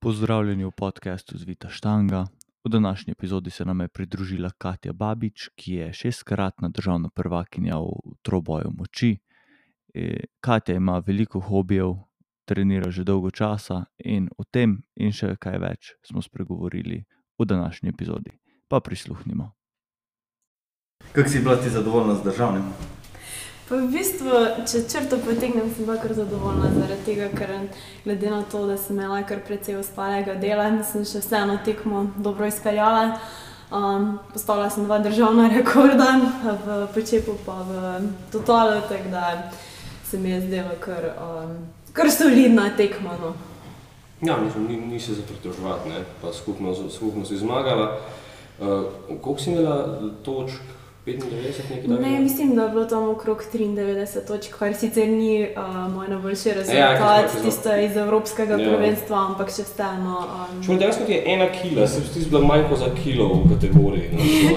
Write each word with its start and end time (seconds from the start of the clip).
Pozdravljeni 0.00 0.64
v 0.64 0.70
podkastu 0.70 1.38
Zvita 1.38 1.68
Štanga. 1.68 2.26
V 2.64 2.68
današnji 2.68 3.10
epizodi 3.10 3.50
se 3.50 3.64
nam 3.64 3.80
je 3.80 3.88
pridružila 3.88 4.50
Katja 4.58 4.92
Babič, 4.92 5.48
ki 5.56 5.72
je 5.72 5.92
šestkratna 5.92 6.68
državna 6.68 7.08
prvakinja 7.14 7.78
v 7.78 8.14
troboju 8.22 8.70
moči. 8.78 9.18
E, 9.94 10.24
Katja 10.40 10.76
ima 10.76 11.02
veliko 11.06 11.40
hobijev, 11.40 11.94
trenira 12.44 12.90
že 12.90 13.04
dolgo 13.04 13.30
časa 13.30 13.84
in 13.98 14.28
o 14.38 14.44
tem 14.44 14.82
in 14.94 15.12
še 15.12 15.34
kaj 15.36 15.58
več 15.58 15.90
smo 16.06 16.22
spregovorili 16.22 17.02
v 17.38 17.44
današnji 17.44 17.88
epizodi. 17.88 18.38
Pa 18.68 18.80
prisluhnimo. 18.80 19.50
Kako 21.12 21.28
si 21.28 21.42
bila 21.42 21.56
ti 21.56 21.70
zadovoljna 21.70 22.14
z 22.14 22.22
državnim? 22.22 22.97
Pa 23.68 23.76
v 23.76 23.90
bistvu, 23.92 24.32
če 24.64 24.80
črto 24.88 25.18
potegnem, 25.20 25.66
sem 25.76 25.84
bila 25.84 25.98
kar 26.00 26.14
zadovoljna 26.16 26.70
zaradi 26.72 27.02
tega, 27.04 27.26
ker 27.36 27.50
glede 28.00 28.30
na 28.32 28.38
to, 28.48 28.62
da 28.64 28.78
sem 28.80 28.96
imela 28.96 29.18
kar 29.28 29.42
precej 29.44 29.76
ostalega 29.76 30.38
dela 30.40 30.70
sem 30.88 31.04
še 31.04 31.20
vseeno 31.20 31.58
tekmo 31.66 32.06
dobro 32.16 32.48
izpeljala. 32.48 33.18
Um, 33.68 34.14
postavila 34.32 34.70
sem 34.72 34.86
dva 34.88 34.96
državna 35.04 35.50
rekorda 35.56 36.06
v 36.64 36.78
Počepu 36.94 37.34
pa 37.44 37.58
v 37.68 37.82
Totalu, 38.32 38.80
tako 38.88 39.12
da 39.12 39.52
se 40.08 40.16
mi 40.16 40.32
je 40.32 40.40
zdelo 40.46 40.72
kar, 40.80 41.10
um, 41.20 41.52
kar 41.92 42.08
solidna 42.08 42.70
tekma. 42.72 43.18
No. 43.20 43.34
Ja, 44.24 44.38
nisem, 44.40 44.64
ni, 44.64 44.80
ni 44.80 45.00
se 45.00 45.18
za 45.20 45.28
pritoževati, 45.28 45.92
pa 46.24 46.32
skupno, 46.32 46.72
skupno 46.88 47.28
si 47.28 47.36
zmagala. 47.36 48.00
Uh, 48.58 48.88
koliko 49.20 49.36
si 49.36 49.52
imela 49.52 50.00
točk? 50.24 50.77
95, 51.16 52.00
ne, 52.00 52.20
mislim, 52.20 52.56
da 52.56 52.62
je 52.62 52.68
bilo 52.68 52.84
tam 52.84 53.08
okrog 53.08 53.44
93 53.54 54.26
točk, 54.26 54.58
kar 54.58 54.74
sicer 54.74 55.08
ni 55.08 55.48
uh, 55.56 55.94
moj 55.94 56.08
najboljši 56.08 56.48
ja, 56.48 56.54
rezultat, 56.54 57.34
ja, 57.34 57.42
tisto 57.44 57.76
iz 57.76 57.96
Evropskega 57.96 58.56
ja. 58.56 58.70
prvenstva, 58.70 59.26
ampak 59.30 59.50
še 59.50 59.64
vseeno. 59.68 60.22
Um... 60.68 60.78
Dejansko 60.78 61.04
ti 61.04 61.12
je 61.12 61.22
ena 61.26 61.48
kila, 61.52 61.86
se 61.86 62.00
ti 62.14 62.20
zdi 62.20 62.38
majhno 62.38 62.76
za 62.76 62.90
kilo 63.02 63.28
v 63.34 63.54
kategoriji. 63.54 64.10
No, 64.12 64.56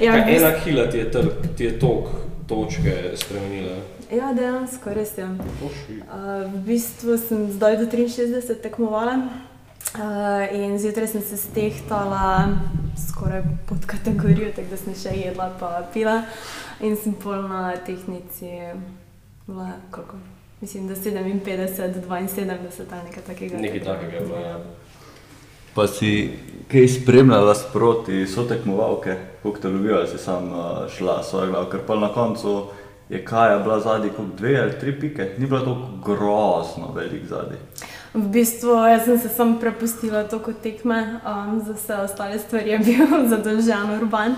ja, 0.06 0.16
ena 0.28 0.52
kila 0.64 0.86
ti 0.90 0.98
je, 0.98 1.10
ti 1.56 1.64
je 1.64 1.78
tok, 1.78 2.08
točke 2.48 2.96
spremenila. 3.14 3.76
Ja, 4.12 4.32
dejansko, 4.36 4.92
res 4.92 5.16
je. 5.18 5.24
Uh, 5.24 6.44
v 6.52 6.66
bistvu 6.66 7.16
sem 7.18 7.48
zdaj 7.52 7.80
do 7.80 7.88
63 7.88 8.60
tekmovala. 8.62 9.16
Uh, 9.92 10.56
in 10.56 10.78
zjutraj 10.78 11.06
sem 11.06 11.22
se 11.22 11.36
stehtala 11.36 12.48
skoraj 13.08 13.42
pod 13.68 13.86
kategorijo, 13.86 14.52
tako 14.56 14.68
da 14.70 14.76
sem 14.76 14.94
še 14.96 15.10
jedla, 15.18 15.50
pa 15.60 15.82
pila. 15.92 16.22
In 16.80 16.96
sem 16.96 17.12
pol 17.12 17.44
na 17.44 17.74
tehnici, 17.76 18.48
bila, 19.46 19.68
koliko, 19.90 20.16
mislim, 20.60 20.88
da 20.88 20.94
57, 20.94 22.00
72 22.08 22.86
ali 22.90 23.04
nekaj 23.04 23.22
takega. 23.26 23.60
Nekaj 23.60 23.84
takega. 23.84 24.40
Ja. 24.40 24.56
Pa 25.74 25.86
si 25.86 26.38
kaj 26.72 26.88
spremljala 26.88 27.54
sproti, 27.54 28.26
so 28.26 28.48
tekmovalke, 28.48 29.16
kako 29.42 29.58
te 29.58 29.68
ljubijo, 29.68 30.00
ali 30.00 30.08
si 30.08 30.18
sam 30.18 30.52
uh, 30.52 30.88
šla 30.88 31.22
svoje 31.22 31.52
glave, 31.52 31.70
ker 31.70 31.80
pa 31.86 31.96
na 31.96 32.08
koncu 32.08 32.62
je 33.08 33.24
Kaja 33.24 33.58
bila 33.58 33.80
zadnji, 33.80 34.10
kot 34.16 34.36
dve 34.38 34.56
ali 34.60 34.78
tri 34.80 35.00
pike, 35.00 35.34
ni 35.38 35.46
bilo 35.46 35.60
tako 35.60 35.88
grozno 36.04 36.94
velik 36.96 37.28
zadnji. 37.28 37.60
V 38.14 38.28
bistvu 38.28 38.76
sem 39.04 39.18
se 39.18 39.28
samo 39.28 39.56
prepustila 39.60 40.24
to 40.24 40.38
kot 40.38 40.60
tekme, 40.60 41.20
um, 41.24 41.60
za 41.66 41.72
vse 41.72 41.96
ostale 41.96 42.38
stvari 42.38 42.70
je 42.70 42.78
bil 42.78 43.06
zadolžen 43.32 43.90
urban. 43.96 44.36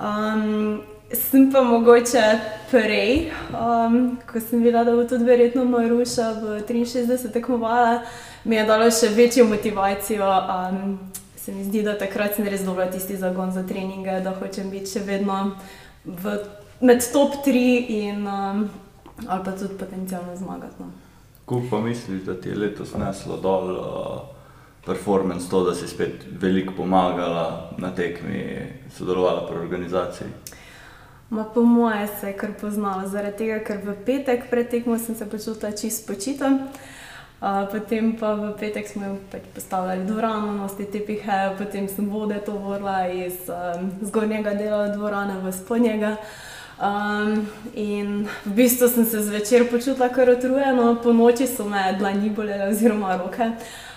Um, 0.00 0.80
sem 1.12 1.52
pa 1.52 1.60
mogoče 1.62 2.40
prej, 2.70 3.30
um, 3.52 4.16
ko 4.32 4.40
sem 4.40 4.62
videla, 4.62 4.84
da 4.84 4.96
bo 4.96 5.04
tudi 5.04 5.24
verjetno 5.24 5.64
Maruša 5.64 6.30
v 6.40 6.62
63 6.68 7.32
tekmovala, 7.32 8.00
mi 8.44 8.56
je 8.56 8.64
dalo 8.64 8.90
še 8.90 9.12
večjo 9.12 9.44
motivacijo. 9.44 10.26
Um, 10.26 10.98
se 11.36 11.52
mi 11.52 11.64
zdi, 11.64 11.82
da 11.82 11.98
takrat 11.98 12.34
sem 12.34 12.48
res 12.48 12.64
dobila 12.64 12.88
tisti 12.90 13.16
zagon 13.16 13.52
za 13.52 13.62
treninge, 13.62 14.20
da 14.24 14.32
hočem 14.34 14.70
biti 14.70 14.96
še 14.96 15.04
vedno 15.06 15.52
v, 16.04 16.38
med 16.80 17.04
top 17.12 17.42
3 17.44 17.66
in 18.00 18.26
um, 18.26 18.68
ali 19.28 19.44
pa 19.44 19.52
tudi 19.52 19.76
potencialno 19.78 20.34
zmagati. 20.36 20.80
No. 20.80 21.05
Kako 21.46 21.62
pa 21.70 21.80
misliš, 21.80 22.22
da 22.22 22.40
ti 22.40 22.48
je 22.48 22.56
letos 22.58 22.94
neslo 22.94 23.36
dol 23.36 23.70
uh, 23.70 24.20
performance, 24.86 25.50
to, 25.50 25.64
da 25.64 25.74
si 25.74 25.88
spet 25.88 26.26
veliko 26.40 26.74
pomagala 26.76 27.70
na 27.78 27.94
tekmi, 27.94 28.66
sodelovala 28.96 29.46
pri 29.46 29.58
organizaciji? 29.58 30.28
Ma 31.30 31.44
po 31.44 31.62
moje 31.62 32.08
se 32.20 32.26
je 32.26 32.36
kar 32.36 32.50
poznalo, 32.60 33.08
zaradi 33.08 33.36
tega, 33.36 33.60
ker 33.62 33.78
v 33.84 33.94
petek 34.06 34.50
pred 34.50 34.70
tekmo 34.70 34.98
sem 34.98 35.14
se 35.14 35.30
počutila 35.30 35.70
čist 35.72 36.06
počita. 36.06 36.50
Uh, 36.50 37.62
potem 37.70 38.16
pa 38.18 38.34
v 38.34 38.50
petek 38.58 38.88
smo 38.88 39.14
pač 39.30 39.46
postavljali 39.54 40.04
dvorano, 40.04 40.52
nosti 40.52 40.84
tepihe, 40.84 41.54
potem 41.58 41.86
sem 41.88 42.10
vode 42.10 42.42
to 42.42 42.58
vrla 42.58 43.06
iz 43.06 43.46
um, 43.46 43.90
zgornjega 44.02 44.54
dela 44.58 44.88
dvorane 44.88 45.38
v 45.46 45.52
spodnjega. 45.52 46.16
Um, 46.76 47.48
in 47.74 48.28
v 48.44 48.52
bistvu 48.52 48.88
sem 48.88 49.06
se 49.06 49.22
zvečer 49.22 49.70
počutila 49.70 50.08
kar 50.08 50.28
utrujeno, 50.28 50.98
po 51.02 51.12
noči 51.12 51.46
so 51.46 51.64
me 51.64 51.96
dlani 51.98 52.30
bolele, 52.30 52.68
oziroma 52.68 53.16
roke. 53.16 53.50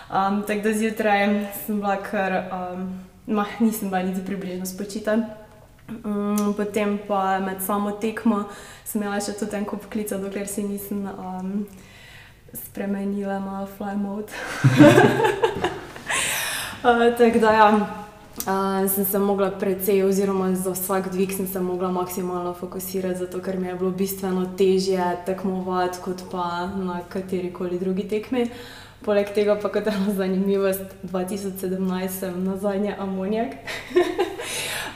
Um, 0.10 0.44
tako 0.48 0.62
da 0.62 0.74
zjutraj 0.74 1.46
sem 1.66 1.82
bila 1.82 1.98
kar, 2.00 2.32
um, 2.52 3.00
mah, 3.28 3.60
nisem 3.60 3.90
bila 3.90 4.04
niti 4.04 4.26
približno 4.26 4.66
spočita. 4.66 5.18
Um, 6.06 6.54
potem 6.58 7.00
pa 7.08 7.40
med 7.40 7.62
samo 7.62 7.92
tekmo 7.92 8.46
sem 8.86 9.02
imela 9.02 9.20
še 9.20 9.36
tudi 9.36 9.58
en 9.58 9.66
kup 9.66 9.90
klica, 9.92 10.18
dokler 10.18 10.48
si 10.48 10.64
nisem 10.64 11.04
um, 11.04 11.68
spremenila 12.54 13.40
na 13.44 13.68
fly 13.78 13.98
mode. 14.00 14.32
uh, 16.84 17.12
tako 17.20 17.40
da 17.40 17.52
ja. 17.52 17.99
Uh, 18.40 18.90
sem 18.90 19.06
se 19.06 19.20
mogla 19.20 19.52
precej, 19.52 20.04
oziroma 20.04 20.56
za 20.56 20.72
vsak 20.72 21.12
dvig 21.12 21.32
sem 21.32 21.48
se 21.48 21.60
mogla 21.60 21.92
maksimalno 21.92 22.54
fokusirati, 22.54 23.20
zato 23.20 23.42
ker 23.42 23.60
mi 23.60 23.68
je 23.68 23.76
bilo 23.76 23.92
bistveno 23.92 24.46
težje 24.58 25.18
tekmovati 25.26 26.00
kot 26.04 26.24
pa 26.32 26.70
na 26.76 27.02
kateri 27.10 27.54
koli 27.54 27.80
drugi 27.80 28.08
tekmi. 28.08 28.48
Poleg 29.04 29.34
tega 29.36 29.56
pa 29.60 29.70
kot 29.70 29.88
ena 29.88 30.14
zanimivost, 30.16 30.88
2017 31.04 32.08
sem 32.08 32.44
na 32.44 32.58
zadnje 32.58 32.96
amonijak. 33.00 33.54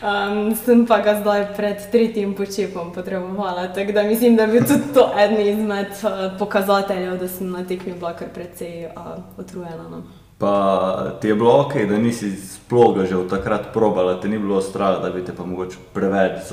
um, 0.02 0.56
sem 0.66 0.86
pa 0.88 1.02
ga 1.04 1.20
zdaj 1.22 1.48
pred 1.56 1.92
tretjim 1.92 2.36
počepom 2.36 2.94
potrebovala. 2.94 3.68
Tako 3.74 3.92
da 3.92 4.04
mislim, 4.04 4.36
da 4.36 4.48
bi 4.48 4.60
tudi 4.60 4.94
to 4.94 5.12
eden 5.20 5.48
izmed 5.48 5.88
uh, 6.04 6.40
pokazateljev, 6.40 7.18
da 7.20 7.28
sem 7.28 7.52
na 7.52 7.68
tekmi 7.68 7.94
bila 7.94 8.16
kar 8.16 8.28
precej 8.34 8.86
uh, 8.88 9.18
utrujena. 9.38 9.90
No. 9.92 10.23
Pa 10.38 11.18
ti 11.22 11.28
je 11.28 11.36
bilo 11.36 11.62
ok, 11.62 11.74
da 11.90 11.98
nisi 11.98 12.32
sploh 12.36 13.06
že 13.06 13.16
od 13.16 13.30
takrat 13.30 13.74
probala, 13.74 14.22
ti 14.22 14.30
ni 14.30 14.40
bilo 14.40 14.62
strah, 14.62 15.02
da 15.02 15.10
bi 15.10 15.22
te 15.26 15.34
pa 15.36 15.46
mogoče 15.46 15.78
preveč 15.94 16.50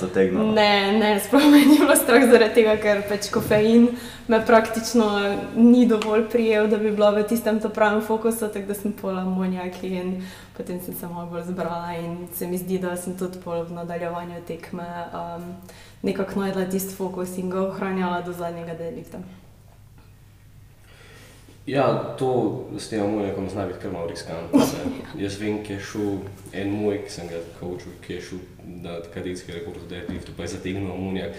zategnilo? 0.00 0.52
Ne, 0.52 0.92
ne, 0.98 1.20
sploh 1.20 1.44
me 1.50 1.64
ni 1.64 1.78
bilo 1.78 1.96
strah 1.96 2.26
zaradi 2.30 2.54
tega, 2.54 2.76
ker 2.76 3.02
pač 3.08 3.30
kofein 3.32 3.88
me 4.28 4.40
praktično 4.46 5.08
ni 5.56 5.86
dovolj 5.88 6.28
prijel, 6.30 6.68
da 6.68 6.76
bi 6.76 6.90
bila 6.90 7.10
v 7.10 7.24
tistem 7.28 7.60
pravem 7.74 8.02
fokusu, 8.04 8.48
tako 8.52 8.66
da 8.66 8.74
sem 8.74 8.92
pola 8.92 9.24
monjaki 9.24 9.94
in 9.96 10.14
potem 10.56 10.80
sem 10.80 10.94
se 10.94 11.06
malo 11.06 11.26
bolj 11.30 11.48
zbrala 11.48 11.96
in 11.96 12.28
se 12.34 12.46
mi 12.46 12.58
zdi, 12.58 12.78
da 12.78 12.96
sem 12.96 13.16
tudi 13.18 13.40
pol 13.44 13.64
v 13.64 13.72
nadaljevanju 13.80 14.42
tekme 14.46 14.88
um, 15.12 15.54
nekako 16.02 16.40
najdla 16.40 16.66
tisti 16.70 16.94
fokus 16.94 17.38
in 17.38 17.50
ga 17.50 17.62
ohranjala 17.68 18.20
do 18.20 18.32
zadnjega 18.32 18.74
delikta. 18.74 19.18
Ja, 21.66 22.14
to 22.18 22.64
s 22.78 22.88
tem 22.88 23.10
mojim 23.10 23.50
zna 23.50 23.66
biti 23.66 23.78
kar 23.82 23.92
malo 23.92 24.06
riskantno. 24.06 24.60
Jaz 25.18 25.38
vem, 25.40 25.60
ki 25.62 25.72
je 25.72 25.80
šel 25.80 26.16
en 26.52 26.72
moj, 26.74 26.98
ki 27.04 27.10
sem 27.10 27.28
ga 27.30 27.38
učil, 27.66 27.92
ki 28.02 28.16
je 28.16 28.22
šel 28.28 28.40
na 28.82 28.96
kadetski 29.14 29.52
rekord 29.52 29.78
za 29.78 29.86
deadlift, 29.86 30.32
pa 30.36 30.42
je 30.42 30.56
zategnil 30.56 30.90
amonijak. 30.90 31.38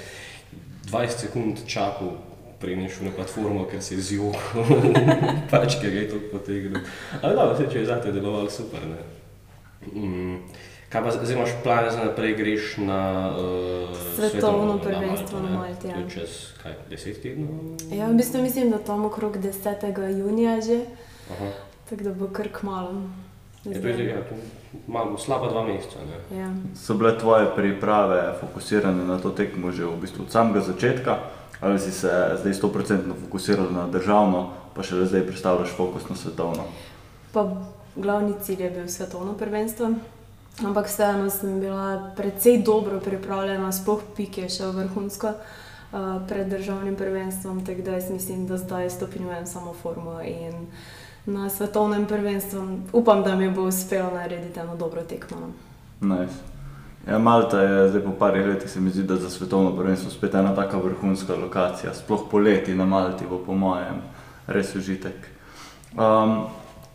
20 0.87 1.25
sekund 1.25 1.65
čakal, 1.67 2.15
preden 2.59 2.87
je 2.87 2.93
šel 2.95 3.09
na 3.09 3.15
platformo, 3.15 3.65
ker 3.67 3.83
se 3.83 3.95
je 3.95 4.01
zjokal, 4.01 4.63
pač 5.51 5.75
ker 5.81 5.91
je 5.91 6.07
to 6.09 6.21
potegnil. 6.31 6.79
Ampak 7.19 7.35
da, 7.35 7.49
vse, 7.51 7.67
če 7.73 7.81
je 7.81 7.89
zate 7.91 8.15
deloval 8.15 8.47
super. 8.49 8.87
Ne? 8.87 9.03
Mm. 9.91 10.39
Kaj 10.93 11.01
pa 11.03 11.11
zdaj 11.11 11.33
imaš 11.33 11.49
plan 11.63 11.85
za 11.89 12.03
naprej, 12.05 12.35
greš 12.37 12.77
na 12.77 13.31
uh, 13.33 13.97
svetovno 14.15 14.77
prvenstvo 14.77 15.39
na 15.39 15.49
Malti? 15.49 15.87
Ja. 15.87 16.09
Čez 16.09 16.53
kaj, 16.61 16.75
deset 16.89 17.17
tednov? 17.21 17.49
Ja, 17.89 18.07
v 18.07 18.13
bistvu 18.13 18.41
mislim, 18.41 18.69
da 18.69 18.77
tam 18.77 19.05
okrog 19.05 19.37
10. 19.37 20.17
junija 20.19 20.61
že. 20.61 20.85
Tako 21.89 22.03
da 22.03 22.13
bo 22.13 22.27
kar 22.29 22.47
k 22.53 22.61
malu. 22.63 23.09
Je 23.65 23.81
to 23.81 23.87
že 23.97 24.05
ja, 24.05 24.21
malo 24.87 25.17
slaba 25.17 25.49
dva 25.49 25.65
meseca. 25.65 25.97
Ja. 26.29 26.53
So 26.77 26.93
bile 26.93 27.17
tvoje 27.17 27.49
priprave 27.55 28.37
fokusirane 28.41 29.03
na 29.03 29.17
to 29.17 29.33
tekmo 29.33 29.71
že 29.71 29.89
v 29.89 29.97
bistvu 29.97 30.29
od 30.29 30.31
samega 30.31 30.61
začetka? 30.61 31.17
Ali 31.61 31.79
si 31.79 31.91
se 31.91 32.37
zdaj 32.37 32.53
100% 32.53 33.17
fokusirala 33.25 33.71
na 33.71 33.87
državno, 33.87 34.53
pa 34.75 34.83
še 34.83 35.07
zdaj 35.09 35.25
predstavljaš 35.25 35.73
fokus 35.73 36.05
na 36.09 36.15
svetovno? 36.15 36.69
Pa 37.33 37.49
glavni 37.95 38.33
cilj 38.41 38.61
je 38.61 38.69
bil 38.69 38.87
svetovno 38.87 39.33
prvenstvo. 39.33 39.95
Ampak 40.61 40.85
vseeno 40.85 41.29
sem 41.29 41.59
bila 41.59 42.13
precej 42.15 42.61
dobro 42.61 42.99
pripravljena, 42.99 43.71
sploh 43.71 44.03
pik 44.15 44.37
je 44.37 44.49
še 44.49 44.69
vrhunsko 44.69 45.33
uh, 45.33 46.21
pred 46.29 46.47
državnim 46.47 46.95
prvenstvom, 46.95 47.65
tako 47.65 47.81
da 47.81 47.97
jaz 47.97 48.11
mislim, 48.11 48.45
da 48.47 48.57
zdaj 48.57 48.89
stopnjujem 48.89 49.47
samo 49.49 49.73
formo 49.73 50.21
in 50.21 50.67
na 51.25 51.49
svetovnem 51.49 52.05
prvenstvu. 52.05 52.67
Upam, 52.93 53.23
da 53.23 53.35
mi 53.35 53.49
bo 53.49 53.65
uspelo 53.65 54.11
narediti 54.13 54.59
eno 54.59 54.75
dobro 54.75 55.01
tekmo. 55.01 55.37
no. 55.39 55.53
Nice. 56.15 56.53
Ja, 57.07 57.19
Malta 57.19 57.61
je 57.61 57.89
zdaj 57.89 58.01
po 58.01 58.11
parih 58.11 58.45
letih, 58.45 58.69
se 58.69 58.79
mi 58.79 58.89
zdi, 58.89 59.03
da 59.03 59.15
za 59.15 59.29
svetovno 59.29 59.75
prvenstvo 59.75 60.11
spet 60.11 60.33
ena 60.33 60.55
taka 60.55 60.77
vrhunska 60.77 61.35
lokacija. 61.35 61.93
Sploh 61.93 62.21
poleti 62.31 62.75
na 62.75 62.85
Malti 62.85 63.25
bo 63.29 63.41
po 63.45 63.55
mojem 63.55 64.01
res 64.47 64.75
užitek. 64.75 65.15
Um, 65.93 66.45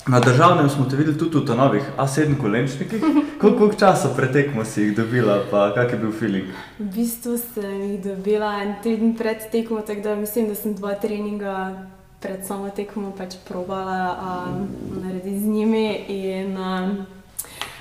na 0.08 0.20
državnem 0.20 0.70
smo 0.70 0.84
te 0.84 0.96
videli 0.96 1.19
tudi 1.19 1.52
v 1.52 1.56
novih 1.56 1.82
A7 1.96 2.40
kolenčnikih. 2.40 3.02
Koliko, 3.40 3.70
časa 3.78 4.08
pretekmo 4.16 4.64
si 4.64 4.82
jih 4.82 4.96
dobila, 4.96 5.43
pa 5.50 5.75
kak 5.75 5.93
je 5.93 5.99
bil 5.99 6.12
feeling? 6.12 6.46
V 6.78 6.88
bistvu 6.94 7.38
sem 7.38 7.82
jih 7.82 8.00
dobila 8.05 8.62
en 8.62 8.75
teden 8.82 9.14
pred 9.16 9.50
tekmo, 9.52 9.81
tako 9.81 10.00
da 10.00 10.16
mislim, 10.16 10.49
da 10.49 10.55
sem 10.55 10.75
dva 10.75 10.94
treninga 10.94 11.87
pred 12.20 12.46
samo 12.46 12.70
tekmo 12.70 13.12
pač 13.19 13.37
probala 13.49 14.16
um, 14.16 14.69
narediti 15.02 15.40
z 15.40 15.46
njimi. 15.46 15.87
In, 16.08 16.56
um, 16.56 17.06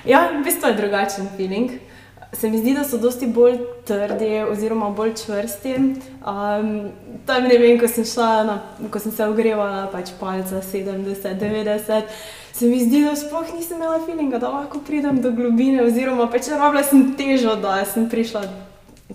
ja, 0.04 0.28
v 0.40 0.44
bistvu 0.44 0.68
je 0.68 0.74
drugačen 0.74 1.28
feeling. 1.36 1.87
Se 2.32 2.50
mi 2.50 2.58
zdi, 2.58 2.74
da 2.74 2.84
so 2.84 2.98
dosti 3.00 3.26
bolj 3.26 3.56
trdi, 3.88 4.42
oziroma 4.50 4.90
bolj 4.90 5.14
čvrsti. 5.16 5.74
Um, 5.74 6.90
tam 7.26 7.48
ne 7.48 7.56
vem, 7.58 7.78
ko 7.80 7.88
sem 7.88 8.04
šla, 8.04 8.28
na, 8.44 8.58
ko 8.92 9.00
sem 9.00 9.12
se 9.12 9.24
ogrevala, 9.24 9.86
pač 9.92 10.12
palca 10.20 10.60
70, 10.62 11.40
90. 11.40 12.18
Se 12.52 12.68
mi 12.68 12.82
zdi, 12.84 13.00
da 13.06 13.16
sploh 13.16 13.48
nisem 13.56 13.80
imela 13.80 14.00
feelinga, 14.04 14.38
da 14.38 14.52
lahko 14.52 14.82
pridem 14.84 15.22
do 15.24 15.32
globine, 15.32 15.80
oziroma 15.86 16.28
pač 16.28 16.50
rabila 16.52 16.84
sem 16.84 17.14
težo, 17.16 17.56
da 17.62 17.80
sem 17.88 18.10
prišla 18.12 18.44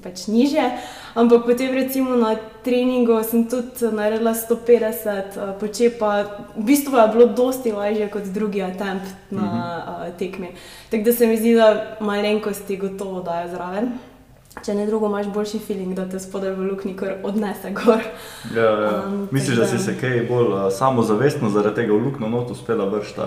pač 0.02 0.26
nižje. 0.28 0.64
Ampak 1.14 1.46
potem, 1.46 1.74
recimo 1.74 2.16
na 2.18 2.34
treningu, 2.66 3.20
sem 3.22 3.46
tudi 3.46 3.92
naredila 3.94 4.34
150, 4.34 5.38
uh, 5.38 5.54
počepa. 5.60 6.42
V 6.58 6.66
bistvu 6.66 6.98
je 6.98 7.08
bilo 7.14 7.26
dosti 7.30 7.72
lažje 7.72 8.10
kot 8.10 8.26
drugi 8.34 8.64
attempt 8.66 9.06
na 9.30 9.46
uh, 9.46 10.18
tekmi. 10.18 10.58
Tako 10.90 11.04
da 11.04 11.14
se 11.14 11.28
mi 11.28 11.38
zdi, 11.38 11.54
da 11.56 11.98
malenkosti 12.02 12.78
gotovo 12.78 13.22
dajo 13.22 13.54
zraven. 13.54 13.94
Če 14.54 14.76
ne 14.78 14.86
drugo, 14.86 15.10
imaš 15.10 15.32
boljši 15.34 15.60
feeling, 15.66 15.96
da 15.98 16.06
te 16.06 16.20
spodaj 16.22 16.54
v 16.54 16.68
luknji 16.70 16.94
kar 16.98 17.16
odnese 17.26 17.72
gor. 17.74 18.06
Ja, 18.54 18.70
ja. 18.70 18.92
Um, 19.08 19.28
Misliš, 19.34 19.58
da 19.58 19.66
si 19.66 19.82
se 19.82 19.96
kaj 19.98 20.28
bolj 20.30 20.54
uh, 20.54 20.68
samozavestno 20.74 21.50
zaradi 21.50 21.82
tega 21.82 21.94
v 21.94 22.06
luknjo 22.06 22.30
not 22.30 22.54
uspela 22.54 22.86
vršiti 22.86 23.22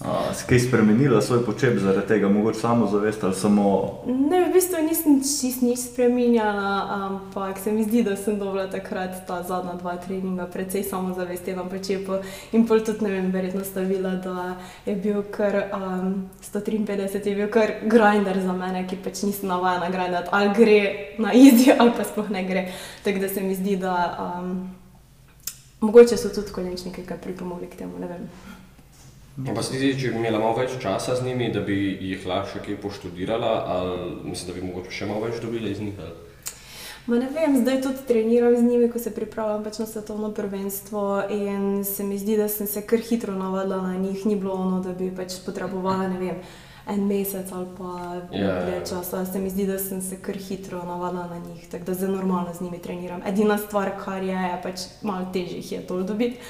uh, 0.00 0.34
si 0.34 0.44
kaj 0.48 0.60
spremenila 0.60 1.20
svoj 1.22 1.44
počep 1.44 1.78
zaradi 1.78 2.06
tega, 2.08 2.28
mogoče 2.28 2.60
samozavest 2.60 3.24
ali 3.24 3.34
samo 3.34 3.66
Ne, 4.06 4.48
v 4.48 4.52
bistvu 4.52 4.82
nisem 4.82 5.20
čist 5.20 5.62
nič 5.62 5.78
spremenjala, 5.78 6.88
ampak 6.90 7.58
se 7.58 7.72
mi 7.72 7.84
zdi, 7.84 8.02
da 8.02 8.16
sem 8.16 8.38
dobila 8.38 8.66
takrat 8.70 9.26
ta 9.26 9.42
zadnja 9.42 9.74
dva 9.80 9.96
treninga, 9.96 10.46
precej 10.46 10.82
samozavesti 10.82 11.54
na 11.56 11.64
počepu. 11.64 12.20
In 12.52 12.66
pol 12.66 12.80
tudi, 12.80 13.04
ne 13.04 13.10
vem, 13.10 13.30
verjetno 13.32 13.64
stavila, 13.64 14.16
da 14.24 14.56
je 14.86 14.96
bil 14.96 15.22
kar 15.30 15.70
um, 15.72 16.28
153, 16.52 17.26
je 17.26 17.36
bil 17.36 17.50
kar 17.50 17.72
grinder 17.82 18.40
za 18.42 18.52
mene, 18.52 18.86
ki 18.88 18.98
pač 19.04 19.22
nisem 19.22 19.48
navajena 19.48 19.90
grindati, 19.90 20.28
ali 20.32 20.52
gre 20.56 20.80
na 21.18 21.32
easy, 21.34 21.72
ali 21.80 21.94
pa 21.96 22.04
sploh 22.04 22.30
ne 22.30 22.44
gre. 22.44 22.68
Tako 23.04 23.24
da 23.24 23.28
se 23.28 23.40
mi 23.40 23.54
zdi, 23.54 23.76
da 23.76 23.94
um, 24.18 24.52
mogoče 25.80 26.16
so 26.16 26.28
tudi 26.34 26.52
kolenčniki, 26.52 27.06
ki 27.06 27.22
pripomogli 27.22 27.70
k 27.70 27.84
temu, 27.84 27.98
ne 27.98 28.10
vem. 28.10 28.28
Pa 29.36 29.62
se 29.62 29.72
ti 29.72 29.78
zdi, 29.78 30.00
če 30.00 30.14
bi 30.14 30.22
imela 30.22 30.38
malo 30.40 30.56
več 30.56 30.78
časa 30.80 31.16
z 31.16 31.26
njimi, 31.26 31.50
da 31.52 31.60
bi 31.60 31.74
jih 32.00 32.22
lahko 32.26 32.54
še 32.54 32.62
kaj 32.64 32.78
poštudirala, 32.80 33.50
ali 33.68 33.96
mislim, 34.24 34.48
da 34.48 34.54
bi 34.56 34.66
mogoče 34.70 34.90
še 34.90 35.08
malo 35.10 35.26
več 35.26 35.42
dobila 35.44 35.68
iz 35.68 35.80
njih? 35.80 35.98
ali? 36.00 36.14
Ma 37.06 37.20
ne 37.20 37.28
vem, 37.30 37.54
zdaj 37.60 37.82
tudi 37.82 38.02
treniram 38.08 38.56
z 38.56 38.62
njimi, 38.62 38.88
ko 38.90 38.98
se 38.98 39.12
pripravljam 39.14 39.62
pač 39.64 39.78
na 39.78 39.86
svetovno 39.86 40.32
prvenstvo. 40.34 41.22
In 41.30 41.84
se 41.84 42.04
mi 42.04 42.18
zdi, 42.18 42.34
da 42.36 42.48
sem 42.48 42.66
se 42.66 42.82
kar 42.82 42.98
hitro 42.98 43.34
navadila 43.36 43.82
na 43.82 43.94
njih. 43.94 44.24
Ni 44.26 44.36
bilo 44.36 44.54
ono, 44.54 44.80
da 44.82 44.92
bi 44.92 45.12
pač 45.14 45.36
potrebovala 45.44 46.08
ne 46.08 46.18
vem, 46.18 46.40
en 46.88 47.06
mesec 47.06 47.52
ali 47.52 47.68
pa 47.78 47.92
Ja, 48.32 48.40
ja. 48.40 48.58
dlje 48.64 48.80
časa. 48.88 49.22
Se 49.26 49.38
mi 49.38 49.50
zdi, 49.50 49.68
da 49.68 49.78
sem 49.78 50.02
se 50.02 50.18
kar 50.18 50.34
hitro 50.34 50.82
navadila 50.82 51.28
na 51.30 51.38
njih, 51.38 51.68
tako 51.70 51.84
da 51.84 51.94
zdaj 51.94 52.16
normalno 52.16 52.54
z 52.54 52.64
njimi 52.64 52.82
treniram. 52.82 53.22
Edina 53.26 53.58
stvar, 53.58 53.92
kar 54.04 54.22
je, 54.22 54.34
je 54.34 54.60
pač 54.62 54.88
malo 55.02 55.28
težje 55.32 55.62
je 55.76 55.84
dol 55.86 56.02
dobiti, 56.02 56.40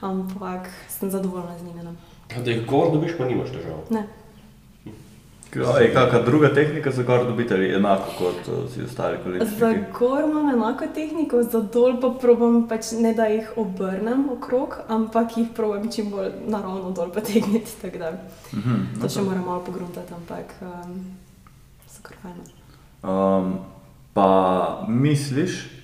ampak 0.00 0.68
sem 0.90 1.10
zadovoljna 1.10 1.56
z 1.58 1.70
njimi. 1.70 1.88
No. 1.88 1.94
Da 2.44 2.50
jih 2.50 2.66
gor 2.66 2.92
dobiš, 2.92 3.12
pa 3.18 3.24
nimaš 3.24 3.50
težav. 3.50 3.78
Ne. 3.90 4.06
je 5.78 5.92
kakšna 5.92 6.22
druga 6.22 6.48
tehnika 6.54 6.90
za 6.90 7.02
gor 7.02 7.26
dobiti 7.26 7.54
ali 7.54 7.74
enako 7.74 8.08
kot 8.18 8.48
uh, 8.48 8.64
vsi 8.64 8.82
ostali 8.82 9.16
Za 9.16 9.22
kolenčniki. 9.24 9.92
gor 9.98 10.24
imam 10.24 10.48
enako 10.48 10.84
tehniko, 10.94 11.42
za 11.42 11.60
dol 11.60 12.00
pa 12.00 12.10
probam 12.20 12.68
pač 12.68 12.92
ne 12.92 13.12
da 13.14 13.26
jih 13.26 13.50
obrnem 13.56 14.30
okrog, 14.30 14.78
ampak 14.88 15.36
jih 15.36 15.48
probam 15.56 15.92
čim 15.92 16.10
bolj 16.10 16.30
naravno 16.46 16.90
dol 16.90 17.10
potegniti. 17.12 17.72
da 17.98 18.12
Mhm, 18.52 19.00
To 19.00 19.08
še 19.08 19.22
moram 19.22 19.44
malo 19.44 19.60
pogruntati, 19.60 20.14
ampak 20.14 20.54
um, 20.60 21.04
so 21.88 22.00
kar 22.02 22.16
fajn. 22.22 22.40
Um, 23.02 23.58
pa 24.14 24.86
misliš, 24.88 25.64
uh, 25.66 25.81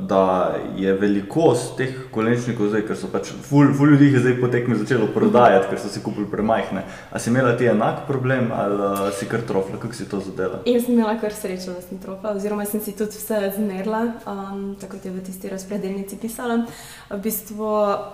da 0.00 0.54
je 0.76 0.92
velikost 0.94 1.76
teh 1.76 1.94
kolenčnikov 2.10 2.68
zdaj, 2.70 2.84
ker 2.86 2.96
so 2.96 3.08
pač 3.10 3.32
ful, 3.42 3.72
ljudi 3.90 4.12
je 4.12 4.20
zdaj 4.22 4.36
po 4.40 4.48
tekmi 4.48 4.76
začelo 4.78 5.08
prodajati, 5.14 5.66
ker 5.70 5.80
so 5.82 5.90
si 5.90 6.02
kupili 6.02 6.28
premajhne. 6.30 6.84
A 7.10 7.18
si 7.18 7.30
imela 7.30 7.56
ti 7.58 7.66
enak 7.66 8.04
problem 8.06 8.52
ali 8.54 8.78
uh, 8.78 9.08
si 9.18 9.26
kar 9.26 9.42
trofla, 9.48 9.80
kako 9.82 9.98
si 9.98 10.06
to 10.08 10.20
zadela? 10.22 10.60
Jaz 10.66 10.86
sem 10.86 10.94
imela 10.94 11.16
kar 11.18 11.34
srečo, 11.34 11.74
da 11.74 11.82
sem 11.82 11.98
trofla, 11.98 12.36
oziroma 12.38 12.66
sem 12.70 12.80
si 12.80 12.94
tudi 12.94 13.18
vse 13.18 13.40
zmerila, 13.56 14.04
um, 14.30 14.62
tako 14.80 14.96
kot 14.96 15.10
je 15.10 15.16
v 15.16 15.24
tisti 15.26 15.50
razpredelnici 15.50 16.20
pisala. 16.22 16.62
V 17.10 17.18
bistvu 17.26 17.72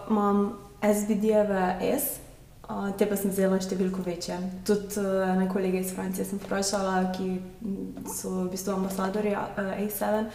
imam 0.09 0.49
SBD-jeve 0.81 1.77
S. 1.93 2.28
Uh, 2.69 2.91
te 3.00 3.06
pa 3.09 3.17
sem 3.17 3.31
vzela 3.32 3.56
številko 3.65 4.03
večje. 4.05 4.35
Tudi 4.69 5.00
uh, 5.00 5.23
ene 5.25 5.47
kolege 5.49 5.81
iz 5.81 5.88
Francije 5.97 6.26
sem 6.29 6.37
vprašala, 6.37 7.15
ki 7.17 7.38
so 8.12 8.29
v 8.43 8.50
bistvu 8.53 8.75
ambasadori 8.75 9.32
uh, 9.32 9.70
A7 9.81 10.26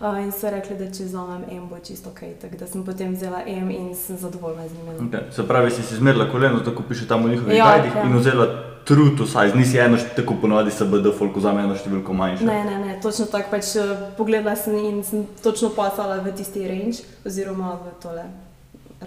uh, 0.00 0.16
in 0.22 0.30
so 0.32 0.48
rekli, 0.48 0.78
da 0.80 0.86
če 0.88 1.10
vzamem 1.10 1.42
M, 1.52 1.66
bo 1.68 1.76
čisto 1.84 2.08
ok. 2.08 2.22
Tako 2.40 2.60
da 2.62 2.68
sem 2.70 2.84
potem 2.86 3.12
vzela 3.12 3.42
M 3.44 3.68
in 3.68 3.90
sem 3.92 4.16
zadovoljna 4.16 4.64
z 4.70 4.78
njim. 4.78 5.10
Okay. 5.10 5.28
Se 5.36 5.44
pravi, 5.44 5.74
si 5.76 5.84
si 5.84 5.98
zmerila 6.00 6.30
koleno, 6.32 6.62
tako 6.64 6.86
piše 6.88 7.04
tam 7.10 7.26
v 7.26 7.34
njihovih 7.34 7.58
Ja, 7.58 7.66
gajdih 7.74 7.98
ja. 8.00 8.04
in 8.08 8.16
vzela 8.16 8.46
true 8.88 9.12
to 9.18 9.26
size, 9.26 9.52
nisi 9.54 9.78
eno, 9.78 9.98
tako 10.16 10.38
ponovadi 10.40 10.70
se 10.70 10.86
BD 10.88 11.12
folk 11.18 11.36
vzame 11.36 11.66
eno 11.66 11.76
številko 11.76 12.16
manjše. 12.16 12.48
Ne, 12.48 12.56
ne, 12.70 12.78
ne, 12.86 12.96
točno 13.04 13.28
tako. 13.28 13.52
Pač, 13.52 13.74
eh, 13.76 13.92
pogledala 14.16 14.56
sem 14.56 14.80
in 14.80 15.04
sem 15.04 15.28
točno 15.44 15.68
pasala 15.76 16.22
v 16.24 16.32
tisti 16.40 16.64
range, 16.64 17.04
oziroma 17.28 17.76
v 17.84 17.92
tole 18.00 18.24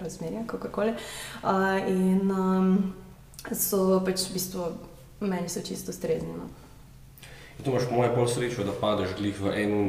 razmerje, 0.02 0.44
kako 0.46 0.68
koli. 0.68 0.94
Uh, 1.42 1.80
in 1.88 2.30
um, 2.30 2.94
so 3.52 4.00
pač 4.04 4.28
v 4.28 4.36
bistvu 4.36 4.70
meni 5.20 5.48
so 5.48 5.62
čisto 5.64 5.92
strezni. 5.92 6.32
No. 6.36 6.48
In 7.58 7.64
to 7.64 7.70
imaš 7.70 7.88
po 7.88 7.94
mojem 7.94 8.14
pol 8.14 8.28
srečo, 8.28 8.64
da 8.64 8.72
padeš 8.72 9.16
glih 9.18 9.40
v 9.40 9.54
eno 9.62 9.82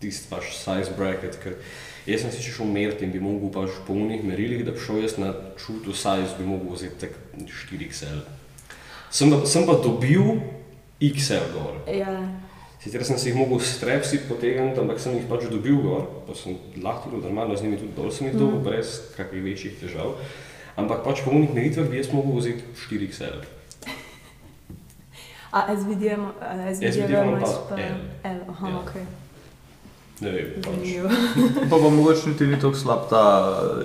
tisti 0.00 0.34
vaš 0.34 0.56
size 0.56 0.94
bracket. 0.96 1.36
Ker 1.42 1.58
jaz 2.06 2.24
sem 2.24 2.32
si 2.34 2.42
še 2.42 2.56
šel 2.56 2.70
meriti 2.72 3.06
in 3.06 3.12
bi 3.14 3.20
mogel 3.22 3.52
pač 3.54 3.76
po 3.86 3.94
unih 3.94 4.24
merilih, 4.24 4.64
da 4.66 4.74
bi 4.74 4.80
šel 4.80 5.02
jaz 5.04 5.18
na 5.20 5.34
čutu 5.60 5.94
size, 5.94 6.32
bi 6.38 6.48
mogel 6.48 6.72
vzeti 6.74 7.06
tak 7.06 7.18
4XL. 7.36 8.24
Sem 9.12 9.30
pa, 9.30 9.44
sem 9.46 9.68
pa 9.68 9.76
dobil 9.76 10.40
XL 11.02 11.52
gor. 11.52 11.82
Ja, 11.90 12.16
Sicer 12.82 13.04
sem 13.06 13.18
si 13.18 13.28
jih 13.30 13.36
mogel 13.38 13.60
strepsi 13.62 14.18
potegniti, 14.26 14.80
ampak 14.82 14.98
sem 14.98 15.14
jih 15.14 15.26
pač 15.30 15.44
dobil 15.46 15.76
gor, 15.84 16.02
pa 16.26 16.34
sem 16.34 16.56
lahko 16.82 17.12
tudi 17.12 17.28
normalno 17.28 17.54
z 17.54 17.62
njimi 17.62 17.78
tudi 17.78 17.94
dol 17.94 18.10
sem 18.10 18.26
jih 18.26 18.34
dobil, 18.34 18.58
mm. 18.58 18.64
brez 18.66 18.94
kakih 19.14 19.44
večjih 19.44 19.76
težav. 19.78 20.16
Ampak 20.74 21.04
pač 21.06 21.22
po 21.22 21.30
unih 21.30 21.52
meritvah 21.54 21.86
bi 21.86 22.00
jaz 22.00 22.10
mogel 22.10 22.40
vzeti 22.40 22.64
4XL. 22.82 23.44
a 25.52 25.76
SVD 25.76 26.02
ima, 26.02 26.32
SVD 26.74 26.92
SVD 26.92 27.10
imam 27.10 27.28
imaš 27.36 27.54
pa 27.68 27.76
L. 27.76 27.98
L, 28.24 28.40
aha, 28.50 28.68
Ja. 28.68 28.78
ok. 28.80 28.92
Ne 30.22 30.30
vem, 30.30 30.50
pač. 30.62 30.86
Pa 31.70 31.76
pa 31.76 31.88
mogoče 31.90 32.28
niti 32.30 32.46
ni 32.46 32.58
tako 32.58 32.78
slab 32.78 33.08
ta, 33.10 33.22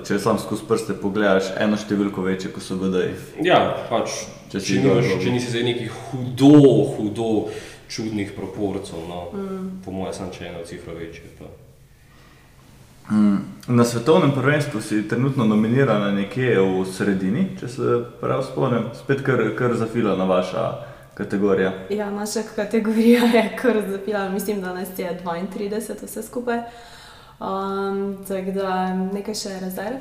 če 0.05 0.19
sam 0.21 0.37
skozi 0.41 0.65
prste 0.69 0.93
pogledaš, 0.97 1.49
eno 1.57 1.77
številko 1.77 2.21
večje, 2.25 2.51
kot 2.53 2.65
so 2.65 2.77
BD. 2.77 3.07
Ja, 3.45 3.61
pač, 3.89 4.25
Če 4.51 4.61
če, 4.63 4.77
nimaš, 4.79 5.09
če 5.21 5.33
nisi 5.33 5.49
zdaj 5.51 5.65
nekih 5.67 5.95
hudo, 6.07 6.53
hudo 6.95 7.29
čudnih 7.89 8.34
proporcij, 8.36 9.00
no, 9.10 9.29
mm. 9.34 9.70
po 9.86 9.91
mojem, 9.91 10.13
sem 10.13 10.32
če 10.32 10.50
eno 10.50 10.65
cifro 10.65 10.96
večje. 10.96 11.24
Pa. 11.39 11.46
Mm, 13.15 13.38
Na 13.67 13.84
svetovnem 13.84 14.32
prvenstvu 14.32 14.82
si 14.82 15.08
trenutno 15.08 15.46
nominirana 15.46 16.12
nekje 16.12 16.60
v 16.60 16.86
sredini, 16.88 17.50
če 17.60 17.67
se 17.67 17.98
prav 18.22 18.44
spomnim, 18.48 18.89
spet 18.96 19.24
kar, 19.27 19.44
kar 19.60 19.75
zafilana 19.75 20.24
vaša 20.24 20.67
kategorija. 21.17 21.74
Ja, 21.89 22.12
naša 22.12 22.44
kategorija 22.56 23.24
je 23.34 23.58
kar 23.62 23.82
zapila, 23.89 24.29
mislim, 24.29 24.62
da 24.62 24.74
nas 24.74 24.88
je 24.98 25.20
32 25.25 26.03
vse 26.03 26.24
skupaj. 26.24 26.62
Um, 27.39 28.17
tako 28.27 28.51
da 28.51 28.94
nekaj 28.94 29.36
še 29.36 29.50
je 29.50 29.60
rezerv, 29.60 29.98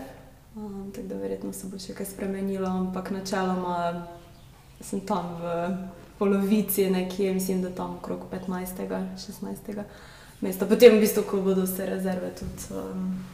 um, 0.55 0.93
tako 0.95 1.09
da 1.09 1.19
verjetno 1.21 1.53
se 1.53 1.67
bo 1.69 1.79
še 1.79 1.95
kaj 1.95 2.07
spremenilo, 2.07 2.69
ampak 2.71 3.11
načeloma 3.11 4.07
sem 4.81 5.01
tam 5.01 5.35
v 5.43 5.53
polovici, 6.19 6.91
nekje, 6.91 7.35
mislim, 7.35 7.63
da 7.63 7.71
tam 7.71 7.97
okrog 7.97 8.21
15. 8.49 9.07
16. 9.17 9.83
mesta. 10.41 10.67
Potem, 10.67 10.97
v 10.97 11.01
bistvu, 11.01 11.23
ko 11.23 11.41
bodo 11.41 11.67
se 11.67 11.87
rezerve 11.87 12.31
tudi 12.39 12.81
um, 12.81 13.25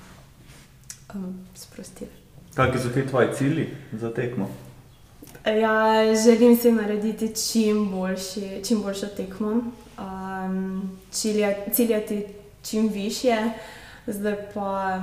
um, 1.15 1.35
sprostile. 1.55 2.11
Kakšni 2.55 2.81
so 2.81 2.89
ti 2.89 3.07
tvoji 3.07 3.29
cilji 3.35 3.69
za 3.93 4.15
tekmo? 4.15 4.49
Ja, 5.47 6.05
želim 6.25 6.57
si 6.57 6.73
narediti 6.73 7.33
čim, 7.35 7.91
boljši, 7.91 8.62
čim 8.69 8.83
boljšo 8.83 9.07
tekmo, 9.07 9.51
um, 9.99 10.99
ciljati 11.73 12.27
čim 12.62 12.89
više, 12.89 13.37
zdaj 14.07 14.37
pa 14.55 15.01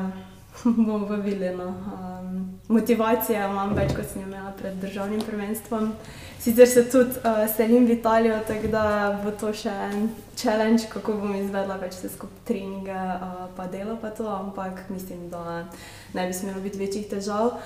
bomo 0.85 1.07
pa 1.07 1.15
videli. 1.15 1.57
No. 1.57 1.67
Um, 1.67 2.59
motivacija 2.67 3.47
imam 3.49 3.73
več, 3.75 3.93
kot 3.95 4.07
sem 4.11 4.23
imela 4.23 4.51
pred 4.57 4.75
državnim 4.81 5.21
prvenstvom. 5.21 5.93
Sicer 6.39 6.67
se 6.67 6.85
tudi 6.91 7.19
uh, 7.19 7.43
selim 7.55 7.85
v 7.87 7.97
Italijo, 7.97 8.39
tako 8.47 8.71
da 8.71 8.83
bo 9.23 9.31
to 9.31 9.51
še 9.53 9.73
en 9.89 10.09
challenge, 10.39 10.87
kako 10.91 11.17
bom 11.19 11.35
izvedla 11.35 11.75
več 11.81 11.97
vse 11.99 12.13
skupaj 12.13 12.45
treninge, 12.47 12.95
uh, 12.95 13.47
pa 13.57 13.67
delo 13.67 13.97
pa 14.01 14.13
to, 14.15 14.27
ampak 14.31 14.85
mislim, 14.89 15.27
da 15.29 15.65
ne 16.13 16.27
bi 16.27 16.33
smelo 16.33 16.63
biti 16.63 16.79
večjih 16.79 17.09
težav. 17.11 17.57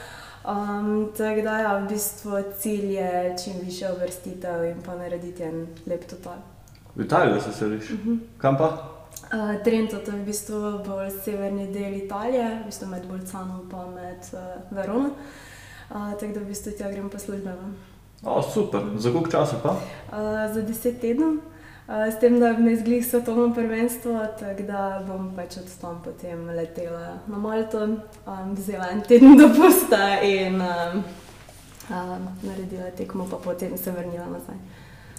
Um, 0.43 1.11
tako 1.17 1.45
da, 1.45 1.59
ja, 1.63 1.75
v 1.77 1.93
bistvu 1.93 2.41
cilj 2.59 2.97
je 2.97 3.35
čim 3.43 3.61
više 3.63 3.93
uvrstitev 3.93 4.65
in 4.71 4.81
pa 4.85 4.97
narediti 4.99 5.43
en 5.43 5.67
lep 5.87 6.09
total. 6.09 6.41
V 6.95 7.05
Italijo 7.05 7.39
se 7.41 7.53
seliš? 7.53 7.89
Uh 7.89 7.99
-huh. 7.99 8.17
Kam 8.37 8.57
pa? 8.57 8.92
Uh, 9.33 9.63
Trento, 9.63 9.97
to 9.97 10.11
je 10.11 10.17
v 10.17 10.25
bistvu 10.25 10.59
bolj 10.85 11.09
severni 11.25 11.65
del 11.73 11.93
Italije, 12.05 12.59
v 12.61 12.65
bistvu 12.69 12.87
med 12.87 13.05
Bolcanom 13.09 13.65
in 13.65 13.93
med 13.95 14.21
uh, 14.33 14.61
Verono. 14.69 15.09
Uh, 15.89 16.13
tako 16.19 16.33
da 16.33 16.39
v 16.39 16.45
bistvu 16.45 16.71
tja 16.77 16.91
grem 16.91 17.09
po 17.09 17.17
službeno. 17.17 17.73
O, 18.23 18.41
super, 18.41 18.81
za 18.97 19.09
koliko 19.11 19.31
časa 19.31 19.57
pa? 19.63 19.71
Uh, 20.13 20.53
za 20.53 20.61
deset 20.61 21.01
tednov, 21.01 21.33
uh, 21.33 22.13
s 22.13 22.19
tem, 22.21 22.37
da 22.39 22.53
me 22.53 22.75
zglih 22.77 23.01
svetovno 23.05 23.49
prvenstvo, 23.53 24.21
tako 24.39 24.63
da 24.69 25.01
bom 25.07 25.33
pač 25.35 25.57
od 25.57 25.73
tam 25.81 25.97
potem 26.05 26.45
letela 26.53 27.17
na 27.27 27.37
Malto, 27.37 27.83
um, 27.83 28.53
vzela 28.53 28.91
en 28.93 29.01
teden 29.01 29.37
dopusta 29.41 30.21
in 30.21 30.61
um, 30.61 31.03
um, 31.89 32.29
naredila 32.43 32.93
tekmo, 32.97 33.25
pa 33.31 33.41
potem 33.41 33.77
se 33.77 33.91
vrnila 33.91 34.29
nazaj. 34.29 34.61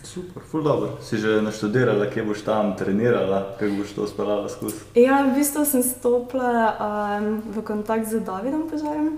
Super, 0.04 0.42
ful 0.42 0.62
dobro. 0.62 0.98
Si 1.02 1.16
že 1.16 1.42
naštudirala, 1.42 2.06
kje 2.06 2.22
boš 2.22 2.44
tam 2.44 2.76
trenirala, 2.76 3.56
kako 3.58 3.74
boš 3.80 3.92
to 3.96 4.06
speljala 4.06 4.48
skozi? 4.48 4.76
Ja, 4.94 5.24
v 5.24 5.38
bistvu 5.40 5.64
sem 5.64 5.82
stopila 5.82 6.76
um, 6.76 7.40
v 7.48 7.64
kontakt 7.64 8.04
z 8.04 8.20
Davidom 8.20 8.68
Požarjem 8.68 9.16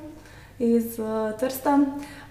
iz 0.59 0.95
uh, 1.03 1.35
Trsta 1.35 1.75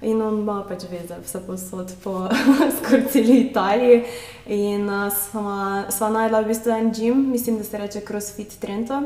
in 0.02 0.22
on 0.22 0.40
ima 0.40 0.64
pač 0.64 0.88
veze 0.88 1.20
vse 1.20 1.44
posod 1.44 1.92
po 2.04 2.32
skoraj 2.80 3.12
celi 3.12 3.52
Italiji. 3.52 4.06
In 4.48 4.88
uh, 4.88 5.12
sva, 5.12 6.10
najdla 6.10 6.40
v 6.40 6.48
bistvu 6.48 6.72
en 6.72 6.90
gym, 6.96 7.28
mislim, 7.36 7.60
da 7.60 7.68
se 7.68 7.78
reče 7.78 8.08
CrossFit 8.08 8.56
Trento. 8.56 9.04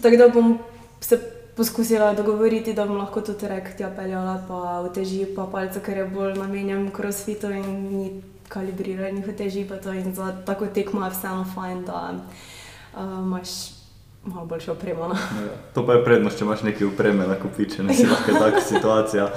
Tako 0.00 0.16
da 0.16 0.28
bom 0.32 0.58
se 1.00 1.20
poskusila 1.56 2.14
dogovoriti, 2.14 2.72
da 2.72 2.88
bom 2.88 2.96
lahko 2.96 3.20
tudi 3.20 3.44
rekla, 3.44 3.92
peljala 3.96 4.40
pa 4.48 4.80
v 4.80 4.92
teži, 4.96 5.26
pa 5.36 5.44
palce, 5.52 5.84
ker 5.84 6.00
je 6.00 6.08
bolj 6.08 6.38
namenjen 6.40 6.88
CrossFitu 6.96 7.52
in 7.52 7.70
ni 7.92 8.10
kalibriranih 8.50 9.26
v 9.26 9.34
teži, 9.38 9.64
pa 9.68 9.78
to 9.78 9.94
in 9.94 10.14
za 10.14 10.32
tako 10.46 10.66
tekmo 10.66 11.04
je 11.06 11.14
vseeno 11.14 11.46
fajn, 11.54 11.84
da 11.86 12.00
uh, 12.12 13.18
imaš 13.22 13.80
malo 14.24 14.46
boljšo 14.46 14.72
opremo. 14.72 15.08
No. 15.08 15.14
Ja, 15.14 15.56
to 15.74 15.86
pa 15.86 15.92
je 15.96 16.04
prednost, 16.04 16.38
če 16.38 16.44
imaš 16.44 16.62
nekaj 16.66 16.86
upreme 16.86 17.26
na 17.26 17.38
kupiče, 17.40 17.82
ne 17.82 17.94
si 17.94 18.06
lahko 18.06 18.36
taka 18.38 18.60
situacija. 18.60 19.30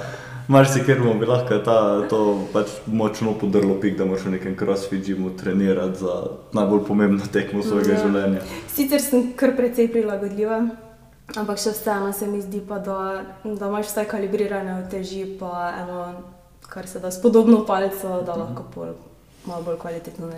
Mar 0.48 0.68
si 0.68 0.82
kjer 0.84 1.00
bi 1.00 1.26
lahko 1.26 1.58
ta, 1.64 1.76
to 2.08 2.18
pač 2.52 2.74
močno 2.86 3.32
podrlo 3.40 3.78
pik, 3.80 3.96
da 3.96 4.04
moraš 4.04 4.26
v 4.26 4.34
nekem 4.36 4.56
crossfit 4.60 5.06
gymu 5.06 5.32
trenirati 5.40 6.04
za 6.04 6.16
najbolj 6.52 6.82
pomembno 6.84 7.24
tekmo 7.32 7.62
svojega 7.62 7.94
ja. 7.94 8.00
življenja. 8.02 8.42
Sicer 8.74 9.00
sem 9.00 9.30
kar 9.40 9.54
precej 9.56 9.88
prilagodljiva, 9.94 10.60
ampak 11.32 11.62
še 11.62 11.72
vseeno 11.72 12.12
se 12.12 12.28
mi 12.28 12.42
zdi 12.44 12.60
pa, 12.68 12.76
da, 12.76 12.98
da 13.44 13.72
imaš 13.72 13.88
vse 13.88 14.04
kalibrirane 14.10 14.82
v 14.82 14.90
teži, 14.92 15.24
pa 15.40 15.70
eno, 15.80 16.02
kar 16.74 16.86
se 16.86 17.00
da 17.00 17.10
spodobno 17.10 17.64
palco, 17.66 18.22
da 18.26 18.34
lahko 18.34 18.64
pol 18.74 18.94
malo 19.46 19.62
bolj 19.62 19.78
kvalitetno 19.78 20.30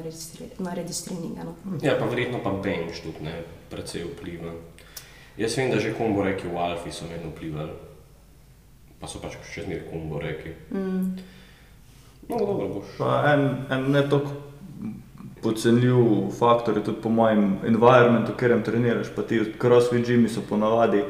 narediš 0.59 1.05
treninge. 1.05 1.45
No. 1.45 1.55
Ja, 1.83 1.95
pa 1.99 2.05
verjetno 2.05 2.41
pa 2.45 2.51
bench 2.51 3.03
tudi 3.03 3.25
ne, 3.25 3.43
precej 3.71 4.05
vpliva. 4.05 4.53
Jaz 5.37 5.57
vem, 5.57 5.71
da 5.71 5.81
že 5.81 5.95
kombo 5.95 6.25
reki 6.25 6.49
v 6.49 6.59
Alfi 6.59 6.93
so 6.93 7.07
vedno 7.09 7.31
vplivali, 7.31 7.73
pa 9.01 9.09
so 9.09 9.21
pač 9.23 9.37
še 9.53 9.65
zmeraj 9.65 9.87
kombo 9.91 10.21
reki. 10.21 10.53
Mm. 10.73 11.17
No, 12.29 12.39
dobro 12.41 12.69
boš. 12.75 12.97
Pa 12.99 13.21
en, 13.33 13.47
en 13.71 13.91
ne 13.95 14.03
tako 14.11 14.43
pocenljiv 15.43 16.31
faktor 16.39 16.77
je 16.77 16.85
tudi 16.85 17.03
po 17.03 17.13
mojem 17.13 17.59
environmentu, 17.65 18.33
kjer 18.39 18.57
jim 18.57 18.63
treniraš, 18.67 19.13
pa 19.17 19.23
ti 19.23 19.41
crossfit 19.61 20.07
gymi 20.07 20.29
so 20.29 20.43
ponavadi. 20.49 21.05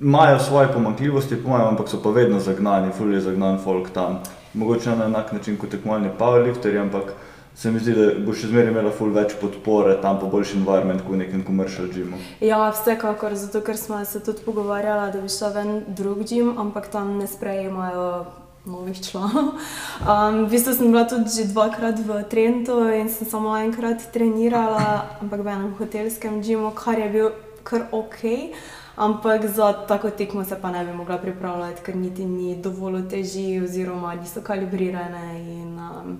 Imajo 0.00 0.38
svoje 0.38 0.68
pomankljivosti, 0.72 1.36
po 1.36 1.48
mojem, 1.48 1.66
ampak 1.66 1.88
so 1.88 2.02
pa 2.02 2.10
vedno 2.10 2.40
zagnani, 2.40 2.92
fully 2.98 3.20
zagnan 3.20 3.58
folk 3.64 3.90
tam 3.90 4.18
mogoče 4.54 4.96
na 4.96 5.04
enak 5.04 5.32
način 5.32 5.56
kot 5.56 5.70
tekmovalni 5.70 6.10
powerlifter, 6.18 6.78
ampak 6.80 7.12
se 7.54 7.70
mi 7.70 7.80
zdi, 7.80 7.92
da 7.96 8.06
bo 8.26 8.34
še 8.36 8.50
zmeraj 8.50 8.68
imela 8.72 8.90
ful 8.92 9.12
več 9.16 9.32
podpore, 9.40 9.94
tam 10.02 10.18
pa 10.20 10.28
boljši 10.28 10.58
environment 10.58 11.00
kot 11.00 11.16
v 11.16 11.20
nekem 11.22 11.44
komercial 11.44 11.88
gymu. 11.92 12.20
Ja, 12.44 12.58
vsekakor, 12.68 13.36
zato 13.40 13.62
ker 13.64 13.80
smo 13.80 14.02
se 14.04 14.20
tudi 14.20 14.44
pogovarjali, 14.44 15.12
da 15.14 15.22
bi 15.22 15.32
šel 15.32 15.54
ven 15.54 15.72
drug 15.88 16.20
gym, 16.28 16.52
ampak 16.60 16.90
tam 16.92 17.16
ne 17.16 17.28
sprejemajo 17.28 18.26
novih 18.66 19.00
članov. 19.00 19.54
Um, 19.96 20.44
v 20.44 20.50
bistvu 20.52 20.74
sem 20.76 20.92
bila 20.92 21.06
tudi 21.08 21.32
že 21.32 21.48
dvakrat 21.48 21.98
v 22.04 22.20
Trentu 22.28 22.76
in 22.92 23.08
sem 23.08 23.24
samo 23.24 23.56
enkrat 23.56 24.04
trenirala, 24.12 25.08
ampak 25.24 25.40
v 25.40 25.48
enem 25.54 25.72
hotelskem 25.78 26.42
gymu, 26.44 26.74
kar 26.76 27.00
je 27.00 27.08
bil 27.08 27.30
kar 27.64 27.88
ok. 27.90 28.52
Ampak 28.96 29.44
za 29.46 29.72
tako 29.86 30.10
tekmo 30.10 30.44
se 30.44 30.56
pa 30.62 30.70
ne 30.70 30.84
bi 30.84 30.92
mogla 30.92 31.18
pripravljati, 31.18 31.82
ker 31.82 31.96
niti 31.96 32.24
ni 32.24 32.56
dovolj 32.56 33.08
teži, 33.08 33.60
oziroma 33.60 34.14
niso 34.14 34.40
kalibrirane. 34.40 35.40
In, 35.40 35.78
um, 35.78 36.18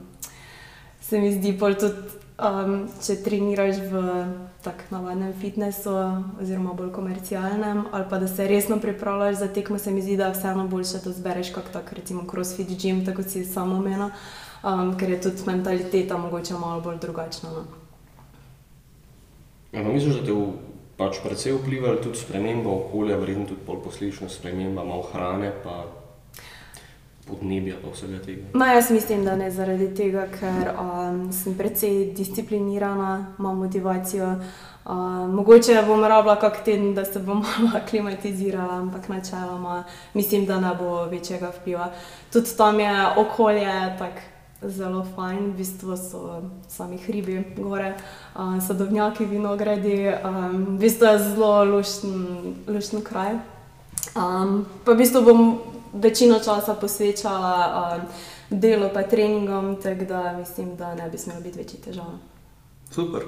se 1.00 1.21
mi 1.21 1.33
zdi, 1.33 1.52
da 1.52 1.75
tudi 1.75 1.95
um, 2.37 2.75
če 3.00 3.16
treniraš 3.25 3.80
v 3.88 4.02
tako 4.64 4.90
navadnem 4.90 5.33
fitnessu, 5.40 5.95
oziroma 6.42 6.75
bolj 6.76 6.92
komercialnem, 6.92 7.85
ali 7.92 8.09
pa 8.11 8.18
da 8.18 8.28
se 8.28 8.49
resno 8.49 8.80
pripravljaš 8.83 9.37
za 9.37 9.49
tekmo, 9.49 9.78
se 9.78 9.90
mi 9.90 10.02
zdi, 10.02 10.16
da 10.16 10.33
vseeno 10.35 10.66
boljše 10.68 11.00
to 11.04 11.12
zbereš 11.16 11.54
kot 11.54 11.73
tak, 11.73 11.92
recimo 11.92 12.26
CrossFit 12.30 12.68
Gym, 12.68 13.04
tako 13.06 13.23
si 13.23 13.45
samo 13.45 13.80
mena, 13.80 14.11
um, 14.62 14.97
ker 14.99 15.11
je 15.11 15.21
tudi 15.28 15.47
mentaliteta 15.47 16.16
mogoče 16.16 16.54
malo 16.61 16.80
bolj 16.80 16.99
drugačna. 16.99 17.50
No. 17.50 17.64
Ja, 19.73 19.83
misliš, 19.83 20.21
da 20.21 20.26
te 20.26 20.33
v 20.33 20.52
pač 20.96 21.20
predvsej 21.22 21.58
vplivali 21.58 22.00
tudi 22.02 22.18
sprememba 22.18 22.70
okolja, 22.70 23.16
verjetno 23.20 23.46
tudi 23.46 23.66
bolj 23.66 23.84
posledično 23.84 24.28
sprememba 24.28 24.84
malo 24.84 25.08
hrane, 25.12 25.52
pa 25.64 25.84
podnebja 27.26 27.74
pa 27.82 27.90
vsega 27.90 28.20
tega. 28.24 28.46
No, 28.54 28.66
jaz 28.66 28.90
mislim, 28.90 29.24
da 29.24 29.36
ne 29.36 29.50
zaradi 29.50 29.88
tega, 29.94 30.28
ker 30.30 30.70
um, 30.72 31.26
sem 31.32 31.56
precej 31.58 32.12
disciplinirana, 32.16 33.34
imam 33.38 33.58
motivacijo. 33.58 34.36
Uh, 34.86 35.26
mogoče 35.34 35.80
bom 35.86 36.04
rabila 36.04 36.36
kak 36.38 36.60
teden, 36.64 36.94
da 36.94 37.04
se 37.04 37.18
bom 37.18 37.42
malo 37.58 37.82
klimatizirala, 37.90 38.78
ampak 38.84 39.08
načeloma 39.08 39.84
mislim, 40.14 40.46
da 40.46 40.60
ne 40.60 40.70
bo 40.78 41.04
večjega 41.10 41.50
vpliva. 41.60 41.90
Tudi 42.32 42.56
tam 42.56 42.80
je 42.80 42.94
okolje 43.16 43.98
tako 43.98 44.35
zelo 44.62 45.04
fajn, 45.14 45.52
v 45.52 45.56
bistvu 45.56 45.96
so 45.96 46.42
sami 46.68 46.96
hribi, 46.96 47.44
gore, 47.56 47.94
uh, 48.34 48.56
sadovnjaki, 48.66 49.25
vinogradi, 49.25 50.12
um, 50.25 50.76
v 50.76 50.78
bistvu 50.80 51.06
je 51.06 51.18
zelo 51.18 51.64
lušten 52.68 53.02
kraj. 53.04 53.38
Um, 54.16 54.64
pa 54.84 54.92
v 54.92 54.96
bistvu 54.96 55.22
bom 55.22 55.58
večino 55.92 56.38
časa 56.38 56.75
posvečala 56.75 57.56
um, 58.00 58.08
delu 58.50 58.88
in 58.88 59.10
treningom, 59.10 59.76
tako 59.82 60.04
da 60.04 60.36
mislim, 60.38 60.76
da 60.76 60.94
ne 60.94 61.10
bi 61.10 61.18
smelo 61.18 61.40
biti 61.40 61.58
večji 61.58 61.80
težav. 61.80 62.16
Super. 62.90 63.22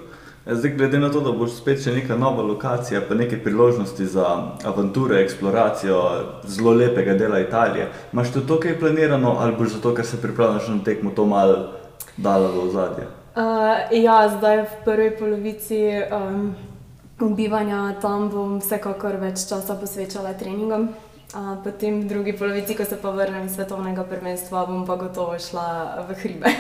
Zdaj, 0.46 0.70
glede 0.70 0.98
na 0.98 1.10
to, 1.12 1.20
da 1.20 1.32
boš 1.32 1.58
spet 1.58 1.82
še 1.84 1.92
neka 1.92 2.16
nova 2.16 2.42
lokacija, 2.42 3.02
pa 3.08 3.14
neke 3.14 3.36
priložnosti 3.42 4.06
za 4.06 4.26
avanture, 4.64 5.18
eksploracijo 5.20 5.98
zelo 6.48 6.72
lepega 6.72 7.14
dela 7.14 7.40
Italije, 7.40 7.90
imaš 8.12 8.32
to 8.32 8.60
kaj 8.60 8.78
planirano 8.80 9.36
ali 9.40 9.56
boš 9.58 9.76
zato, 9.76 9.92
ker 9.94 10.06
se 10.06 10.20
pripravljaš 10.22 10.68
na 10.68 10.78
tekmo, 10.84 11.10
to 11.10 11.26
malo 11.26 11.58
dalo 12.16 12.48
v 12.52 12.64
ozadje? 12.68 13.04
Uh, 13.36 13.92
ja, 13.92 14.24
zdaj 14.38 14.62
v 14.62 14.78
prvi 14.84 15.10
polovici 15.18 15.82
um, 16.10 16.56
bivanja 17.36 17.98
tam 18.00 18.30
bom 18.32 18.56
vsekakor 18.58 19.20
več 19.20 19.44
časa 19.50 19.76
posvečala 19.76 20.32
treningom. 20.32 20.88
Uh, 21.36 21.60
potem 21.60 22.00
v 22.00 22.08
drugi 22.08 22.32
polovici, 22.32 22.74
ko 22.74 22.88
se 22.88 22.96
pa 22.96 23.12
vrnem 23.12 23.44
iz 23.46 23.54
svetovnega 23.54 24.02
prvenstva, 24.08 24.64
bom 24.66 24.86
pa 24.88 24.96
gotovo 24.96 25.36
šla 25.36 26.08
v 26.08 26.16
hribe 26.24 26.50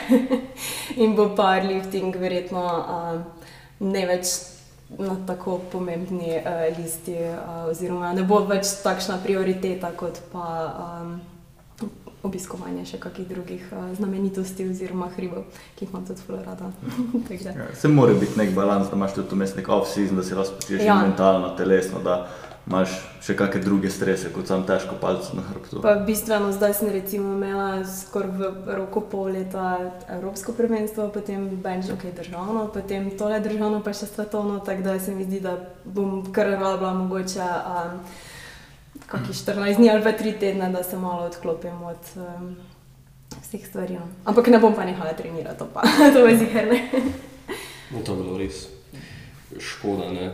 in 1.02 1.16
bo 1.16 1.32
powerlifting 1.32 2.12
verjetno. 2.20 2.62
Uh, 2.68 3.37
ne 3.80 4.06
več 4.06 4.34
na 4.98 5.16
tako 5.26 5.58
pomembni 5.72 6.32
uh, 6.38 6.78
listi, 6.78 7.14
uh, 7.14 7.68
oziroma 7.70 8.12
ne 8.16 8.24
bo 8.24 8.40
več 8.48 8.78
takšna 8.82 9.18
prioriteta 9.24 9.90
kot 9.96 10.22
pa 10.32 10.46
um, 11.02 11.18
obiskovanje 12.26 12.86
še 12.88 12.98
kakih 13.02 13.28
drugih 13.28 13.66
uh, 13.70 13.90
znamenitosti 13.98 14.66
oziroma 14.70 15.10
hribov, 15.14 15.44
ki 15.76 15.84
jih 15.84 15.92
imam 15.92 16.06
tudi 16.08 16.24
zelo 16.24 16.42
rada. 16.42 16.72
Ja, 17.44 17.68
se 17.76 17.88
mora 17.88 18.14
biti 18.16 18.38
nek 18.40 18.54
balans, 18.56 18.88
da 18.90 18.96
imaš 18.96 19.14
tudi 19.18 19.36
vmes 19.36 19.54
nek 19.58 19.68
off-season, 19.68 20.16
da 20.18 20.24
počutiš 20.24 20.80
Ja. 20.80 20.94
ja. 20.94 21.00
mentalno, 21.04 21.52
telesno, 21.56 22.00
da 22.02 22.22
imaš 22.68 22.92
še 23.24 23.34
kakšne 23.36 23.62
druge 23.64 23.90
strese, 23.90 24.28
kot 24.32 24.50
sam 24.50 24.64
težko 24.68 24.98
palce 25.00 25.32
na 25.36 25.42
hrbtu. 25.46 25.80
Pa 25.84 25.94
bistveno 26.04 26.52
zdaj 26.52 26.74
sem 26.76 26.92
recimo 26.92 27.32
imela 27.32 27.80
skoraj 27.88 28.30
v 28.36 28.76
roku 28.76 29.00
pol 29.08 29.32
leta 29.32 29.78
Evropsko 30.12 30.52
prvenstvo, 30.52 31.08
potem 31.14 31.48
bench 31.64 31.88
ok 31.94 32.10
državno, 32.12 32.68
potem 32.74 33.10
tole 33.16 33.40
državno 33.40 33.80
pa 33.84 33.94
še 33.96 34.10
svetovno, 34.10 34.60
tako 34.64 34.84
da 34.84 34.98
se 35.00 35.16
mi 35.16 35.24
zdi, 35.24 35.40
da 35.44 35.56
bom 35.84 36.26
kar 36.32 36.52
rabila 36.52 36.92
mogoče 37.00 37.46
um, 37.48 38.02
kakih 39.08 39.36
14 39.36 39.80
dni 39.80 39.92
ali 39.94 40.04
pa 40.04 40.12
3 40.12 40.36
tedne, 40.40 40.68
da 40.74 40.84
se 40.84 41.00
malo 41.00 41.24
odklopim 41.30 41.80
od 41.88 42.12
um, 42.20 42.52
vseh 43.40 43.64
stvari. 43.64 43.96
No. 43.96 44.08
Ampak 44.28 44.52
ne 44.52 44.60
bom 44.60 44.76
pa 44.76 44.84
nehala 44.84 45.16
trenirati, 45.16 45.58
to 45.58 45.70
pa 45.72 45.88
to 46.14 46.26
je 46.28 46.36
ziherne. 46.44 46.84
No, 47.88 48.04
to 48.04 48.12
je 48.12 48.20
bilo 48.20 48.36
res 48.36 48.66
škoda. 49.56 50.12
Ne? 50.12 50.28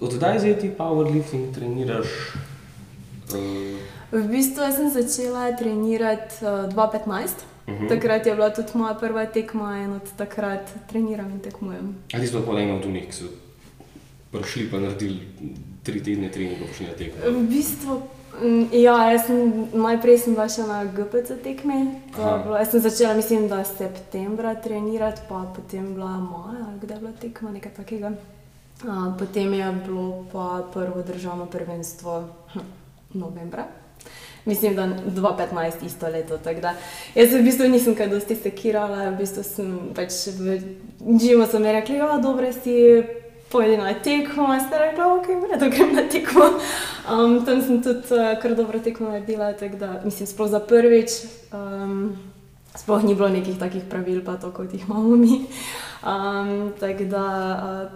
Od 0.00 0.14
kdaj 0.14 0.38
zdaj 0.38 0.58
ti 0.58 0.70
powerlifting 0.78 1.54
treniraš? 1.54 2.06
Uh, 3.32 3.74
V 4.12 4.28
bistvu 4.28 4.62
sem 4.70 4.90
začela 4.90 5.52
trenirati 5.56 6.34
uh, 6.42 6.70
2015. 6.70 7.42
uh 7.66 7.88
Takrat 7.88 8.26
je 8.26 8.34
bila 8.34 8.50
tudi 8.50 8.70
moja 8.74 8.94
prva 8.94 9.26
tekma 9.26 9.78
in 9.78 9.92
od 9.92 10.06
takrat 10.16 10.70
treniram 10.88 11.30
in 11.30 11.40
tekmujem. 11.40 11.94
Ali 12.14 12.26
si 12.26 12.32
to 12.32 12.42
pa 12.46 12.60
ena 12.60 12.74
od 12.74 12.84
unih, 12.84 13.08
ki 13.08 13.12
so 13.12 13.24
prišli 14.30 14.70
pa 14.70 14.78
naredili 14.78 15.20
tri 15.82 16.02
tedne 16.02 16.28
treninga, 16.30 16.66
pa 16.66 16.74
še 16.74 16.84
ne 16.84 16.94
tekmo? 16.98 17.30
V 17.30 17.46
bistvu, 17.48 18.02
ja, 18.72 18.96
jaz 19.10 19.26
sem 19.26 19.66
najprej 19.72 20.18
sem 20.18 20.34
bila 20.34 20.48
še 20.50 20.66
na 20.68 20.84
GPC 20.84 21.40
tekmi. 21.42 21.80
Aha. 22.18 22.36
Bilo, 22.44 22.56
jaz 22.58 22.70
sem 22.74 22.84
začela, 22.84 23.14
mislim, 23.14 23.48
da 23.48 23.64
septembra 23.64 24.54
trenirati, 24.54 25.26
pa 25.28 25.44
potem 25.56 25.94
bila 25.94 26.18
maja, 26.20 26.68
kdaj 26.82 26.96
je 26.96 27.00
bila 27.00 27.12
tekma, 27.20 27.54
nekaj 27.54 27.74
takega. 27.80 28.14
Potem 29.18 29.54
je 29.54 29.72
bilo 29.86 30.26
pa 30.32 30.66
prvo 30.72 31.02
državno 31.02 31.46
prvenstvo 31.46 32.24
hm, 32.52 32.60
novembra. 33.14 33.64
Mislim, 34.44 34.76
da 34.76 34.82
2015 34.82 35.86
isto 35.86 36.08
leto. 36.08 36.38
Jaz 37.14 37.32
v 37.32 37.42
bistvu 37.42 37.68
nisem 37.68 37.94
kaj 37.94 38.08
dosti 38.08 38.36
sekirala, 38.36 39.10
v 39.10 39.16
bistvu 39.18 39.42
sem 39.42 39.78
pač 39.96 40.26
v 40.38 40.58
Džimu 41.18 41.46
so 41.46 41.58
mi 41.58 41.72
rekli, 41.72 41.98
da 41.98 42.18
dobro 42.22 42.52
si 42.52 43.02
pojdi 43.48 43.76
na 43.76 43.94
tekmo, 43.94 44.50
in 44.54 44.60
ste 44.60 44.78
rekli, 44.78 45.04
ok, 45.04 45.58
da 45.60 45.68
grem 45.68 45.94
na 45.94 46.04
tekmo. 46.10 46.50
Um, 47.08 47.40
tam 47.46 47.62
sem 47.62 47.82
tudi 47.82 48.12
uh, 48.12 48.36
kar 48.42 48.54
dobro 48.54 48.78
tekmo 48.78 49.08
naredila, 49.08 49.52
tako 49.52 49.76
da 49.76 50.00
mislim, 50.04 50.26
sploh 50.26 50.50
za 50.50 50.60
prvič. 50.60 51.10
Um, 51.52 52.33
sploh 52.76 53.04
ni 53.04 53.14
bilo 53.14 53.28
nekih 53.28 53.58
takih 53.58 53.82
pravil, 53.90 54.24
pa 54.24 54.36
to, 54.36 54.50
kot 54.50 54.72
jih 54.74 54.82
imamo 54.86 55.16
mi. 55.16 55.46
Um, 56.04 56.72
tako 56.80 57.04
da, 57.04 57.24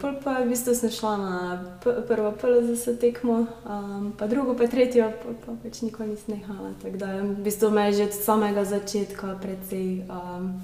uh, 0.00 0.20
pa 0.24 0.40
v 0.40 0.48
bistvu 0.48 0.74
sem 0.74 0.90
šla 0.90 1.16
na 1.16 1.64
prvo 1.82 2.32
PLZS 2.32 2.96
tekmo, 3.00 3.46
um, 3.68 4.12
pa 4.18 4.26
drugo, 4.26 4.54
pa 4.54 4.64
tretjo, 4.64 5.10
pol 5.22 5.34
pa 5.44 5.52
več 5.64 5.82
nikoli 5.82 6.14
nisem 6.14 6.38
nehala. 6.38 6.72
Tako 6.82 6.96
da 6.96 7.06
v 7.20 7.36
bistvu 7.44 7.70
me 7.70 7.90
je 7.90 7.92
že 7.92 8.04
od 8.08 8.14
samega 8.16 8.64
začetka 8.64 9.36
precej 9.42 10.08
um, 10.08 10.56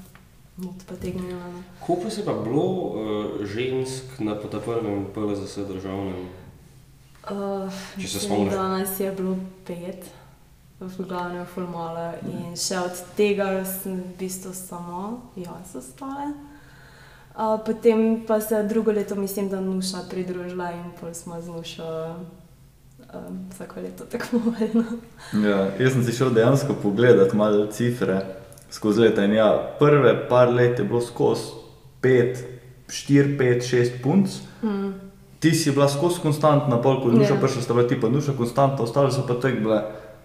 potegnila. 0.87 1.45
no. 1.53 1.63
Koliko 1.87 2.11
se 2.11 2.25
pa 2.25 2.33
bilo 2.33 2.65
uh, 2.65 2.95
žensk 3.45 4.19
na 4.19 4.39
po 4.39 4.49
ta 4.49 4.61
prvem 4.61 5.07
PLZS 5.15 5.69
državnem? 5.69 6.31
Uh, 7.31 7.69
Če 8.01 8.09
se 8.09 8.17
mislim, 8.17 8.21
spomniš. 8.21 8.53
da 8.55 8.69
nas 8.69 9.01
je 9.01 9.13
bilo 9.13 9.37
pet, 9.67 10.05
v 10.89 11.07
glavnem 11.09 11.47
formala 11.47 12.13
in 12.23 12.57
še 12.57 12.79
od 12.79 13.01
tega 13.17 13.65
sem 13.65 13.97
v 14.01 14.17
bistvu 14.19 14.55
samo 14.55 15.31
jaz 15.37 15.77
ostala. 15.79 16.33
Uh, 17.35 17.59
potem 17.67 18.23
pa 18.27 18.41
se 18.41 18.63
drugo 18.63 18.93
leto, 18.93 19.15
mislim, 19.15 19.49
da 19.49 19.61
Nuša 19.61 20.05
pridružila 20.11 20.71
in 20.73 20.93
pol 21.01 21.15
smo 21.15 21.41
z 21.41 21.49
Nušo 21.51 22.17
um, 23.15 23.41
vsako 23.51 23.81
leto 23.81 24.05
tekmovali. 24.05 24.71
No. 24.75 24.85
Ja, 25.49 25.71
jaz 25.79 25.93
sem 25.93 26.05
si 26.05 26.15
šel 26.15 26.31
dejansko 26.31 26.77
pogledat 26.83 27.35
malo 27.35 27.67
cifre 27.67 28.21
skozi 28.71 29.01
leta. 29.01 29.25
In 29.25 29.35
ja, 29.35 29.51
prve 29.79 30.15
par 30.29 30.53
let 30.55 30.79
je 30.79 30.85
bilo 30.85 31.01
skozi 31.01 31.59
5, 32.03 32.45
4, 32.87 33.37
5, 33.39 33.67
6 33.67 33.99
punc. 34.03 34.31
Mm. 34.63 34.93
Ti 35.41 35.51
si 35.55 35.75
bila 35.75 35.89
skozi 35.89 36.23
konstantna, 36.23 36.79
pol 36.83 37.03
ko 37.03 37.11
je 37.11 37.19
Nuša 37.19 37.35
Ja. 37.35 37.41
prišla, 37.41 37.63
sta 37.63 37.75
bila 37.75 37.89
ti 37.89 38.01
pa 38.01 38.09
Nuša 38.09 38.33
konstantna, 38.39 38.85
ostale 38.85 39.13
so 39.13 39.27
pa 39.27 39.35
tek 39.43 39.59
bile. 39.59 39.83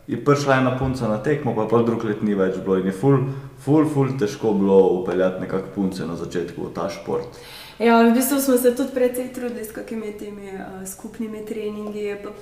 Je 0.10 0.17
prišla 0.17 0.56
ena 0.56 0.74
punca 0.74 1.08
na 1.08 1.19
tekmo, 1.22 1.54
pa 1.54 1.67
pa 1.69 1.84
drug 1.86 2.04
let 2.04 2.22
ni 2.26 2.34
več 2.34 2.58
bilo. 2.58 2.80
In 2.82 2.89
je 2.89 2.95
ful, 2.98 3.28
ful, 3.62 3.86
ful 3.86 4.15
težko 4.17 4.56
bilo 4.58 4.80
upeljati 4.98 5.43
nekako 5.45 5.69
punce 5.76 6.08
na 6.10 6.15
začetku 6.17 6.65
v 6.65 6.74
ta 6.74 6.88
šport. 6.89 7.38
Ja, 7.78 8.02
v 8.02 8.15
bistvu 8.17 8.41
smo 8.41 8.58
se 8.58 8.74
tudi 8.76 8.89
precej 8.91 9.30
trudili 9.36 9.62
s 9.63 9.72
kakimi 9.72 10.10
temi 10.17 10.50
uh, 10.50 10.82
skupnimi 10.89 11.45
treningi. 11.45 12.15
Pa 12.24 12.34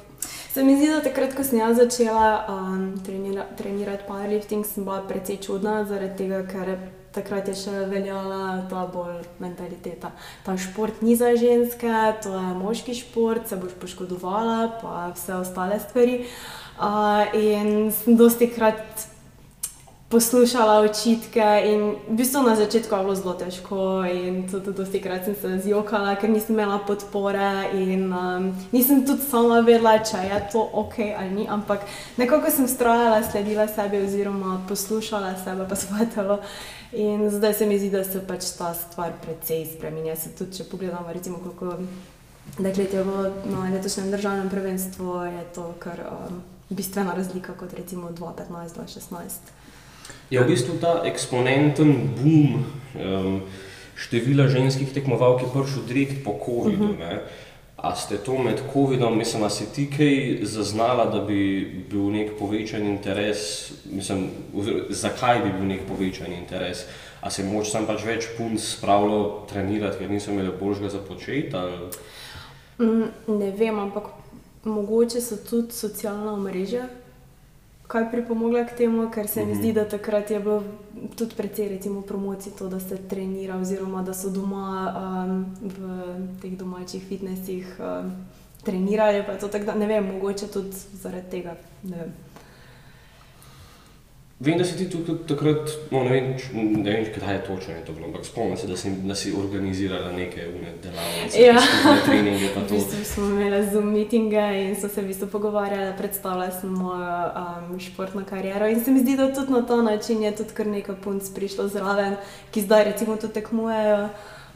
Se 0.53 0.63
mi 0.63 0.77
zdi, 0.77 0.87
da 0.89 1.01
takrat, 1.03 1.35
ko 1.35 1.43
sem 1.43 1.59
jaz 1.59 1.75
začela 1.77 2.47
um, 2.49 2.85
trenira, 3.05 3.43
trenirati 3.59 4.07
powerlifting, 4.07 4.63
sem 4.65 4.87
bila 4.87 5.03
precej 5.05 5.37
čudna, 5.43 5.83
zaradi 5.85 6.23
tega, 6.23 6.39
ker 6.47 6.71
takrat 7.13 7.51
je 7.51 7.57
še 7.59 7.83
veljala 7.91 8.63
ta 8.71 8.87
bolj 8.89 9.19
mentaliteta. 9.43 10.13
Ta 10.47 10.55
šport 10.57 11.03
ni 11.05 11.13
za 11.19 11.35
ženske, 11.37 11.91
to 12.23 12.31
je 12.31 12.55
moški 12.57 12.95
šport, 12.95 13.45
se 13.45 13.59
boš 13.59 13.75
poškodovala, 13.77 14.79
pa 14.81 15.11
vse 15.11 15.35
ostale 15.43 15.77
stvari. 15.83 16.23
Uh, 16.23 16.66
in 17.33 17.91
sem 17.91 18.17
dosti 18.17 18.49
krat 18.49 19.07
poslušala 20.09 20.79
očitke 20.79 21.43
in 21.65 21.81
v 22.07 22.15
bistvu 22.15 22.43
na 22.43 22.55
začetku 22.55 22.95
je 22.95 23.01
bilo 23.03 23.15
zelo 23.15 23.33
težko 23.33 24.05
in 24.07 24.47
tudi 24.47 24.71
dosti 24.73 25.01
krat 25.03 25.25
sem 25.25 25.35
se 25.35 25.59
zjokala, 25.67 26.15
ker 26.15 26.29
nisem 26.29 26.55
imela 26.55 26.79
podpore 26.79 27.67
in 27.75 28.13
um, 28.13 28.55
nisem 28.71 29.03
tudi 29.05 29.21
sama 29.27 29.59
vedela, 29.59 29.97
če 29.99 30.23
je 30.23 30.39
to 30.51 30.63
ok 30.63 30.95
ali 31.19 31.29
ni, 31.31 31.47
ampak 31.47 31.83
nekako 32.17 32.51
sem 32.51 32.67
strajala, 32.67 33.19
sledila 33.23 33.67
sebi 33.67 33.99
oziroma 33.99 34.61
poslušala 34.69 35.35
sebe 35.43 35.67
pa 35.69 35.75
svoje 35.75 36.09
telo. 36.15 36.39
In 36.93 37.29
zdaj 37.29 37.53
se 37.53 37.65
mi 37.65 37.79
zdi, 37.79 37.89
da 37.91 38.03
se 38.03 38.23
pač 38.27 38.55
ta 38.55 38.71
stvar 38.73 39.11
precej 39.21 39.65
spremenja. 39.75 40.15
Se 40.15 40.31
tudi, 40.31 40.55
če 40.55 40.69
pogledamo, 40.71 41.11
recimo, 41.11 41.43
koliko 41.43 41.83
deklet 42.57 42.93
je 42.93 43.03
bilo 43.03 43.27
na 43.51 43.67
letošnjem 43.73 44.11
državnem 44.11 44.49
prvenstvu, 44.49 45.23
je 45.25 45.43
to 45.55 45.73
kar 45.83 45.99
um, 46.07 46.39
bistvena 46.69 47.13
razlika 47.13 47.53
kot 47.53 47.73
recimo 47.73 48.09
2015-2016. 48.09 49.29
Je 50.29 50.39
v 50.43 50.47
bistvu 50.47 50.77
ta 50.81 51.01
eksponenten 51.05 51.93
boom 52.15 52.63
um, 52.95 53.41
števila 53.95 54.47
ženskih 54.47 54.93
tekmovalk 54.93 55.41
je 55.41 55.47
prišel 55.53 55.83
direkt 55.87 56.23
po 56.23 56.35
COVID-u. 56.45 56.83
Uh 56.83 56.89
-huh. 56.99 57.19
A 57.77 57.95
ste 57.95 58.17
to 58.17 58.37
med 58.37 58.57
COVID-om, 58.73 59.17
mislim, 59.17 59.41
da 59.43 59.49
si 59.49 59.65
ti 59.73 59.89
kaj 59.97 60.37
zaznala, 60.41 61.05
da 61.05 61.21
bi 61.21 61.65
bil 61.89 62.09
nek 62.11 62.31
povečan 62.39 62.81
interes, 62.83 63.71
mislim, 63.85 64.29
oziroma, 64.55 64.83
zakaj 64.89 65.39
bi 65.43 65.51
bil 65.51 65.67
nek 65.67 65.81
povečan 65.87 66.33
interes? 66.33 66.77
A 67.21 67.29
se 67.29 67.41
je 67.41 67.53
moč 67.53 67.69
sam 67.69 67.85
pač 67.85 68.03
več 68.03 68.25
punc 68.37 68.61
spravilo 68.61 69.45
trenirati, 69.49 69.97
ker 69.97 70.09
niso 70.09 70.31
imeli 70.31 70.51
boljšega 70.59 70.89
za 70.89 70.99
početi? 70.99 71.55
ali- 71.55 71.89
Mm, 72.79 73.09
ne 73.27 73.51
vem, 73.51 73.79
ampak 73.79 74.03
mogoče 74.67 75.21
so 75.21 75.37
tudi 75.39 75.71
socialna 75.71 76.33
omrežja 76.33 76.87
kaj 77.87 78.11
pripomogla 78.11 78.65
k 78.65 78.77
temu, 78.77 79.09
ker 79.11 79.27
se 79.27 79.45
mi 79.45 79.51
Mhm. 79.51 79.61
zdi, 79.61 79.73
da 79.73 79.85
takrat 79.85 80.31
je 80.31 80.39
bilo 80.39 80.63
tudi 81.15 81.35
precej 81.35 81.69
recimo, 81.69 82.01
promocij 82.01 82.51
to, 82.51 82.69
da 82.69 82.79
se 82.79 82.97
trenira 82.99 83.55
oziroma 83.55 84.03
da 84.03 84.13
so 84.13 84.29
doma 84.29 84.93
um, 85.25 85.45
v 85.61 85.77
teh 86.41 86.57
domačih 86.57 87.03
fitnesih 87.03 87.77
um, 87.79 88.11
trenirali. 88.63 89.23
pa 89.25 89.37
to, 89.37 89.47
tako 89.47 89.65
da, 89.65 89.73
Ne 89.73 89.87
vem, 89.87 90.05
mogoče 90.05 90.47
tudi 90.47 90.71
zaradi 90.93 91.29
tega. 91.31 91.55
Ne 91.83 91.97
vem. 91.97 92.13
Vem, 94.39 94.57
da 94.57 94.63
si 94.63 94.77
ti 94.77 94.85
tudi, 94.89 95.15
takrat, 95.25 95.71
no, 95.89 96.03
ne 96.03 96.11
vem, 96.13 96.25
ne 96.53 96.91
vem, 96.91 97.05
kdaj 97.15 97.33
je 97.33 97.43
točno 97.43 97.73
je 97.73 97.85
to 97.85 97.93
bilo, 97.93 98.05
ampak 98.05 98.25
spomnim 98.25 98.57
se, 98.57 98.67
da 98.67 98.77
si, 98.77 98.91
da 99.01 99.15
si 99.15 99.33
organizirala 99.33 100.11
neke 100.11 100.45
une 100.47 100.73
delavnice, 100.83 101.41
Ja. 101.41 101.55
treninge 102.05 102.49
V 102.55 102.69
bistvu 102.69 103.03
smo 103.03 103.25
imeli 103.25 103.63
Zoom 103.71 103.89
meetinge 103.93 104.45
in 104.61 104.75
so 104.75 104.89
se 104.89 105.01
v 105.01 105.07
bistvu 105.07 105.27
pogovarjali, 105.27 105.97
predstavljali 105.97 106.51
smo 106.59 106.69
mojo 106.69 107.31
um, 107.33 107.79
športno 107.79 108.25
kariero. 108.29 108.67
In 108.67 108.83
se 108.83 108.91
mi 108.91 108.99
zdi, 108.99 109.17
da 109.17 109.33
tudi 109.33 109.51
na 109.51 109.65
ta 109.65 109.81
način 109.81 110.21
je 110.23 110.35
tudi 110.35 110.53
kar 110.53 110.67
nekaj 110.67 111.01
punc 111.01 111.29
prišlo 111.35 111.67
zraven, 111.67 112.15
ki 112.51 112.61
zdaj 112.61 112.83
recimo 112.83 113.17
tudi 113.17 113.33
tekmujejo. 113.33 114.09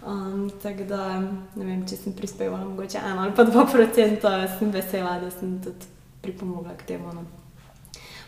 Um, 0.06 0.52
tako 0.64 0.84
da 0.84 1.20
ne 1.56 1.66
vem, 1.66 1.88
če 1.90 1.96
sem 1.96 2.14
prispevala 2.14 2.66
mogoče 2.66 2.98
eno 2.98 3.22
ali 3.22 3.34
pa 3.36 3.44
dva 3.44 3.66
procenta, 3.66 4.48
sem 4.60 4.72
vesela, 4.72 5.20
da 5.20 5.32
sem 5.32 5.58
tudi 5.64 5.90
pripomogla 6.22 6.78
k 6.78 6.86
temu. 6.86 7.14
No. 7.14 7.41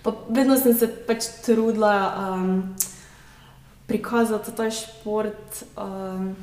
Pa 0.03 0.11
vedno 0.29 0.57
sem 0.59 0.75
se 0.75 0.87
pač 1.07 1.29
trudila 1.45 1.95
um, 2.11 2.75
prikazati 3.87 4.51
ta 4.55 4.69
šport. 4.71 5.63
Um, 5.77 6.35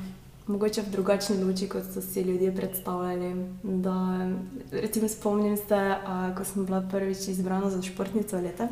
Mogoče 0.47 0.81
v 0.81 0.91
drugačni 0.91 1.37
luči, 1.43 1.67
kot 1.69 1.85
so 1.93 2.01
si 2.01 2.21
ljudje 2.25 2.49
predstavljali. 2.55 3.29
Da, 3.63 4.27
recimo, 4.71 5.07
spomnim 5.07 5.55
se, 5.57 5.77
a, 5.77 6.33
ko 6.37 6.43
sem 6.43 6.65
bila 6.65 6.81
prvič 6.91 7.27
izbrana 7.31 7.69
za 7.69 7.81
športnico 7.81 8.39
leta. 8.41 8.67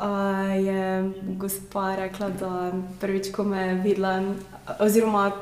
uh, 0.00 0.64
je 0.64 1.12
gospa 1.38 1.94
rekla, 1.96 2.28
da 2.28 2.72
prvič, 3.00 3.32
ko 3.32 3.44
me 3.44 3.62
je 3.62 3.74
videla, 3.74 4.34
oziroma 4.80 5.32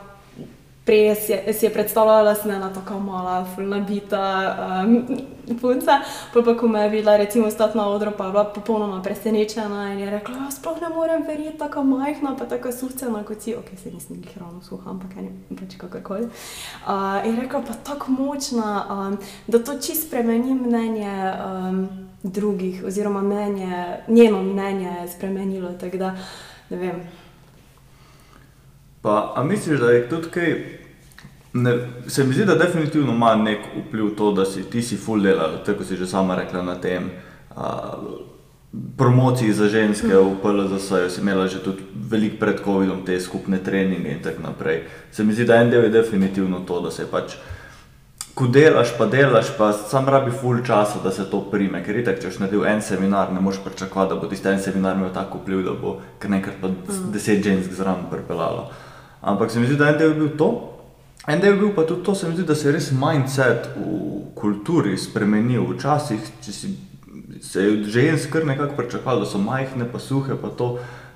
prej 0.86 1.14
si 1.14 1.32
je, 1.32 1.54
si 1.54 1.66
je 1.66 1.72
predstavljala, 1.72 2.22
da 2.22 2.34
sem 2.34 2.50
ena 2.50 2.72
tako 2.72 3.00
mala, 3.00 3.44
fulnabita 3.54 4.56
um, 4.86 5.06
punca. 5.60 5.98
Pa, 6.34 6.42
pa 6.42 6.54
ko 6.56 6.68
me 6.68 6.80
je 6.80 6.88
videla, 6.88 7.16
recimo, 7.16 7.50
stati 7.50 7.78
na 7.78 7.88
odru, 7.88 8.12
pa 8.18 8.24
je 8.24 8.30
bila 8.30 8.44
popolnoma 8.44 9.02
presenečena 9.02 9.92
in 9.92 9.98
je 9.98 10.10
rekla, 10.10 10.34
ja, 10.34 10.50
sploh 10.50 10.80
ne 10.80 10.88
morem 10.94 11.26
verjeti, 11.26 11.58
tako 11.58 11.82
majhna, 11.84 12.36
pa 12.38 12.46
tako 12.46 12.72
suhcena 12.72 13.24
kot 13.24 13.42
si. 13.42 13.54
Ok, 13.54 13.74
se 13.82 13.90
nisem 13.90 14.16
jih 14.16 14.38
ravno 14.38 14.62
suha, 14.62 14.90
ampak 14.90 15.16
ne 15.16 15.56
pač 15.58 15.74
kakorkoli. 15.76 16.30
Uh, 16.86 17.26
in 17.26 17.40
rekla, 17.40 17.62
pa 17.66 17.74
tako 17.74 18.12
močna, 18.12 18.86
um, 18.90 19.18
da 19.46 19.58
to 19.58 19.78
čist 19.82 20.06
spremeni 20.06 20.54
mnenje. 20.54 21.32
Um, 21.46 21.88
Drugih, 22.26 22.82
oziroma 22.86 23.20
mnenje, 23.22 23.86
njeno 24.08 24.42
mnenje 24.42 24.88
je 25.00 25.08
spremenilo. 25.08 25.70
Da, 25.98 26.14
Pa, 29.06 29.32
a 29.36 29.44
misliš, 29.44 29.80
da 29.80 29.90
je 29.90 30.08
tudi 30.08 30.30
kaj? 30.30 30.75
Ne, 31.56 31.72
se 32.06 32.24
mi 32.24 32.34
zdi, 32.34 32.44
da 32.44 32.54
definitivno 32.54 33.12
ima 33.12 33.34
nek 33.34 33.58
vpliv 33.86 34.14
to, 34.16 34.32
da 34.32 34.44
si 34.44 34.64
ti 34.70 34.82
si 34.82 34.96
full 34.96 35.22
delal, 35.22 35.62
tako 35.64 35.84
si 35.84 35.96
že 35.96 36.06
sama 36.06 36.36
rekla 36.36 36.62
na 36.62 36.74
tem. 36.80 37.10
A, 37.56 37.94
Promociji 38.96 39.52
za 39.52 39.68
ženske 39.68 40.12
v 40.12 40.36
PLZ 40.42 40.82
si 41.08 41.20
imela 41.20 41.46
že 41.48 41.62
tudi 41.64 41.80
veliko 42.10 42.36
pred 42.36 42.60
COVID-om, 42.64 43.06
te 43.06 43.16
skupne 43.20 43.58
treninge 43.58 44.10
in 44.10 44.20
tako 44.22 44.42
naprej. 44.42 44.84
Se 45.12 45.24
mi 45.24 45.32
zdi, 45.32 45.46
da 45.48 45.62
en 45.62 45.70
del 45.70 45.88
je 45.88 45.94
definitivno 45.96 46.60
to, 46.66 46.80
da 46.80 46.90
se 46.90 47.06
pač, 47.08 47.38
ko 48.34 48.50
delaš, 48.52 48.92
pa 48.98 49.06
delaš, 49.06 49.54
pa 49.56 49.72
sam 49.72 50.08
rabi 50.08 50.30
full 50.30 50.60
časa, 50.66 51.00
da 51.04 51.10
se 51.10 51.24
to 51.30 51.40
prime. 51.50 51.80
Ker 51.84 51.96
itak, 51.96 52.20
če 52.20 52.28
boš 52.28 52.40
naredil 52.42 52.66
en 52.68 52.82
seminar, 52.84 53.32
ne 53.32 53.40
moreš 53.40 53.62
pričakovati, 53.64 54.12
da 54.12 54.20
bo 54.20 54.28
tisti 54.28 54.52
en 54.52 54.60
seminar 54.60 54.96
imel 54.96 55.14
tako 55.14 55.40
vpliv, 55.40 55.64
da 55.64 55.72
bo 55.72 55.96
kar 56.20 56.30
nekaj 56.36 56.60
pa 56.60 56.68
deset 57.14 57.40
žensk 57.44 57.72
zraven 57.72 58.10
pripeljalo. 58.12 58.68
Ampak 59.22 59.50
se 59.50 59.60
mi 59.60 59.70
zdi, 59.70 59.80
da 59.80 59.88
en 59.88 59.98
del 59.98 60.12
je 60.12 60.20
bil 60.20 60.36
to. 60.36 60.75
En 61.26 61.40
del 61.40 61.54
je 61.54 61.58
bil 61.58 61.72
pa 61.74 61.82
tudi 61.82 62.04
to, 62.06 62.14
zdi, 62.14 62.44
da 62.46 62.54
se 62.54 62.68
je 62.68 62.72
res 62.76 62.92
mindset 62.94 63.70
v 63.74 64.20
kulturi 64.38 64.94
spremenil. 64.98 65.64
Včasih 65.72 66.20
si, 66.40 66.76
se 67.42 67.62
je 67.62 67.84
žensk 67.90 68.30
kar 68.32 68.46
nekako 68.46 68.76
pričakovalo, 68.76 69.24
da 69.24 69.30
so 69.30 69.38
majhne, 69.42 69.88
pa 69.92 69.98
suhe. 69.98 70.36
Pa 70.38 70.52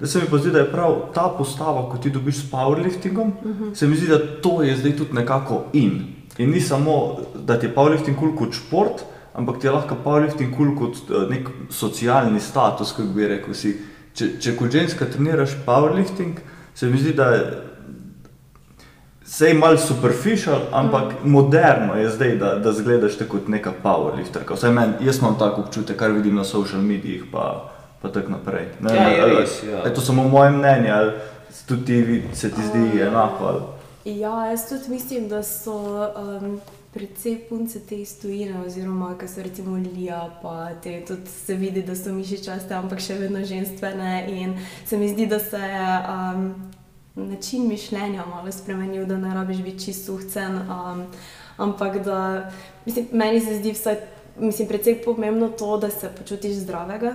da 0.01 0.07
se 0.07 0.19
mi 0.19 0.27
pa 0.31 0.39
zdi, 0.39 0.51
da 0.51 0.65
je 0.65 0.73
prav 0.73 0.97
ta 1.15 1.29
postava, 1.39 1.87
ko 1.91 1.99
ti 1.99 2.11
dobiš 2.11 2.43
s 2.43 2.51
powerliftingom, 2.51 3.33
uh 3.39 3.47
mhm. 3.47 3.65
-huh. 3.65 3.75
se 3.75 3.87
mi 3.87 3.97
zdi, 3.97 4.07
da 4.07 4.19
to 4.43 4.63
je 4.63 4.77
zdaj 4.77 4.97
tudi 4.97 5.13
nekako 5.13 5.65
in. 5.73 6.03
In 6.39 6.51
ni 6.51 6.61
samo, 6.61 7.17
da 7.47 7.59
ti 7.59 7.67
je 7.67 7.75
powerlifting 7.75 8.17
kul 8.17 8.29
cool 8.29 8.39
kot 8.39 8.55
šport, 8.55 9.03
ampak 9.35 9.61
ti 9.61 9.67
je 9.67 9.71
lahko 9.71 9.97
powerlifting 10.05 10.57
kul 10.57 10.67
cool 10.67 10.79
kot 10.79 11.11
uh, 11.11 11.31
nek 11.31 11.49
socialni 11.69 12.41
status, 12.41 12.93
kako 12.93 13.09
bi 13.09 13.29
rekel. 13.29 13.55
Si, 13.55 13.77
če, 14.15 14.39
če 14.41 14.57
kot 14.57 14.73
ženska 14.73 15.05
treniraš 15.05 15.51
powerlifting, 15.67 16.33
se 16.75 16.87
mi 16.87 16.99
zdi, 16.99 17.13
da 17.13 17.25
je 17.25 17.71
Vse 19.31 19.47
je 19.47 19.55
malo 19.55 19.79
superficial, 19.79 20.61
ampak 20.73 21.05
mm. 21.25 21.31
moderno 21.31 21.95
je 21.95 22.09
zdaj, 22.11 22.37
da, 22.37 22.55
da 22.55 22.73
zgledaš 22.73 23.13
kot 23.29 23.49
neka 23.49 23.73
powerlifter. 23.83 24.73
Men, 24.73 24.95
jaz 25.01 25.19
imam 25.19 25.39
tako 25.39 25.61
občutek, 25.61 25.97
kar 25.97 26.11
vidim 26.11 26.35
na 26.35 26.45
social 26.45 26.83
medijih, 26.83 27.25
pa, 27.33 27.71
pa 28.03 28.09
tako 28.09 28.31
naprej. 28.31 28.67
Ne, 28.81 28.95
ja, 28.95 29.09
je 29.09 29.35
res. 29.35 29.63
Ja. 29.63 29.85
Je 29.87 29.95
to 29.95 30.01
samo 30.01 30.25
moje 30.29 30.51
mnenje, 30.51 30.91
ali 30.91 31.13
tudi 31.69 32.23
se 32.33 32.51
ti 32.51 32.63
zdi 32.63 32.79
um, 32.79 32.99
enako? 32.99 33.45
Ali? 33.45 33.61
Ja, 34.19 34.47
jaz 34.47 34.69
tudi 34.69 34.91
mislim, 34.91 35.29
da 35.29 35.43
so 35.43 35.79
um, 35.79 36.61
predvsej 36.93 37.39
punce 37.49 37.81
te 37.87 38.05
stojine, 38.05 38.65
oziroma 38.67 39.15
kar 39.19 39.29
so 39.29 39.43
recimo 39.43 39.77
Lija, 39.77 40.31
pa 40.43 40.69
te 40.83 41.05
tudi 41.07 41.31
se 41.47 41.55
vidi, 41.55 41.83
da 41.83 41.95
so 41.95 42.11
mišičaste, 42.13 42.75
ampak 42.75 42.99
še 42.99 43.15
vedno 43.15 43.45
ženstvene. 43.45 44.27
In 44.29 44.59
se 44.87 44.99
mi 44.99 45.09
zdi, 45.09 45.27
da 45.27 45.39
se. 45.39 45.63
Um, 46.11 46.55
način 47.15 47.69
mišljenja 47.69 48.27
malo 48.27 48.53
spremenil, 48.53 49.07
da 49.07 49.17
ne 49.17 49.35
rabiš 49.35 49.59
biti 49.59 49.85
čisto 49.85 50.05
suhcen. 50.05 50.57
Um, 50.57 51.07
ampak 51.57 52.05
da, 52.05 52.51
mislim, 52.87 53.07
meni 53.13 53.41
se 53.41 53.59
zdi 53.59 53.73
vsaj, 53.73 53.97
mislim, 54.39 54.69
predvsej 54.69 55.03
pomembno 55.03 55.49
to, 55.49 55.77
da 55.77 55.91
se 55.91 56.11
počutiš 56.19 56.53
zdravega. 56.53 57.15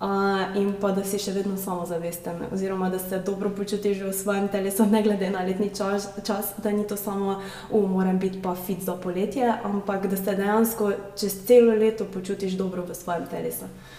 Uh, 0.00 0.56
in 0.56 0.74
pa 0.80 0.90
da 0.92 1.00
si 1.04 1.16
še 1.18 1.32
vedno 1.32 1.56
samozavesten, 1.56 2.42
oziroma 2.52 2.90
da 2.92 2.98
se 2.98 3.18
dobro 3.24 3.48
počutiš 3.56 4.02
v 4.04 4.12
svojem 4.12 4.48
telesu, 4.52 4.84
ne 4.86 5.00
glede 5.02 5.30
na 5.30 5.40
letni 5.40 5.70
čas, 5.76 6.10
čas 6.26 6.52
da 6.62 6.70
ni 6.70 6.84
to 6.86 6.96
samo, 6.96 7.40
da 7.72 7.80
moram 7.80 8.18
biti 8.18 8.42
pa 8.42 8.54
fit 8.54 8.84
za 8.84 8.92
poletje, 8.96 9.54
ampak 9.64 10.06
da 10.06 10.16
se 10.16 10.36
dejansko 10.36 10.92
čez 11.16 11.38
celo 11.46 11.72
leto 11.72 12.04
počutiš 12.04 12.60
dobro 12.60 12.84
v 12.84 12.94
svojem 12.94 13.24
telesu. 13.30 13.64
Uh, 13.64 13.95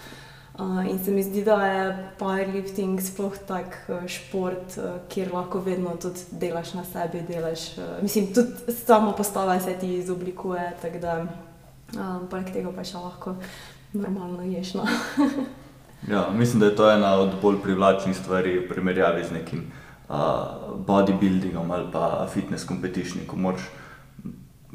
in 0.90 0.98
se 1.04 1.10
mi 1.10 1.22
zdi, 1.22 1.44
da 1.44 1.66
je 1.66 2.10
powerlifting 2.18 3.00
sploh 3.00 3.34
tak 3.46 3.76
uh, 3.88 4.06
šport, 4.06 4.78
uh, 4.78 4.84
kjer 5.08 5.30
lahko 5.32 5.60
vedno 5.60 5.96
tudi 6.02 6.20
delaš 6.30 6.74
na 6.74 6.84
sebi. 6.84 7.22
Delaš, 7.28 7.78
uh, 7.78 7.84
mislim, 8.02 8.34
tudi 8.34 8.74
samo 8.86 9.12
postava 9.12 9.60
se 9.60 9.76
ti 9.80 9.94
izoblikuje, 9.94 10.72
tako 10.82 10.98
da 10.98 11.26
um, 11.94 12.26
poleg 12.30 12.50
tega 12.52 12.72
pa 12.74 12.84
še 12.84 12.98
lahko 12.98 13.36
normalno 13.92 14.42
ješ. 14.42 14.74
No. 14.74 14.86
ja, 16.14 16.26
mislim, 16.34 16.60
da 16.60 16.66
je 16.66 16.76
to 16.76 16.90
ena 16.90 17.14
od 17.14 17.38
bolj 17.42 17.62
privlačnih 17.62 18.16
stvari 18.16 18.58
v 18.58 18.68
primerjavi 18.68 19.24
z 19.24 19.38
nekim 19.38 19.66
uh, 20.08 20.16
bodybuildingom 20.86 21.70
ali 21.70 21.86
pa 21.92 22.26
fitness 22.34 22.66
competitionom, 22.66 23.30
ko 23.30 23.36
moraš 23.36 23.70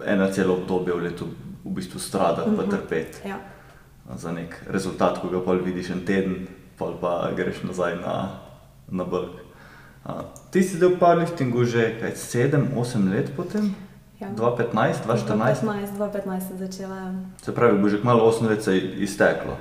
eno 0.06 0.32
celo 0.32 0.56
obdobje 0.62 0.96
v 0.96 1.10
letu 1.10 1.28
v 1.63 1.76
bistvu 1.76 2.00
stradati 2.00 2.50
in 2.50 2.56
uh 2.56 2.65
-huh. 2.65 2.72
trpeti. 2.72 3.28
Ja 3.28 3.53
za 4.16 4.32
nek 4.32 4.56
rezultat, 4.68 5.22
ko 5.22 5.30
ga 5.32 5.39
pa 5.46 5.56
vidiš 5.58 5.89
en 5.89 6.06
teden, 6.06 6.48
pa 6.80 6.92
pa 7.02 7.32
greš 7.36 7.63
nazaj 7.63 7.96
na, 8.02 8.39
na 8.92 9.04
brk. 9.04 9.39
Ti 10.52 10.63
si 10.63 10.80
del 10.80 10.98
powerliftingu 11.00 11.63
že 11.63 11.96
7-8 12.04 13.10
let 13.10 13.32
potem? 13.36 13.72
Ja. 14.20 14.28
2015, 14.36 15.08
2014? 15.08 15.63
2015, 15.63 15.96
2015 15.98 16.60
začela. 16.60 16.96
Ja. 16.96 17.12
Se 17.44 17.56
pravi, 17.56 17.80
bo 17.80 17.89
že 17.89 18.02
kmalo 18.02 18.28
8 18.28 18.48
let 18.50 18.63
se 18.63 18.78
izteklo. 18.78 19.56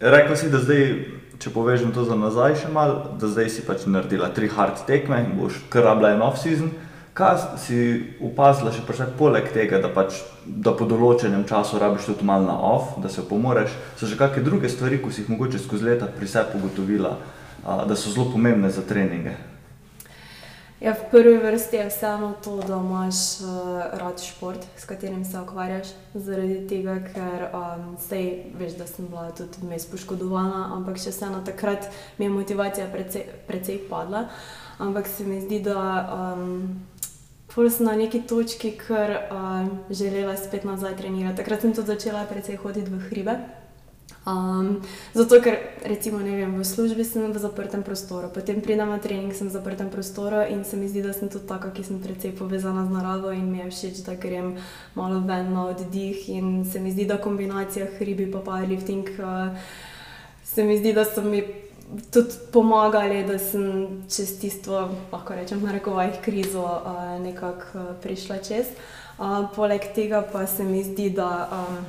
Rekla 0.00 0.36
si, 0.36 0.50
da 0.50 0.58
zdaj, 0.60 1.04
če 1.38 1.52
povežem 1.52 1.92
to 1.92 2.04
za 2.04 2.16
nazaj 2.16 2.56
še 2.64 2.68
malo, 2.72 3.16
da 3.20 3.28
zdaj 3.28 3.48
si 3.52 3.62
pač 3.64 3.86
naredila 3.86 4.32
tri 4.34 4.48
hard 4.48 4.84
tekme 4.88 5.20
in 5.24 5.36
boš 5.38 5.60
kar 5.72 5.84
rabila 5.84 6.12
en 6.16 6.24
off-season. 6.24 6.72
Kaj 7.14 7.36
si 7.62 7.76
opazila 8.26 8.72
še 8.74 8.82
prej, 8.88 9.06
poleg 9.14 9.52
tega, 9.54 9.78
da, 9.78 9.86
pač, 9.86 10.18
da 10.44 10.72
po 10.74 10.82
določenem 10.90 11.44
času 11.46 11.78
rabiš 11.78 12.08
tudi 12.10 12.26
malo 12.26 12.48
na 12.48 12.56
off, 12.58 12.96
da 12.98 13.06
se 13.06 13.22
pomoreš, 13.22 13.70
so 13.94 14.10
še 14.10 14.18
kakšne 14.18 14.42
druge 14.42 14.70
stvari, 14.72 14.98
ki 14.98 15.14
si 15.14 15.22
jih 15.22 15.30
mogoče 15.30 15.62
skozi 15.62 15.86
leta 15.92 16.10
pri 16.10 16.26
sebi 16.26 16.58
ugotovila, 16.58 17.14
da 17.62 17.94
so 17.94 18.10
zelo 18.10 18.32
pomembne 18.34 18.72
za 18.74 18.82
treninge? 18.82 19.36
Ja, 20.82 20.92
v 20.92 21.06
prvi 21.10 21.38
vrsti 21.38 21.76
je 21.76 21.86
vseeno 21.86 22.32
to, 22.44 22.56
da 22.66 22.76
imaš 22.82 23.40
uh, 23.40 23.78
rad 23.94 24.18
šport, 24.20 24.66
s 24.76 24.84
katerim 24.84 25.22
se 25.24 25.38
ukvarjaš. 25.40 25.94
Zaradi 26.14 26.58
tega, 26.68 26.98
ker 27.14 27.46
um, 27.54 27.94
sej, 28.08 28.50
veš, 28.58 28.74
da 28.76 28.90
sem 28.90 29.06
bila 29.06 29.30
tudi 29.30 29.62
vmes 29.62 29.86
poškodovana, 29.88 30.66
ampak 30.74 30.98
še 30.98 31.14
vseeno 31.14 31.40
takrat 31.46 31.86
mi 32.18 32.26
je 32.26 32.34
motivacija 32.34 32.90
precej, 32.92 33.30
precej 33.46 33.80
padla. 33.88 34.26
Ampak 34.78 35.06
se 35.06 35.24
mi 35.24 35.40
zdi, 35.40 35.60
da. 35.60 36.34
Um, 36.34 36.84
Pol 37.54 37.70
sem 37.70 37.86
na 37.86 37.92
neki 37.94 38.24
točki, 38.26 38.72
ker 38.74 39.12
uh, 39.30 39.68
želela 39.86 40.34
spet 40.36 40.64
nazaj 40.66 40.96
trenirati. 40.98 41.36
Takrat 41.38 41.62
sem 41.62 41.70
tudi 41.70 41.86
začela 41.86 42.24
precej 42.26 42.58
hoditi 42.58 42.90
v 42.90 42.98
hribe. 42.98 43.36
Um, 44.26 44.80
zato, 45.14 45.38
ker 45.38 45.78
recimo 45.84 46.18
vem, 46.18 46.58
v 46.58 46.64
službi 46.64 47.04
sem 47.04 47.30
v 47.30 47.38
zaprtem 47.38 47.84
prostoru, 47.86 48.26
potem 48.32 48.58
pridem 48.58 48.88
na 48.88 48.98
trening, 48.98 49.30
sem 49.36 49.46
v 49.46 49.54
zaprtem 49.54 49.86
prostoru 49.92 50.42
in 50.48 50.64
se 50.64 50.80
mi 50.80 50.88
zdi, 50.88 51.04
da 51.04 51.12
sem 51.12 51.28
tudi 51.28 51.46
taka, 51.46 51.70
ki 51.70 51.84
sem 51.84 52.02
precej 52.02 52.32
povezana 52.34 52.88
z 52.88 52.90
naravo 52.90 53.30
in 53.30 53.46
mi 53.52 53.62
je 53.62 53.70
všeč, 53.70 54.02
da 54.02 54.18
grem 54.18 54.56
malo 54.98 55.20
ven 55.22 55.52
na 55.54 55.70
oddih. 55.70 56.26
In 56.34 56.64
se 56.64 56.80
mi 56.80 56.90
zdi, 56.90 57.06
da 57.06 57.22
kombinacija 57.22 57.86
hribi 58.00 58.26
in 58.26 58.32
powerlifting, 58.32 59.14
uh, 59.22 59.54
se 60.42 60.64
mi 60.64 60.74
zdi, 60.74 60.90
da 60.90 61.04
so 61.04 61.22
mi 61.22 61.63
tudi 62.10 62.34
pomagali, 62.52 63.24
da 63.24 63.38
sem 63.38 63.88
čez 64.08 64.38
tisto, 64.40 64.88
lahko 65.12 65.34
rečem, 65.34 65.62
na 65.62 65.72
rekovajih 65.72 66.20
krizo 66.24 66.64
uh, 66.64 67.20
nekako 67.22 67.64
uh, 67.74 67.84
prišla 68.02 68.38
čez. 68.38 68.66
Uh, 69.18 69.46
poleg 69.54 69.80
tega 69.94 70.24
pa 70.32 70.46
se 70.46 70.64
mi 70.64 70.82
zdi, 70.84 71.10
da, 71.10 71.48
um, 71.52 71.84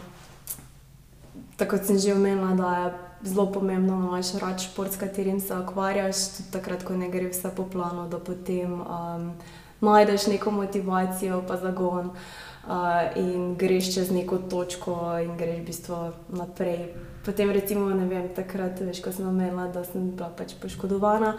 tako 1.58 1.78
kot 1.78 1.88
sem 1.88 2.00
že 2.00 2.14
omenila, 2.14 2.54
da 2.54 2.76
je 2.76 2.94
zelo 3.32 3.52
pomembno, 3.52 3.98
da 4.02 4.08
imaš 4.08 4.34
rad 4.42 4.62
šport, 4.62 4.94
s 4.94 4.98
katerim 4.98 5.40
se 5.40 5.58
ukvarjaš, 5.58 6.38
tudi 6.38 6.52
takrat, 6.52 6.84
ko 6.84 6.98
ne 6.98 7.10
gre 7.10 7.30
vse 7.30 7.50
po 7.56 7.66
planu, 7.66 8.10
da 8.10 8.20
potem 8.20 8.82
um, 8.82 9.32
najdeš 9.82 10.28
neko 10.28 10.52
motivacijo, 10.52 11.44
pa 11.48 11.58
zagon. 11.58 12.12
Uh, 12.66 13.14
in 13.16 13.56
greš 13.56 13.94
čez 13.94 14.12
neko 14.12 14.38
točko, 14.50 15.20
in 15.22 15.38
greš 15.38 15.60
v 15.60 15.66
bistvu 15.66 15.98
naprej 16.30 16.88
Potem, 17.26 17.50
recimo, 17.50 17.90
ne 17.90 18.06
vem, 18.06 18.28
takrat, 18.36 18.78
veš, 18.86 19.00
ko 19.02 19.10
sem 19.10 19.26
omenila, 19.26 19.66
da 19.74 19.82
sem 19.82 20.12
bila 20.14 20.28
pač 20.30 20.54
poškodovana, 20.62 21.32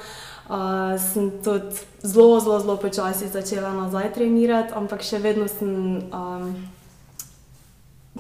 uh, 0.51 0.97
sem 0.99 1.31
tudi 1.45 1.79
zelo, 2.03 2.41
zelo, 2.43 2.59
zelo 2.59 2.75
počasi 2.83 3.31
začela 3.31 3.71
nazaj 3.71 4.11
trenirati, 4.19 4.75
ampak 4.75 5.07
še 5.07 5.23
vedno 5.23 5.47
sem 5.47 6.03
um, 6.11 6.51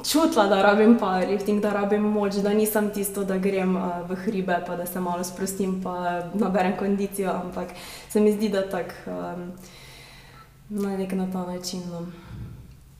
čutila, 0.06 0.46
da 0.46 0.62
rabim 0.62 0.94
powerlifting, 1.02 1.58
da 1.58 1.74
rabim 1.74 2.06
moč, 2.06 2.38
da 2.46 2.54
nisem 2.54 2.92
tisto, 2.94 3.26
da 3.26 3.40
grem 3.42 3.74
uh, 3.74 4.06
v 4.06 4.20
hribe, 4.28 4.62
pa 4.62 4.78
da 4.78 4.86
se 4.86 5.02
malo 5.02 5.26
sprostim, 5.26 5.80
pa 5.82 6.22
naberem 6.38 6.78
kondicijo, 6.78 7.34
ampak 7.34 7.74
se 8.06 8.22
mi 8.22 8.30
zdi, 8.38 8.54
da 8.54 8.62
tako 8.70 9.10
um, 9.10 9.50
na 10.70 10.94
nek 10.94 11.18
na 11.18 11.26
ta 11.34 11.42
način. 11.50 11.82
No. 11.90 12.06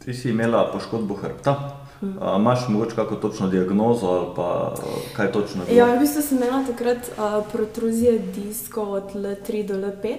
Ti 0.03 0.11
si 0.15 0.35
imela 0.35 0.73
poškodbo 0.75 1.23
hrbta. 1.23 1.86
A 2.21 2.37
imaš 2.39 2.69
morda 2.69 2.95
kako 2.95 3.17
točno 3.17 3.49
diagnozo 3.49 4.07
ali 4.07 4.27
pa 4.37 4.75
kaj 5.17 5.33
točno? 5.33 5.63
je 5.63 5.67
bilo? 5.67 5.79
Ja, 5.79 5.95
v 5.95 6.01
bistvu 6.01 6.23
sem 6.23 6.39
imela 6.39 6.65
takrat 6.67 6.99
uh, 6.99 7.45
protruzije 7.53 8.19
diskov 8.19 8.93
od 8.93 9.15
L3 9.15 9.67
do 9.67 9.75
L5. 9.75 10.17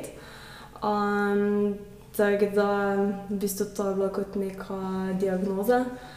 Um, 0.83 1.75
tako 2.17 2.45
da 2.55 2.95
v 3.29 3.39
bistvu 3.39 3.65
to 3.75 3.89
je 3.89 3.95
bila 3.95 4.09
kot 4.09 4.35
neka 4.35 5.13
diagnoza. 5.19 5.77
Uh, 5.77 6.16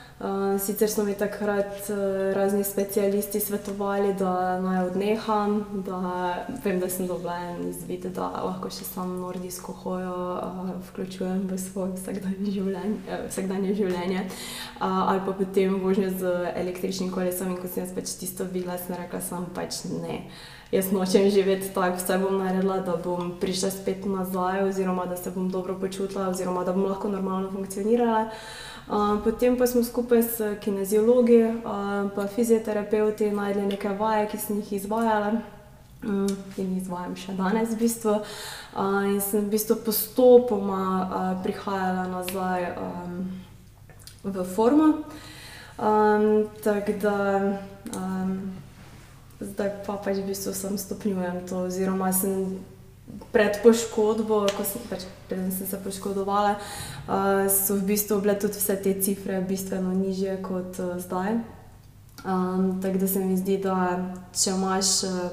sicer 0.59 0.89
so 0.89 1.05
mi 1.05 1.15
takrat 1.15 1.89
uh, 1.89 1.97
razni 2.35 2.65
specialisti 2.65 3.41
svetovali, 3.41 4.15
da 4.15 4.61
naj 4.61 4.87
odneham, 4.87 5.65
da 5.87 6.35
vem, 6.65 6.81
da 6.81 6.89
sem 6.89 7.07
dobila 7.07 7.39
en 7.39 7.69
izvid, 7.69 8.05
da 8.15 8.29
lahko 8.45 8.69
še 8.71 8.85
samo 8.85 9.17
nordijsko 9.17 9.73
hojo 9.73 10.13
uh, 10.37 10.71
vključujem 10.91 11.49
v 11.49 11.59
svoje 11.59 11.97
vsakdanje 11.97 12.53
življenje. 12.53 13.19
Vsakdanje 13.31 13.75
življenje. 13.75 14.29
Ali 14.81 15.25
pa 15.25 15.33
potem 15.33 15.81
vožnjo 15.81 16.13
z 16.21 16.37
električnim 16.53 17.09
kolesom 17.11 17.55
in 17.55 17.61
ko 17.61 17.69
sem 17.69 17.87
jaz 17.87 17.97
pač 17.97 18.13
tisto 18.21 18.45
videla, 18.45 18.77
sem 18.79 19.01
rekla, 19.01 19.25
sem 19.25 19.47
pač 19.57 19.87
ne. 19.89 20.27
Jaz 20.71 20.93
nočem 20.93 21.31
živeti 21.33 21.73
tako, 21.75 21.97
vse 21.97 22.19
bom 22.21 22.37
naredila, 22.39 22.83
da 22.85 22.93
bom 23.01 23.39
prišla 23.41 23.73
spet 23.73 24.05
nazaj, 24.07 24.67
oziroma 24.69 25.09
da 25.09 25.17
se 25.17 25.33
bom 25.35 25.49
dobro 25.51 25.81
počutila, 25.81 26.29
oziroma 26.29 26.63
da 26.69 26.77
bom 26.77 26.85
lahko 26.93 27.09
normalno 27.09 27.51
funkcionirala. 27.57 28.29
Uh, 28.29 28.70
potem 29.25 29.59
pa 29.59 29.67
smo 29.67 29.83
skupaj 29.85 30.23
s 30.23 30.55
kineziologi 30.61 31.41
in 31.41 31.61
uh, 32.17 32.29
fizioterapeuti 32.35 33.31
najdli 33.31 33.67
nekaj 33.67 33.97
vaj, 33.97 34.29
ki 34.31 34.39
sem 34.39 34.61
jih 34.61 34.73
izvajala 34.73 35.41
um, 36.03 36.27
in 36.57 36.77
izvajam 36.77 37.17
še 37.17 37.37
danes. 37.39 37.75
V 37.75 37.79
bistvu. 37.85 38.17
in 39.11 39.21
sem 39.21 39.47
v 39.47 39.51
bistvu 39.51 39.77
postopoma 39.85 41.37
prihajala 41.43 42.09
nazaj 42.09 42.73
um, 42.77 43.21
v 44.25 44.45
formo. 44.45 44.95
Um, 45.81 46.49
Tako 46.65 46.93
da 47.01 47.17
um, 47.97 48.53
zdaj 49.41 49.71
pa 49.87 49.97
pač 49.97 50.21
v 50.21 50.29
bistvu 50.29 50.53
sem 50.53 50.79
stopnjujem 50.79 51.47
to, 51.49 51.65
oziroma 51.71 52.13
sem 52.13 52.61
pred 53.33 53.61
poškodbo, 53.63 54.43
ko 54.57 54.67
sem, 54.67 54.83
pač, 54.91 55.07
preden 55.29 55.53
sem 55.55 55.67
se 55.67 55.79
poškodovala, 55.85 56.57
uh, 56.57 57.47
so 57.53 57.79
v 57.79 57.93
bistvu 57.93 58.21
bile 58.25 58.37
tudi 58.39 58.59
vse 58.59 58.77
te 58.83 58.95
cifre 59.03 59.41
bistveno 59.41 59.95
nižje 59.95 60.41
kot 60.43 60.81
uh, 60.83 60.99
zdaj. 60.99 61.41
Um, 62.21 62.81
tako 62.83 62.99
da 62.99 63.09
se 63.09 63.21
mi 63.25 63.37
zdi, 63.37 63.57
da 63.65 63.97
če 64.37 64.53
imaš 64.53 64.89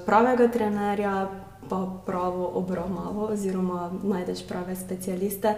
pravega 0.05 0.47
trenerja, 0.47 1.27
pa 1.69 1.81
pravo 2.05 2.47
obravnavo, 2.55 3.27
oziroma 3.33 3.89
najdeš 4.03 4.45
prave 4.47 4.75
specialiste, 4.75 5.55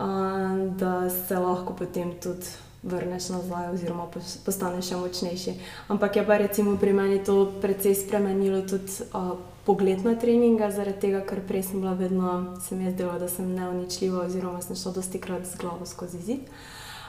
um, 0.00 0.76
da 0.76 1.10
se 1.10 1.38
lahko 1.38 1.72
potem 1.78 2.12
tudi 2.20 2.46
vrneš 2.82 3.28
nazaj, 3.28 3.70
oziroma 3.74 4.06
postaneš 4.44 4.88
še 4.88 4.96
močnejši. 5.00 5.54
Ampak 5.88 6.16
je 6.16 6.26
pa 6.26 6.36
recimo 6.40 6.76
pri 6.80 6.92
meni 6.92 7.24
to 7.24 7.52
precej 7.60 7.94
spremenilo 7.94 8.62
tudi 8.68 9.04
uh, 9.12 9.36
pogled 9.64 10.04
na 10.04 10.14
treninge, 10.14 10.70
zaradi 10.70 11.00
tega, 11.00 11.20
ker 11.26 11.42
prej 11.46 11.62
sem 11.70 11.80
bila 11.80 11.92
vedno, 11.94 12.56
se 12.60 12.76
mi 12.76 12.84
je 12.84 12.92
zdelo, 12.92 13.18
da 13.18 13.28
sem 13.28 13.54
neuničljiva, 13.54 14.24
oziroma 14.24 14.62
sem 14.62 14.76
šla 14.76 14.92
dosti 14.92 15.20
krat 15.20 15.46
z 15.46 15.60
glavo 15.60 15.86
skozi 15.86 16.22
zid. 16.22 16.48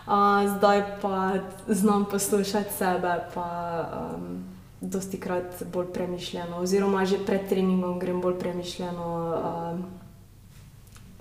Uh, 0.01 0.57
zdaj 0.57 0.81
pa 1.01 1.33
znam 1.67 2.05
poslušati 2.11 2.73
sebe, 2.73 3.19
pa 3.33 3.47
um, 4.15 4.43
dosti 4.81 5.19
krat 5.19 5.63
bolj 5.73 5.91
premišljeno, 5.93 6.57
oziroma 6.57 7.05
že 7.05 7.21
pred 7.25 7.49
treningom 7.49 7.99
grem 7.99 8.21
bolj 8.21 8.39
premišljeno. 8.39 9.09
Um, 9.73 9.83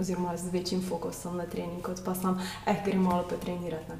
Oziroma, 0.00 0.32
z 0.36 0.48
večjim 0.48 0.80
fokusom 0.80 1.36
na 1.36 1.44
trening, 1.44 1.82
kot 1.84 2.00
pa 2.04 2.14
sem, 2.14 2.38
eh, 2.66 2.76
gremo 2.84 3.10
malo 3.10 3.24
potrenirati. 3.28 3.92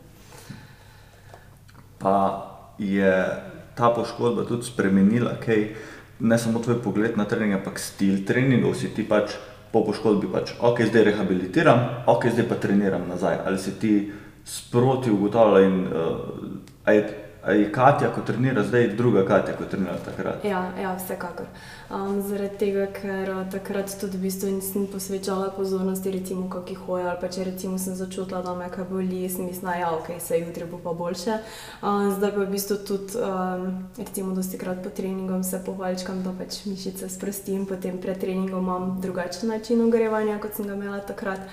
Pa 1.99 2.47
je 2.79 3.43
ta 3.77 3.90
poškodba 3.95 4.45
tudi 4.45 4.64
spremenila, 4.64 5.37
kaj 5.45 5.75
ne 6.20 6.38
samo 6.38 6.59
tvoj 6.59 6.83
pogled 6.83 7.16
na 7.16 7.24
trening, 7.24 7.54
ampak 7.54 7.78
stil 7.78 8.24
treningov, 8.26 8.74
si 8.74 8.92
ti 8.94 9.06
pač 9.09 9.37
po 9.72 9.85
poškodbi, 9.87 10.28
pač, 10.33 10.54
ok, 10.59 10.83
zdaj 10.90 11.04
rehabilitiram, 11.12 12.04
ok, 12.11 12.28
zdaj 12.35 12.48
pa 12.50 12.59
treniram 12.59 13.06
nazaj. 13.09 13.38
Ali 13.46 13.59
si 13.59 13.76
ti 13.78 13.94
sproti 14.44 15.11
ugotavljala 15.11 15.61
in 15.62 15.76
uh, 15.87 16.92
je 16.92 17.30
Katja, 17.72 18.11
ko 18.14 18.20
trenira 18.20 18.64
zdaj, 18.64 18.88
druga 18.88 19.24
Katja, 19.26 19.55
ko 19.57 19.64
trenira 19.64 19.96
takrat? 20.05 20.44
Ja, 20.44 20.72
ja 20.83 20.92
vsekakor. 20.96 21.46
Um, 21.90 22.20
zaradi 22.22 22.59
tega, 22.61 22.85
ker 22.92 23.31
uh, 23.33 23.40
takrat 23.50 23.94
tudi 24.00 24.18
v 24.18 24.29
bistvu 24.29 24.50
nisem 24.53 24.85
posvečala 24.92 25.48
pozornosti, 25.57 26.12
recimo, 26.12 26.50
kako 26.53 26.76
hoja, 26.85 27.09
ali 27.11 27.20
pa 27.20 27.33
če 27.33 27.48
recimo 27.48 27.79
sem 27.81 27.96
začutila, 27.96 28.42
da 28.44 28.55
me 28.55 28.68
kaj 28.68 28.85
boli, 28.92 29.24
sem 29.33 29.48
mislila, 29.48 29.79
ja, 29.81 29.88
okay, 29.96 30.20
se 30.20 30.42
jutri 30.42 30.68
bo 30.68 30.83
pa 30.85 30.92
boljše. 30.92 31.40
Um, 31.81 32.12
zdaj 32.12 32.37
pa 32.37 32.44
v 32.44 32.50
bistvu 32.53 32.79
tudi, 32.85 33.16
um, 33.24 33.66
recimo, 33.96 34.37
dosti 34.37 34.61
krat 34.61 34.85
po 34.85 34.92
treningu 34.92 35.40
se 35.42 35.64
povaljčkam, 35.64 36.20
da 36.22 36.37
pač 36.37 36.61
mišice 36.68 37.09
sprostim, 37.09 37.64
potem 37.66 37.96
pred 38.05 38.20
treningom 38.20 38.68
imam 38.68 38.96
drugačen 39.00 39.48
način 39.48 39.81
ogrevanja, 39.81 40.38
kot 40.44 40.61
sem 40.61 40.68
ga 40.68 40.76
imela 40.76 41.00
takrat. 41.00 41.48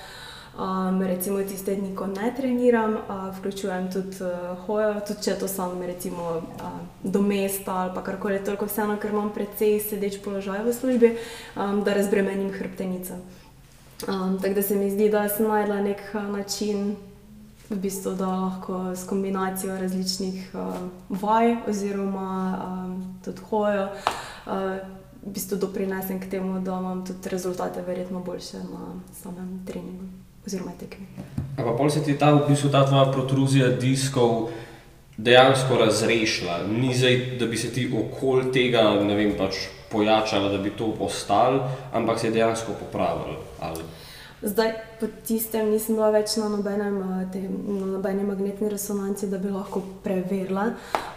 Um, 0.58 1.02
recimo 1.02 1.44
tiste 1.44 1.76
dni, 1.76 1.96
ko 1.96 2.08
ne 2.08 2.34
treniram, 2.38 2.94
uh, 2.94 3.38
vključujem 3.38 3.92
tudi 3.92 4.18
uh, 4.26 4.58
hojo, 4.66 4.96
tudi 5.08 5.22
če 5.24 5.36
to 5.38 5.48
samo 5.48 5.86
recimo 5.86 6.24
uh, 6.38 6.80
do 7.04 7.22
mesta 7.22 7.76
ali 7.76 7.92
pa 7.94 8.02
karkoli, 8.02 8.40
toliko 8.46 8.66
vseeno, 8.66 8.96
ker 8.98 9.14
imam 9.14 9.30
precej 9.36 9.78
sedeč 9.86 10.18
položaj 10.26 10.64
v 10.66 10.74
službi, 10.74 11.14
um, 11.54 11.84
da 11.86 11.94
razbremenim 11.94 12.50
hrbtenico. 12.58 13.20
Um, 14.08 14.40
tako 14.42 14.54
da 14.54 14.64
se 14.64 14.76
mi 14.76 14.90
zdi, 14.90 15.12
da 15.14 15.28
sem 15.30 15.46
najdla 15.46 15.78
nek 15.92 16.02
način, 16.34 16.96
v 17.70 17.78
bistvu, 17.78 18.16
da 18.18 18.26
lahko 18.26 18.96
s 18.96 19.06
kombinacijo 19.06 19.78
različnih 19.78 20.56
uh, 20.58 20.76
vaj 21.22 21.56
oziroma 21.70 22.30
um, 22.66 23.02
tudi 23.26 23.50
hojo. 23.50 23.90
Uh, 24.46 24.78
V 25.28 25.32
bistvu 25.36 25.58
doprinesem 25.60 26.22
k 26.22 26.30
temu, 26.32 26.62
da 26.64 26.78
imam 26.80 27.02
tudi 27.06 27.30
rezultate, 27.30 27.82
verjetno 27.82 28.22
boljše 28.24 28.58
na 28.58 28.94
samem 29.12 29.60
treningu 29.68 30.08
oziroma 30.48 30.72
tekmi. 30.80 31.06
Ampak 31.58 31.78
pol 31.78 31.90
se 31.90 32.04
ti 32.06 32.16
ta, 32.18 32.32
v 32.34 32.48
bistvu, 32.48 32.72
ta 32.72 32.86
tvoja 32.86 33.12
protruzija 33.12 33.68
diskov 33.82 34.50
dejansko 35.18 35.78
razrešila. 35.78 36.60
Ni 36.70 36.94
zdaj, 36.94 37.38
da 37.40 37.48
bi 37.50 37.58
se 37.58 37.72
ti 37.74 37.88
okoli 37.90 38.52
tega, 38.54 38.84
ne 39.02 39.16
vem, 39.18 39.34
pač 39.38 39.66
pojačala, 39.92 40.52
da 40.54 40.58
bi 40.62 40.70
to 40.78 40.92
postal, 40.98 41.64
ampak 41.94 42.20
se 42.20 42.28
je 42.28 42.38
dejansko 42.38 42.78
popravil. 42.80 43.40
Ali? 43.60 43.84
Zdaj, 44.42 44.74
po 45.00 45.10
tistem 45.26 45.72
nisem 45.74 45.98
bila 45.98 46.12
več 46.14 46.36
na 46.38 46.50
nobenem, 46.54 47.00
te, 47.34 47.42
na 47.42 47.92
nobeni 47.96 48.24
magnetni 48.28 48.70
resonanci, 48.70 49.32
da 49.32 49.42
bi 49.42 49.50
lahko 49.50 49.82
preverila. 50.04 50.70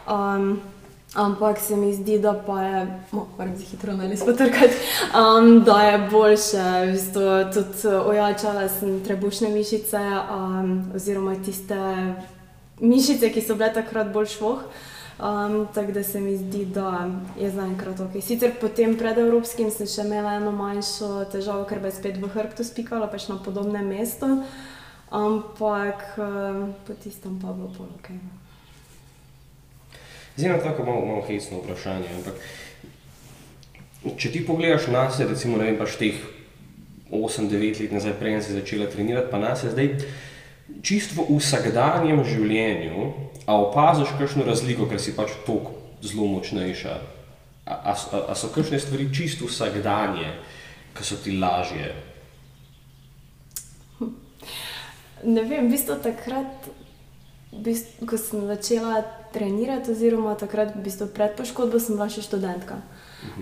Um, 0.09 0.55
Ampak 1.15 1.59
se 1.59 1.77
mi 1.77 1.95
zdi, 1.95 2.19
da 2.19 2.43
pa 2.47 2.63
je, 2.63 3.01
moram 3.13 3.57
se 3.57 3.65
hitro 3.65 3.93
na 3.93 4.05
les 4.05 4.21
potrkati, 4.25 4.75
um, 5.11 5.65
da 5.65 5.81
je 5.83 6.09
boljše, 6.11 6.67
v 6.87 6.93
bistvu 6.93 7.23
tudi 7.55 7.97
ojačala 7.97 8.69
sem 8.69 9.01
trebušne 9.05 9.49
mišice, 9.51 9.99
um, 10.31 10.93
oziroma 10.95 11.35
tiste 11.45 11.75
mišice, 12.81 13.33
ki 13.33 13.43
so 13.43 13.57
bile 13.59 13.73
takrat 13.75 14.13
bolj 14.15 14.37
švoh. 14.37 14.63
Um, 15.21 15.67
tako 15.75 15.93
da 15.93 16.03
se 16.03 16.21
mi 16.21 16.37
zdi, 16.37 16.65
da 16.65 17.11
je 17.41 17.51
zaenkrat 17.51 18.01
ok. 18.01 18.23
Sicer 18.23 18.53
potem 18.61 18.95
pred 18.97 19.19
Evropskim 19.19 19.69
sem 19.71 19.91
še 19.91 20.07
imela 20.07 20.39
eno 20.39 20.53
manjšo 20.55 21.27
težavo, 21.33 21.67
ker 21.69 21.83
bi 21.83 21.91
spet 21.93 22.23
v 22.23 22.31
hrbtu 22.31 22.65
spikala, 22.65 23.11
pač 23.11 23.27
na 23.29 23.37
podobnem 23.45 23.91
mestu, 23.91 24.31
ampak 25.11 26.07
um, 26.23 26.71
po 26.87 26.97
tistem 27.03 27.37
pa 27.43 27.51
bo 27.51 27.67
bolj 27.67 27.91
ok. 27.99 28.40
Zdaj 30.41 30.51
imam 30.51 30.61
tako 30.65 30.85
malo, 30.85 31.07
malo 31.07 31.23
hecno 31.29 31.59
vprašanje. 31.61 32.09
Ampak, 32.17 32.35
če 34.17 34.31
ti 34.33 34.41
pogledaš 34.47 34.87
na 34.89 35.05
sebe, 35.13 35.35
recimo, 35.37 35.59
ne 35.61 35.69
vem, 35.69 35.77
pač 35.77 35.99
teh 36.01 36.17
8-9 37.13 37.83
let 37.85 37.93
nazaj, 37.93 38.17
prej 38.17 38.41
si 38.47 38.57
začela 38.57 38.89
trenirati, 38.89 39.29
pa 39.29 39.37
nas 39.43 39.67
je 39.67 39.75
zdaj 39.75 39.93
čisto 40.81 41.27
v 41.29 41.37
vsakdanjem 41.37 42.25
življenju, 42.25 43.13
a 43.45 43.59
opaziš 43.67 44.17
kakšno 44.17 44.49
razliko, 44.49 44.89
ker 44.89 45.03
si 45.03 45.13
pač 45.13 45.37
toliko 45.45 45.77
zelo 46.01 46.31
močnejša. 46.33 46.97
A, 47.69 47.93
a, 47.93 47.95
a 48.33 48.35
so 48.39 48.49
kakšne 48.55 48.81
stvari 48.81 49.11
čisto 49.13 49.45
vsakdanje, 49.51 50.33
ki 50.97 51.05
so 51.05 51.21
ti 51.21 51.37
lažje? 51.37 51.93
Ne 55.21 55.45
vem, 55.45 55.69
v 55.69 55.77
bistvu 55.77 56.01
takrat 56.01 56.71
bistvu, 57.53 58.07
ko 58.07 58.17
sem 58.17 58.47
začela 58.49 59.03
trenirati, 59.33 59.91
oziroma 59.91 60.35
takrat, 60.35 60.75
v 60.77 60.85
bistvu 60.85 61.11
pred 61.15 61.37
poškodbo, 61.39 61.81
sem 61.81 61.97
bila 61.97 62.09
še 62.13 62.25
študentka. 62.27 62.81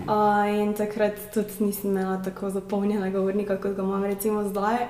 Uh, 0.03 0.43
in 0.59 0.73
takrat 0.75 1.15
tudi 1.33 1.63
nisem 1.63 1.93
imela 1.93 2.17
tako 2.23 2.49
zapolnjenega 2.51 3.21
urnika, 3.23 3.55
kot 3.61 3.77
ga 3.77 3.85
imam 3.85 4.03
recimo 4.03 4.43
zdaj. 4.47 4.87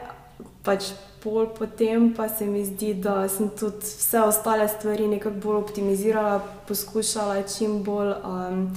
pač 0.64 0.92
pol 1.24 1.48
potem 1.56 2.14
pa 2.16 2.30
se 2.30 2.46
mi 2.46 2.64
zdi, 2.66 2.94
da 2.94 3.28
sem 3.30 3.50
tudi 3.50 3.84
vse 3.84 4.22
ostale 4.24 4.68
stvari 4.68 5.08
nekako 5.08 5.40
bolj 5.44 5.58
optimizirala, 5.64 6.40
poskušala 6.68 7.44
čim 7.44 7.84
bolj 7.84 8.14
um, 8.24 8.68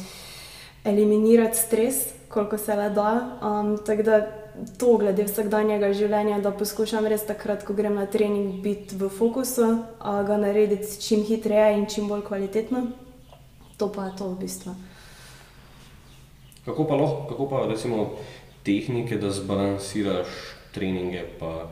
eliminirati 0.84 1.58
stres, 1.58 2.06
koliko 2.28 2.58
se 2.58 2.74
le 2.76 2.90
da. 2.90 3.38
Um, 3.42 3.76
tako 3.86 4.02
da 4.02 4.41
to 4.78 4.96
glede 5.00 5.24
vsakdanjega 5.26 5.92
življenja, 5.96 6.38
da 6.44 6.52
poskušam 6.54 7.06
res 7.08 7.24
takrat, 7.28 7.64
ko 7.66 7.76
grem 7.76 7.96
na 7.98 8.06
trening, 8.10 8.60
biti 8.64 8.96
v 8.98 9.08
fokusu, 9.12 9.68
ga 10.00 10.38
narediti 10.40 10.98
čim 11.00 11.24
hitreje 11.28 11.78
in 11.78 11.86
čim 11.90 12.08
bolj 12.10 12.26
kvalitetno. 12.28 12.86
To 13.80 13.88
pa 13.92 14.10
je 14.10 14.16
to 14.18 14.28
v 14.32 14.40
bistvu. 14.44 14.74
Kako 16.62 16.84
pa 16.86 16.98
lahko, 17.00 17.24
kako 17.32 17.48
pa 17.50 17.64
recimo 17.66 18.12
tehnike, 18.62 19.18
da 19.18 19.32
zbalansiraš 19.34 20.28
treninge, 20.74 21.24
pa 21.40 21.66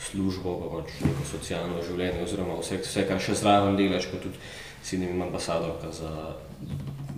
službo, 0.00 0.56
pa 0.62 0.78
pač 0.78 0.94
neko 1.04 1.26
socialno 1.28 1.82
življenje, 1.84 2.24
oziroma 2.24 2.56
vse, 2.62 2.80
vse 2.80 3.04
kar 3.08 3.20
še 3.20 3.36
zraven 3.36 3.76
delaš, 3.76 4.08
kot 4.08 4.24
tudi 4.24 4.40
si 4.82 4.96
ne 4.98 5.10
vem, 5.10 5.20
ambasadorka 5.26 5.92
za 5.92 6.12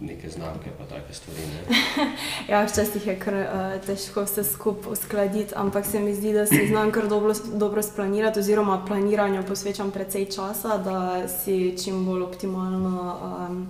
neke 0.06 0.28
znamke, 0.28 0.70
pa 0.78 0.84
take 0.84 1.14
stvari. 1.14 1.40
Ne? 1.40 1.76
ja, 2.52 2.64
včasih 2.64 3.06
je 3.06 3.18
kar 3.18 3.34
uh, 3.34 3.86
težko 3.86 4.24
vse 4.24 4.44
skupaj 4.44 4.92
uskladiti, 4.92 5.54
ampak 5.56 5.86
se 5.86 6.00
mi 6.00 6.14
zdi, 6.14 6.32
da 6.32 6.46
si 6.46 6.66
znam 6.68 6.92
kar 6.92 7.08
dobro, 7.08 7.34
dobro 7.54 7.82
splanirati, 7.82 8.40
oziroma 8.40 8.84
planiranju 8.86 9.42
posvečam 9.48 9.90
precej 9.90 10.26
časa, 10.30 10.78
da 10.78 11.28
si 11.28 11.76
čim 11.84 12.04
bolj 12.06 12.22
optimalno. 12.22 13.18
Um, 13.48 13.66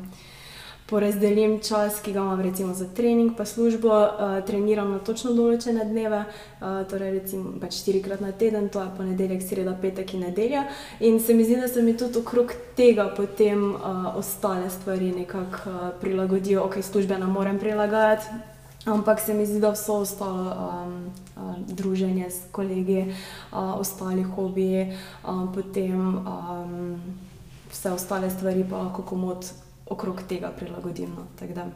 porazdelim 0.92 1.56
čas, 1.64 2.02
ki 2.04 2.12
ga 2.12 2.20
imam 2.20 2.40
recimo 2.44 2.74
za 2.76 2.84
trening, 2.96 3.32
pa 3.36 3.46
službo, 3.48 3.88
uh, 3.88 4.34
treniram 4.44 4.90
na 4.92 4.98
točno 5.00 5.32
določene 5.32 5.86
dneve, 5.88 6.18
uh, 6.26 6.82
torej 6.90 7.14
recimo 7.14 7.54
pač 7.62 7.78
štirikrat 7.80 8.20
na 8.20 8.34
teden, 8.36 8.68
to 8.68 8.82
je 8.84 8.92
ponedeljek, 8.98 9.40
sreda, 9.40 9.72
petek 9.80 10.12
in 10.18 10.26
nedelja. 10.26 10.66
In 11.00 11.16
se 11.16 11.32
mi 11.32 11.48
zdi, 11.48 11.56
da 11.62 11.70
se 11.72 11.80
mi 11.82 11.96
tudi 11.96 12.20
okrog 12.20 12.52
tega 12.76 13.08
potem 13.16 13.70
uh, 13.72 14.12
ostale 14.20 14.68
stvari 14.70 15.14
nekako 15.16 15.72
uh, 15.72 15.88
prilagodijo, 16.04 16.68
ok, 16.68 16.82
službe 16.84 17.18
ne 17.24 17.32
morem 17.32 17.60
prilagajati. 17.62 18.42
Ampak 18.84 19.20
se 19.24 19.32
mi 19.34 19.48
zdi, 19.48 19.62
da 19.64 19.72
vse 19.72 19.96
ostalo, 19.96 20.52
um, 20.52 20.94
uh, 21.40 21.56
druženje 21.72 22.30
s 22.30 22.52
kolegi, 22.52 23.06
uh, 23.08 23.80
ostali 23.80 24.28
hobiji, 24.36 24.88
uh, 25.24 25.44
potem 25.54 26.16
um, 26.20 26.96
vse 27.72 27.96
ostale 27.96 28.28
stvari 28.30 28.66
pa 28.68 28.84
lahko 28.84 29.08
komod 29.08 29.46
okrog 29.86 30.22
tega 30.28 30.52
prilagodim. 30.58 31.10
No. 31.16 31.26
Da, 31.54 31.66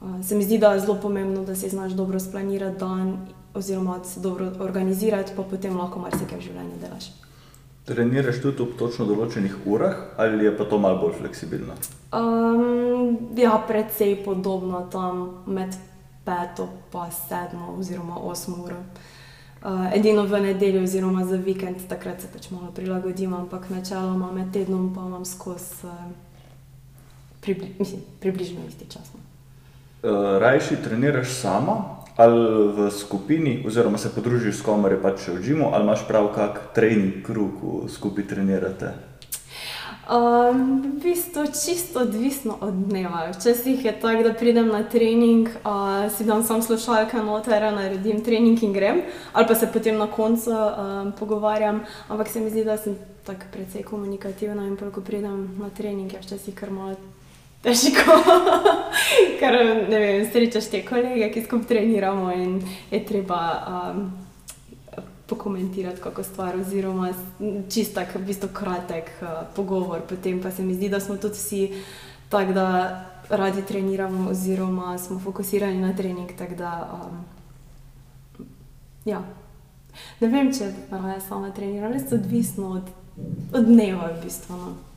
uh, 0.00 0.24
se 0.24 0.34
mi 0.34 0.44
zdi, 0.44 0.58
da 0.58 0.72
je 0.72 0.80
zelo 0.80 0.98
pomembno, 1.02 1.44
da 1.44 1.54
si 1.54 1.68
znaš 1.68 1.92
dobro 1.92 2.20
splanirati 2.20 2.78
dan, 2.78 3.26
oziroma 3.54 3.98
da 3.98 4.04
se 4.04 4.20
dobro 4.20 4.52
organizirati, 4.60 5.32
pa 5.36 5.42
potem 5.42 5.76
lahko 5.76 5.98
marsikaj 5.98 6.38
v 6.38 6.42
življenju 6.42 6.78
delaš. 6.80 7.10
Treniraš 7.88 8.42
tudi 8.42 8.66
v 8.68 8.76
točno 8.76 9.06
določenih 9.08 9.54
urah, 9.66 10.00
ali 10.20 10.44
je 10.44 10.52
pa 10.56 10.66
to 10.68 10.78
malo 10.78 11.00
bolj 11.00 11.14
fleksibilno? 11.22 11.76
Um, 12.12 13.32
ja, 13.36 13.54
precej 13.68 14.18
podobno 14.24 14.82
tam 14.92 15.22
med 15.46 15.72
peto 16.24 16.68
in 16.92 17.12
sedmo, 17.16 17.76
oziroma 17.78 18.18
osmo 18.20 18.64
uro. 18.64 18.82
Uh, 19.58 19.88
edino 19.96 20.26
v 20.28 20.40
nedeljo, 20.40 20.82
oziroma 20.84 21.24
za 21.24 21.36
vikend, 21.36 21.80
takrat 21.88 22.20
se 22.20 22.28
pač 22.32 22.50
malo 22.50 22.70
prilagodim, 22.76 23.32
ampak 23.34 23.70
načeloma 23.70 24.32
med 24.32 24.52
tednom 24.52 24.92
pa 24.94 25.08
imam 25.08 25.24
skozi. 25.24 25.88
Uh, 25.88 26.27
pribli, 27.40 27.74
mislim, 27.78 28.00
približno 28.20 28.60
isti 28.68 28.84
čas. 28.90 29.02
Uh, 29.12 29.20
no. 29.20 30.10
eh, 30.10 30.38
Rajši 30.38 30.76
treniraš 30.84 31.28
sama 31.28 31.98
ali 32.18 32.68
v 32.74 32.90
skupini, 32.90 33.62
oziroma 33.66 33.98
se 33.98 34.10
podružiš 34.14 34.56
s 34.58 34.62
komer 34.62 34.92
je 34.92 35.02
pač 35.02 35.28
v 35.28 35.38
Džimu, 35.42 35.70
ali 35.72 35.84
imaš 35.84 36.02
prav 36.08 36.32
kak 36.34 36.74
trening 36.74 37.22
krug, 37.22 37.60
ko 37.60 37.86
skupaj 37.88 38.26
trenirate? 38.26 38.90
Um, 40.08 40.82
v 40.82 41.02
bistvu 41.02 41.46
čisto 41.46 42.00
odvisno 42.00 42.56
od 42.60 42.74
dneva. 42.74 43.30
Včasih 43.30 43.84
je 43.84 43.92
tako, 44.00 44.22
da 44.22 44.32
pridem 44.34 44.66
na 44.68 44.82
trening, 44.82 45.48
uh, 45.62 46.08
si 46.10 46.24
dam 46.24 46.42
samo 46.42 46.62
slušalke 46.62 47.16
noter, 47.16 47.62
naredim 47.72 48.24
trening 48.24 48.62
in 48.62 48.72
grem, 48.72 49.02
ali 49.32 49.46
pa 49.46 49.54
se 49.54 49.68
potem 49.72 49.98
na 49.98 50.06
koncu 50.06 50.50
um, 50.50 51.12
pogovarjam. 51.12 51.84
Ampak 52.08 52.28
se 52.28 52.40
mi 52.40 52.50
zdi, 52.50 52.64
da 52.64 52.76
sem 52.76 52.96
tako 53.26 53.52
precej 53.52 53.82
komunikativna 53.82 54.66
in 54.66 54.76
ko 54.76 55.00
pridem 55.00 55.54
na 55.60 55.70
trening, 55.70 56.12
je 56.12 56.18
včasih 56.18 56.54
kar 56.54 56.70
malo 56.70 56.96
težko. 57.62 58.16
Ker 59.40 59.58
vem, 59.88 60.24
srečaš 60.32 60.70
te 60.72 60.82
kolege, 60.86 61.30
ki 61.34 61.44
skupaj 61.44 61.68
treniramo 61.68 62.32
in 62.32 62.58
je 62.90 63.02
treba 63.06 63.40
um, 63.66 64.02
pokomentirati 65.28 66.00
kako 66.02 66.22
stvar, 66.22 66.56
oziroma 66.56 67.12
čist 67.70 67.94
tak, 67.94 68.14
v 68.14 68.24
bistvu 68.30 68.48
kratek 68.54 69.10
uh, 69.22 69.28
pogovor. 69.56 70.02
Potem 70.08 70.42
pa 70.42 70.50
se 70.50 70.62
mi 70.62 70.74
zdi, 70.74 70.88
da 70.88 71.00
smo 71.00 71.16
tudi 71.16 71.34
vsi 71.34 71.62
tako, 72.28 72.52
da 72.52 72.68
radi 73.28 73.62
treniramo, 73.62 74.30
oziroma 74.30 74.98
smo 74.98 75.20
fokusirani 75.20 75.80
na 75.80 75.96
trening. 75.96 76.30
Da, 76.58 76.72
um, 76.94 77.24
ja. 79.04 79.22
Ne 80.20 80.28
vem, 80.28 80.52
če 80.54 80.70
raje 80.90 81.20
sama 81.26 81.50
treniram, 81.54 81.92
res 81.92 82.12
odvisno 82.12 82.76
od, 82.78 82.90
od 83.52 83.66
dneva, 83.66 84.12
v 84.14 84.24
bistvu. 84.24 84.56
No. 84.56 84.87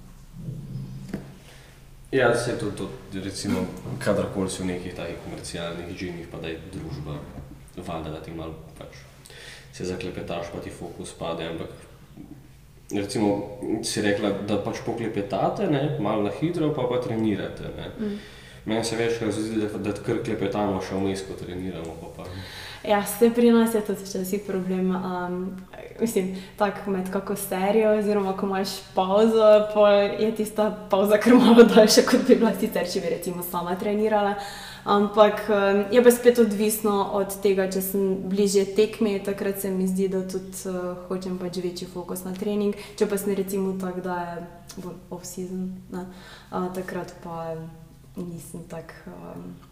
Ja, 2.12 2.36
se 2.36 2.58
to, 2.60 2.72
to 2.76 2.90
recimo, 3.24 3.66
kadarkoli 4.00 4.50
si 4.50 4.64
v 4.64 4.74
nekih 4.74 4.96
takih 4.96 5.16
komercialnih 5.24 5.94
živih, 5.96 6.28
pa 6.32 6.42
da 6.44 6.52
je 6.52 6.60
družba, 6.74 7.16
valjda, 7.78 8.12
da 8.12 8.20
ti 8.20 8.34
malo 8.36 8.58
pač 8.78 9.00
se 9.72 9.86
zaklepetaš, 9.86 10.52
pa 10.54 10.60
ti 10.60 10.70
fokus 10.70 11.14
pade. 11.20 11.48
Ampak, 11.48 11.70
recimo, 12.92 13.58
si 13.84 14.02
rekla, 14.04 14.34
da 14.48 14.60
pač 14.60 14.84
poklepetate, 14.86 15.70
ne, 15.72 15.98
malo 16.00 16.28
na 16.28 16.34
hitro, 16.42 16.74
pa 16.76 16.84
pa 16.90 17.00
trenirate. 17.02 17.72
Mm. 18.00 18.18
Meni 18.66 18.84
se 18.84 19.00
večkrat 19.00 19.34
zdi, 19.34 19.62
da, 19.62 19.72
da 19.80 19.96
kar 19.96 20.20
klepetamo 20.26 20.82
še 20.84 21.00
vmes, 21.00 21.24
ko 21.26 21.40
treniramo. 21.40 21.96
Pa 22.02 22.12
pa. 22.18 22.28
Ja, 22.88 23.06
se 23.06 23.30
pri 23.30 23.52
nas 23.52 23.76
je 23.76 23.82
to 23.82 23.94
včasih 23.94 24.42
problem. 24.48 24.96
Um, 24.96 25.58
mislim, 26.00 26.36
tako 26.58 26.92
med 26.92 27.12
kako 27.12 27.36
serijo, 27.36 27.92
oziroma 28.00 28.38
ko 28.38 28.46
imaš 28.46 28.70
pauzo, 28.96 29.68
pa 29.74 29.90
je 29.92 30.36
tista 30.36 30.88
pauza 30.90 31.18
kar 31.18 31.34
malo 31.34 31.64
daljša, 31.64 32.02
kot 32.12 32.28
bi 32.28 32.36
bila 32.36 32.52
sicer, 32.60 32.90
če 32.94 33.02
bi 33.02 33.10
recimo 33.10 33.44
sama 33.44 33.76
trenirala. 33.76 34.34
Ampak 34.84 35.46
um, 35.50 35.84
je 35.92 36.04
pa 36.04 36.12
spet 36.12 36.40
odvisno 36.40 37.04
od 37.14 37.42
tega, 37.42 37.70
če 37.70 37.82
sem 37.86 38.16
bližje 38.30 38.66
tekmi, 38.76 39.20
takrat 39.24 39.62
se 39.62 39.70
mi 39.70 39.88
zdi, 39.88 40.08
da 40.10 40.26
tudi 40.28 40.66
uh, 40.66 41.06
hočem 41.08 41.38
pač 41.38 41.62
večji 41.62 41.88
fokus 41.94 42.26
na 42.26 42.34
trening. 42.34 42.74
Če 42.98 43.06
pa 43.06 43.18
sem 43.22 43.38
recimo 43.38 43.78
tak, 43.82 44.02
da 44.02 44.18
je 44.22 44.96
off-season, 45.14 45.70
uh, 45.94 46.72
takrat 46.74 47.14
pa 47.22 47.52
nisem 48.18 48.66
tako. 48.70 49.14
Um, 49.22 49.71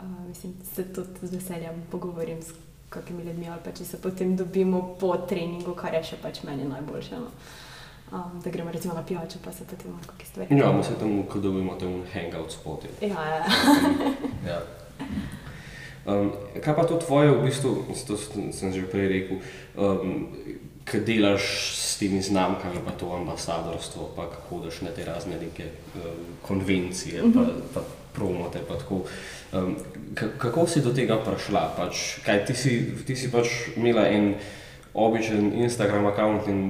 uh, 0.00 0.28
mislim, 0.28 0.54
se 0.74 0.84
tudi 0.92 1.08
z 1.22 1.32
veseljem 1.32 1.82
pogovorim 1.90 2.42
s 2.42 2.52
kakimi 2.88 3.22
ljudmi, 3.22 3.48
ali 3.48 3.60
pa 3.64 3.72
če 3.72 3.84
se 3.84 4.00
potem 4.00 4.36
dobimo 4.36 4.96
po 5.00 5.16
treningu, 5.28 5.74
kar 5.76 5.94
je 5.94 6.04
še 6.12 6.20
pač 6.22 6.42
meni 6.42 6.68
najboljše. 6.68 7.20
No. 7.20 7.32
Um, 8.08 8.40
da 8.44 8.50
gremo 8.50 8.72
recimo 8.72 8.94
na 8.94 9.02
pijačo, 9.04 9.38
pa 9.44 9.52
se 9.52 9.66
potem 9.68 9.92
lahko 9.92 10.14
kaj 10.16 10.26
stvari. 10.26 10.56
Ja, 10.56 10.72
mi 10.72 10.84
se 10.84 10.94
tam, 11.00 11.18
ko 11.28 11.38
dobimo 11.38 11.74
tam 11.76 12.00
hangout 12.12 12.52
spoti. 12.52 12.88
Ja, 13.00 13.26
ja. 13.34 13.44
ja. 14.48 14.62
Um, 16.08 16.30
kaj 16.64 16.72
pa 16.72 16.84
to 16.88 16.96
tvoje, 16.96 17.28
v 17.28 17.44
bistvu, 17.44 17.84
to 18.08 18.16
sem 18.56 18.72
že 18.72 18.88
prej 18.88 19.08
rekel, 19.12 19.44
um, 19.76 20.32
kaj 20.88 21.04
delaš 21.04 21.44
s 21.76 22.00
temi 22.00 22.22
znamkami, 22.24 22.80
pa 22.80 22.96
to 22.96 23.12
ambasadorstvo, 23.12 24.16
pa 24.16 24.24
hodiš 24.48 24.88
na 24.88 24.94
te 24.96 25.04
razne 25.04 25.36
neke 25.36 25.68
um, 26.00 26.32
konvencije, 26.48 27.20
pa, 27.28 27.44
mhm. 27.44 27.60
pa 27.76 27.84
promote, 28.18 28.62
tako. 28.68 29.04
Um, 29.52 29.76
kako 30.14 30.66
si 30.66 30.82
do 30.82 30.90
tega 30.92 31.20
prišla? 31.22 31.62
Pač, 31.78 32.18
kaj, 32.26 32.42
ti, 32.50 32.54
si, 32.58 32.72
ti 33.06 33.16
si 33.16 33.30
pač 33.32 33.70
imela 33.78 34.08
en 34.10 34.34
običajen 34.98 35.54
Instagram 35.62 36.10
račun 36.10 36.40
in 36.50 36.60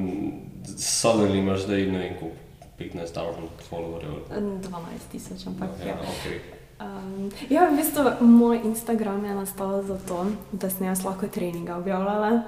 sodeli 0.76 1.40
imaš 1.40 1.64
zdaj 1.64 1.87
ne 1.88 1.98
vem, 2.04 2.14
koliko 2.20 2.37
15.000 2.78 3.66
followerjev. 3.70 4.28
12 4.30 5.11
tisoč, 5.12 5.46
ampak 5.50 5.74
no, 5.80 5.87
ja. 5.88 5.96
Okay. 5.98 6.38
Um, 6.78 7.30
ja, 7.50 7.66
v 7.66 7.80
bistvu 7.80 8.04
moj 8.20 8.61
Instagram 8.64 9.24
je 9.24 9.34
nastal 9.34 9.82
zato, 9.82 10.26
da 10.52 10.70
sem 10.70 10.87
jaz 10.87 11.02
lahko 11.04 11.26
treninga 11.26 11.76
objavljala 11.76 12.44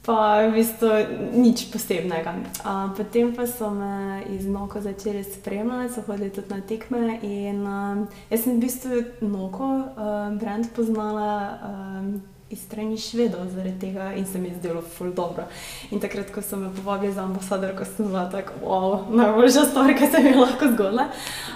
pa 0.00 0.48
v 0.48 0.56
bistvu 0.56 0.88
nič 1.36 1.68
posebnega. 1.68 2.32
A, 2.64 2.88
potem 2.96 3.36
pa 3.36 3.44
so 3.44 3.68
me 3.68 4.24
iz 4.32 4.48
Noko 4.48 4.80
začeli 4.80 5.24
spremljati, 5.24 5.94
so 5.94 6.00
hodili 6.08 6.32
tudi 6.32 6.48
na 6.48 6.60
tekme. 6.60 7.20
In, 7.22 7.66
a, 7.66 7.78
jaz 8.32 8.48
sem 8.48 8.56
v 8.56 8.64
bistvu 8.64 8.94
Noko 9.20 9.68
a, 9.68 10.32
brand 10.32 10.72
poznala. 10.72 11.32
A, 11.60 11.70
Iz 12.50 12.64
strani 12.66 12.96
švedov, 12.98 13.46
zaradi 13.54 13.78
tega 13.78 14.08
in 14.18 14.24
se 14.26 14.34
mi 14.42 14.48
je 14.48 14.56
zdelo 14.58 14.80
ful 14.82 15.12
dobro. 15.14 15.44
In 15.94 16.00
takrat, 16.02 16.32
ko 16.34 16.42
so 16.42 16.58
me 16.58 16.66
povabili 16.74 17.12
za 17.14 17.22
ambasador, 17.22 17.76
ko 17.78 17.86
sem 17.86 18.10
bila 18.10 18.24
tako, 18.26 18.58
wow, 18.66 19.06
najboljša 19.06 19.62
stvar, 19.70 19.94
ki 19.94 20.08
se 20.10 20.18
mi 20.18 20.32
je 20.32 20.40
lahko 20.40 20.72
zgodila. 20.72 21.04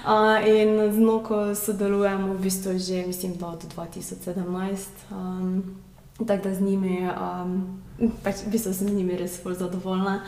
Uh, 0.07 0.39
in 0.47 0.79
z 0.95 1.03
Noko 1.03 1.51
sodelujemo 1.51 2.33
v 2.33 2.47
bistvu 2.47 2.79
že, 2.79 3.03
mislim, 3.07 3.35
od 3.43 3.67
2017. 3.75 5.11
Um, 5.11 5.75
tako 6.15 6.47
da 6.47 6.55
z 6.55 6.61
njimi, 6.61 7.09
um, 7.11 7.83
pač 8.23 8.43
v 8.45 8.51
bistvu 8.51 8.73
sem 8.73 8.87
z 8.87 8.95
njimi 8.95 9.17
res 9.17 9.39
bolj 9.43 9.59
zadovoljna. 9.63 10.21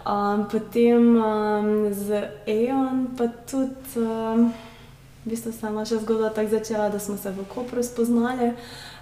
Um, 0.00 0.46
potem 0.48 1.16
um, 1.16 1.92
z 1.92 2.30
EON 2.46 3.12
pa 3.18 3.28
tudi, 3.44 4.00
um, 4.00 4.48
v 5.26 5.28
bistvu 5.28 5.52
se 5.52 5.66
je 5.66 5.72
naša 5.72 5.96
zgodba 6.00 6.30
tako 6.30 6.48
začela, 6.56 6.88
da 6.88 6.98
smo 6.98 7.16
se 7.16 7.30
v 7.30 7.44
Kopru 7.44 7.82
spoznali, 7.82 8.54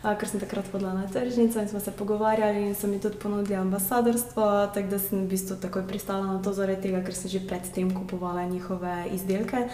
uh, 0.02 0.14
ker 0.18 0.28
sem 0.28 0.40
takrat 0.40 0.66
hodila 0.72 0.96
na 0.96 1.06
tržnico 1.06 1.60
in 1.60 1.68
smo 1.68 1.80
se 1.80 1.94
pogovarjali 1.94 2.66
in 2.66 2.74
so 2.74 2.90
mi 2.90 2.98
tudi 2.98 3.16
ponudili 3.16 3.54
ambasadorstvo, 3.54 4.74
tako 4.74 4.88
da 4.90 4.98
sem 4.98 5.22
v 5.22 5.30
bistvu 5.30 5.56
takoj 5.62 5.86
pristala 5.86 6.26
na 6.26 6.42
to 6.42 6.52
zaradi 6.52 6.90
tega, 6.90 7.04
ker 7.06 7.14
sem 7.14 7.30
že 7.30 7.46
predtem 7.46 7.94
kupovala 7.94 8.48
njihove 8.50 9.06
izdelke. 9.14 9.68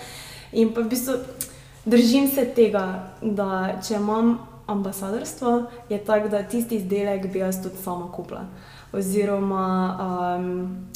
In 0.52 0.74
pa 0.74 0.80
v 0.80 0.92
bistvu 0.92 1.14
držim 1.84 2.28
se 2.28 2.44
tega, 2.52 3.14
da 3.22 3.80
če 3.80 3.96
imam 3.96 4.53
ambasadorstvo, 4.66 5.64
je 5.88 6.04
tako, 6.04 6.28
da 6.28 6.42
tisti 6.42 6.76
izdelek 6.76 7.32
bi 7.32 7.38
jaz 7.38 7.62
tudi 7.62 7.76
sama 7.76 8.12
kupila. 8.12 8.44
Oziroma, 8.92 9.98
um, 10.38 10.86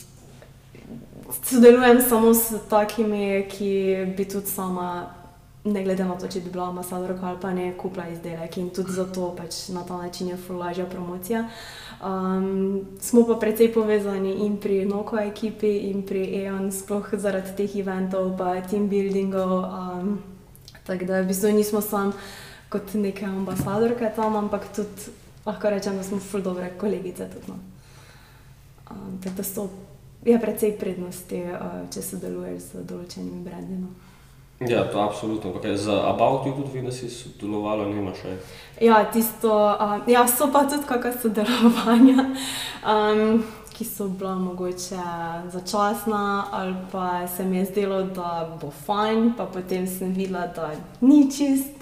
sodelujem 1.43 2.03
samo 2.09 2.35
s 2.35 2.53
takimi, 2.71 3.47
ki 3.51 3.97
bi 4.17 4.25
tudi 4.25 4.47
sama, 4.47 5.07
ne 5.65 5.85
glede 5.85 6.05
na 6.05 6.15
to, 6.19 6.29
če 6.29 6.41
bi 6.41 6.51
bila 6.51 6.69
ambasadorka 6.69 7.27
ali 7.27 7.41
pa 7.41 7.53
ne, 7.53 7.73
kupila 7.77 8.09
izdelek 8.09 8.57
in 8.57 8.71
tudi 8.71 8.93
zato 8.93 9.35
pač 9.37 9.69
na 9.69 9.83
ta 9.85 9.97
način 9.97 10.29
je 10.29 10.37
fulažja 10.37 10.87
promocija. 10.87 11.45
Um, 11.99 12.87
smo 13.01 13.27
pa 13.27 13.35
precej 13.35 13.73
povezani 13.75 14.47
in 14.47 14.57
pri 14.57 14.85
Noko 14.85 15.19
ekipi, 15.19 15.91
in 15.91 16.03
pri 16.07 16.45
EON, 16.45 16.71
sploh 16.73 17.09
zaradi 17.13 17.57
teh 17.57 17.77
eventov, 17.77 18.37
pa 18.39 18.61
team 18.61 18.89
buildingov. 18.89 19.65
Um, 19.65 20.19
tako 20.87 21.05
da 21.05 21.21
v 21.21 21.27
bistvu 21.27 21.53
nismo 21.53 21.81
samo 21.81 22.13
kot 22.69 22.95
neke 22.95 23.25
ambasadorke 23.25 24.13
tam, 24.17 24.37
ampak 24.37 24.69
tudi 24.77 25.13
lahko 25.47 25.71
rečem, 25.71 25.97
da 25.97 26.03
smo 26.03 26.19
ful 26.19 26.43
dobre 26.43 26.71
kolegice. 26.79 27.29
Tudi, 27.31 27.49
no. 27.49 27.59
um, 28.91 29.21
tako 29.25 29.37
da 29.37 29.43
so 29.43 29.69
je 30.25 30.41
precej 30.41 30.77
prednosti, 30.79 31.43
uh, 31.53 31.81
če 31.95 32.03
sodeluješ 32.03 32.73
z 32.73 32.85
določenimi 32.89 33.45
brendi. 33.45 33.81
No. 33.81 33.95
Ja, 34.61 34.83
to 34.91 34.99
je 34.99 35.05
absolutno. 35.05 35.53
Okay. 35.55 35.77
Za 35.77 36.03
About 36.11 36.47
You 36.47 36.57
tudi 36.57 36.79
vi, 36.79 36.83
da 36.83 36.93
si 36.93 37.11
sodelovala, 37.11 37.87
nima 37.89 38.11
še? 38.19 38.35
Ja, 38.83 39.05
tisto, 39.13 39.55
uh, 39.55 40.03
ja, 40.11 40.27
so 40.27 40.51
pa 40.53 40.65
tudi 40.67 40.85
kakšna 40.89 41.15
sodelovanja. 41.23 42.29
Um, 42.83 43.47
Ki 43.79 43.85
so 43.87 44.09
bila 44.11 44.33
mogoče 44.35 44.99
začasna, 45.55 46.49
ali 46.51 46.75
pa 46.91 47.29
se 47.31 47.45
mi 47.47 47.61
je 47.61 47.69
zdelo, 47.69 48.01
da 48.11 48.59
bo 48.59 48.73
fajn, 48.75 49.37
pa 49.39 49.47
potem 49.47 49.87
sem 49.87 50.11
videla, 50.17 50.49
da 50.51 50.73
ni 50.99 51.29
čist. 51.31 51.79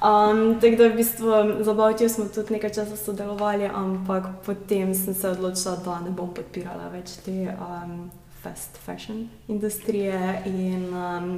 Um, 0.00 0.60
tako 0.60 0.76
da 0.76 0.88
v 0.88 0.96
bistvu 0.96 1.32
za 1.60 1.74
Bautijo 1.74 2.08
smo 2.08 2.24
tudi 2.24 2.52
nekaj 2.52 2.70
časa 2.70 2.96
sodelovali, 2.96 3.68
ampak 3.74 4.24
potem 4.46 4.94
sem 4.94 5.14
se 5.14 5.28
odločila, 5.28 5.76
da 5.84 6.00
ne 6.00 6.10
bom 6.10 6.30
podpirala 6.34 6.88
več 6.88 7.18
te 7.24 7.52
um, 7.52 8.08
fast 8.40 8.78
fashion 8.80 9.28
industrije. 9.48 10.42
In 10.46 10.88
um, 10.94 11.28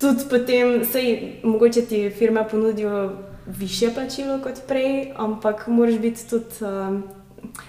tudi 0.00 0.24
potem, 0.30 0.80
sej, 0.88 1.36
mogoče 1.44 1.84
ti 1.86 2.10
firme 2.10 2.48
ponudijo 2.48 3.12
više 3.46 3.92
plačilo 3.94 4.40
kot 4.42 4.64
prej, 4.68 5.12
ampak 5.16 5.66
moraš 5.68 5.98
biti 5.98 6.28
tudi. 6.30 6.64
Um, 6.64 7.04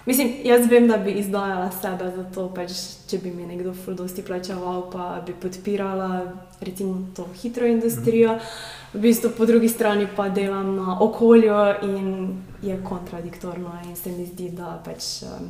Mislim, 0.06 0.32
jaz 0.44 0.66
vem, 0.72 0.88
da 0.88 0.98
bi 0.98 1.12
izdajala 1.20 1.68
sebe 1.72 2.08
za 2.16 2.24
to, 2.34 2.48
pač, 2.56 2.72
če 3.08 3.20
bi 3.22 3.30
mi 3.32 3.46
nekdo 3.46 3.76
fuldosti 3.76 4.24
plačeval, 4.26 4.88
pa 4.92 5.22
bi 5.26 5.36
podpirala 5.38 6.34
recimo 6.62 7.08
to 7.16 7.28
hitro 7.44 7.68
industrijo. 7.68 8.34
Mm 8.34 8.40
-hmm 8.40 8.77
v 8.94 9.00
bistvu 9.00 9.30
po 9.38 9.46
drugi 9.46 9.70
strani 9.70 10.08
pa 10.16 10.30
delam 10.30 10.76
na 10.76 10.98
okolju 11.02 11.54
in 11.84 12.38
je 12.62 12.80
kontradiktorno. 12.84 13.72
In 13.90 13.96
se 13.96 14.12
mi 14.12 14.26
zdi, 14.26 14.50
da 14.50 14.82
pač, 14.86 15.24
um, 15.24 15.50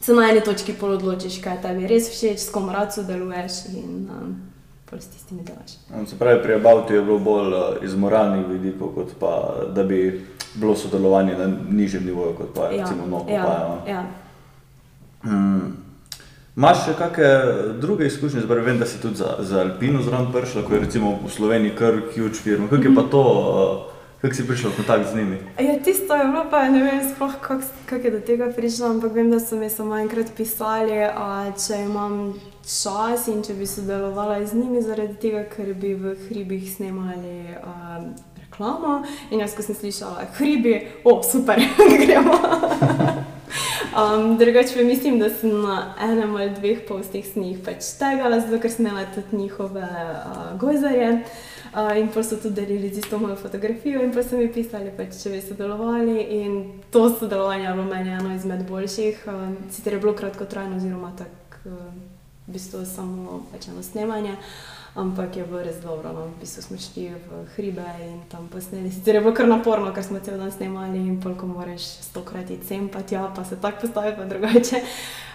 se 0.00 0.14
na 0.14 0.30
eni 0.30 0.40
točki 0.40 0.72
pol 0.72 0.94
odločiš, 0.98 1.40
kaj 1.42 1.62
tebi 1.62 1.86
res 1.86 2.10
všeč, 2.10 2.38
s 2.38 2.50
kom 2.50 2.70
rad 2.70 2.94
sodeluješ 2.94 3.64
in 3.74 4.08
um, 4.10 4.36
s 4.92 5.06
tistimi 5.06 5.42
delaš. 5.42 5.78
Se 6.10 6.18
pravi, 6.18 6.42
pri 6.42 6.54
Abautu 6.54 6.94
je 6.94 7.02
bilo 7.02 7.18
bolj 7.18 7.84
iz 7.84 7.94
moralnih 7.94 8.46
vidikov, 8.46 8.94
kot 8.94 9.14
pa 9.20 9.54
da 9.74 9.84
bi 9.84 10.26
bilo 10.54 10.76
sodelovanje 10.76 11.36
na 11.38 11.46
nižjem 11.70 12.04
nivoju, 12.04 12.34
kot 12.34 12.54
pa 12.54 12.70
ja, 12.70 12.70
recimo. 12.70 13.26
Ja, 13.28 13.34
ja. 13.34 13.82
ja. 13.88 14.06
Hmm. 15.22 15.76
Imaš 16.56 16.80
še 16.84 16.92
kakšne 16.98 17.28
druge 17.78 18.08
izkušnje, 18.10 18.40
zdaj 18.42 18.64
vem, 18.66 18.78
da 18.78 18.86
si 18.86 18.98
tudi 18.98 19.20
za, 19.22 19.36
za 19.46 19.60
Alpino 19.62 20.02
zraven 20.02 20.32
prišla, 20.34 20.64
ko 20.66 20.74
je 20.74 20.80
recimo 20.82 21.12
v 21.22 21.30
Sloveniji 21.30 21.76
kar 21.78 22.00
huge 22.10 22.42
firma. 22.42 22.66
Kako 22.66 22.88
je 22.88 22.94
pa 22.96 23.04
to, 23.12 23.22
uh, 23.22 24.00
kako 24.22 24.34
si 24.34 24.46
prišla 24.48 24.70
v 24.70 24.76
kontakt 24.80 25.12
z 25.12 25.16
njimi? 25.20 25.38
Ja, 25.62 25.76
tisto 25.78 26.18
je 26.18 26.26
bilo, 26.26 26.42
pa 26.50 26.64
ne 26.68 26.82
vem 26.82 26.98
sploh, 27.06 27.38
kako 27.40 27.70
kak 27.86 28.04
je 28.04 28.10
do 28.10 28.20
tega 28.26 28.50
prišlo, 28.56 28.90
ampak 28.96 29.14
vem, 29.14 29.30
da 29.30 29.38
so 29.38 29.56
mi 29.56 29.70
samo 29.70 29.94
enkrat 30.02 30.34
pisali, 30.36 30.98
a, 31.06 31.54
če 31.54 31.84
imam 31.86 32.34
čas 32.66 33.30
in 33.30 33.46
če 33.46 33.54
bi 33.54 33.70
sodelovala 33.70 34.42
z 34.42 34.58
njimi 34.58 34.82
zaradi 34.82 35.16
tega, 35.22 35.46
ker 35.54 35.70
bi 35.78 35.94
v 35.94 36.18
hribih 36.26 36.66
snemali. 36.66 37.54
A. 37.62 38.02
In 39.30 39.40
jaz, 39.40 39.54
ko 39.56 39.64
sem 39.64 39.72
slišala, 39.72 40.26
hribi, 40.36 40.74
o, 41.08 41.22
super, 41.24 41.56
gremo. 42.02 42.36
Um, 43.90 44.38
Drugače 44.38 44.84
mislim, 44.84 45.18
da 45.18 45.30
sem 45.30 45.60
na 45.60 45.94
enem 46.00 46.36
ali 46.36 46.50
dveh 46.50 46.78
postih 46.88 47.26
s 47.26 47.36
njih 47.36 47.58
pač 47.64 47.84
tegala, 47.98 48.40
zato 48.40 48.60
ker 48.62 48.70
sem 48.70 48.86
imela 48.86 49.06
tudi 49.14 49.36
njihove 49.36 49.82
uh, 49.82 50.60
gozarje. 50.60 51.24
Uh, 51.74 51.96
in 51.98 52.08
pa 52.14 52.22
so 52.22 52.36
tudi 52.36 52.54
delili 52.54 52.88
z 52.88 52.98
isto 52.98 53.18
mojo 53.18 53.36
fotografijo, 53.36 54.02
in 54.02 54.14
pa 54.14 54.22
so 54.22 54.36
mi 54.36 54.52
pisali, 54.52 54.90
pač, 54.96 55.22
če 55.22 55.30
bi 55.30 55.40
sodelovali. 55.40 56.20
In 56.20 56.82
to 56.90 57.08
sodelovanje 57.18 57.64
je 57.66 57.72
bilo 57.72 57.84
meni 57.84 58.10
eno 58.10 58.34
izmed 58.34 58.66
boljših. 58.68 59.24
Uh, 59.26 59.54
sicer 59.70 59.92
je 59.92 60.00
bilo 60.00 60.12
kratkotrajno, 60.12 60.76
oziroma 60.76 61.12
tako 61.18 61.68
uh, 61.68 61.94
v 62.46 62.52
bistvu 62.52 62.84
samo 62.86 63.46
pač 63.52 63.68
eno 63.68 63.82
snemanje. 63.82 64.32
Uh, 64.32 64.79
ampak 64.94 65.36
je 65.36 65.44
bilo 65.44 65.62
res 65.62 65.80
dobro. 65.82 66.12
No. 66.12 66.26
V 66.26 66.40
bistvu 66.40 66.62
smo 66.62 66.76
šli 66.78 67.08
v 67.14 67.44
hribe 67.56 67.86
in 68.02 68.20
tam 68.30 68.48
posneli. 68.52 68.90
Sicer 68.90 69.14
je 69.14 69.20
bilo 69.20 69.34
kar 69.34 69.48
naporno, 69.48 69.92
ker 69.94 70.04
smo 70.04 70.20
cel 70.20 70.38
dan 70.38 70.52
snemali 70.52 70.98
in 70.98 71.20
polk 71.20 71.42
moraš 71.42 71.82
stokrat 72.10 72.50
iti 72.50 72.66
sem, 72.66 72.88
pa 72.88 73.02
tja, 73.02 73.30
pa 73.36 73.44
se 73.44 73.56
tako 73.60 73.86
postavi, 73.86 74.16
pa 74.16 74.24
drugače. 74.24 74.82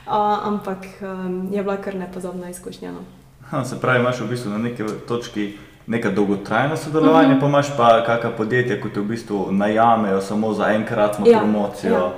Uh, 0.06 0.48
ampak 0.48 0.86
um, 1.02 1.48
je 1.52 1.64
bila 1.64 1.78
kar 1.78 1.96
nepozorna 1.96 2.50
izkušnja. 2.50 2.92
No. 2.92 3.06
Ha, 3.50 3.66
se 3.66 3.80
pravi, 3.82 4.00
imaš 4.00 4.20
v 4.20 4.28
bistvu 4.30 4.52
na 4.52 4.58
neki 4.58 4.84
točki. 5.08 5.54
Neka 5.88 6.10
dolgotrajna 6.10 6.78
sodelovanja, 6.78 7.28
uh 7.28 7.36
mhm. 7.36 7.38
-huh. 7.38 7.42
pa 7.42 7.48
imaš 7.48 7.68
pa 7.78 8.04
kakšna 8.06 8.32
podjetja, 8.38 8.82
ki 8.82 8.90
te 8.90 9.00
v 9.00 9.04
bistvu 9.04 9.52
najamejo 9.52 10.22
samo 10.22 10.54
za 10.54 10.72
enkratno 10.74 11.26
ja, 11.28 11.40
promocijo. 11.40 11.94
Ja. 11.94 12.12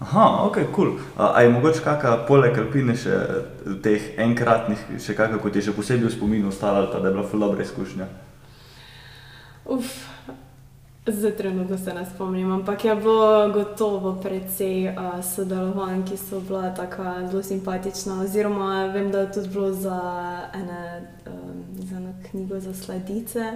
Aha, 0.00 0.44
ok, 0.44 0.54
kul. 0.54 0.72
Cool. 0.72 0.98
A 1.16 1.42
je 1.42 1.50
mogoče 1.50 1.80
kakšna 1.80 2.16
poleg 2.28 2.58
alpine 2.60 2.92
še 3.00 3.16
teh 3.82 4.10
enkratnih, 4.20 4.82
še 5.00 5.16
kakšna, 5.16 5.40
kot 5.40 5.56
je 5.56 5.64
še 5.64 5.72
posebej 5.76 6.10
v 6.10 6.12
spominu 6.12 6.52
ostala, 6.52 6.84
da 6.92 7.00
je 7.00 7.14
bila 7.14 7.24
zelo 7.24 7.48
dobra 7.48 7.64
izkušnja? 7.64 8.08
Uf, 9.72 9.94
zdaj 11.06 11.32
trenutno 11.40 11.78
se 11.78 11.94
ne 11.94 12.04
spomnim, 12.06 12.52
ampak 12.52 12.84
je 12.84 12.96
bilo 13.00 13.48
gotovo 13.54 14.12
precej 14.20 14.92
uh, 14.92 15.24
sodelovanj, 15.24 16.04
ki 16.04 16.20
so 16.20 16.44
bila 16.44 16.74
tako 16.76 17.08
zelo 17.30 17.42
simpatična. 17.42 18.20
Oziroma, 18.20 18.86
vem, 18.92 19.08
da 19.10 19.24
je 19.24 19.32
tudi 19.32 19.48
bilo 19.48 19.72
za, 19.72 20.00
ene, 20.54 21.08
um, 21.26 21.64
za 21.88 21.96
eno 21.96 22.12
knjigo 22.30 22.60
za 22.60 22.74
sladice. 22.74 23.52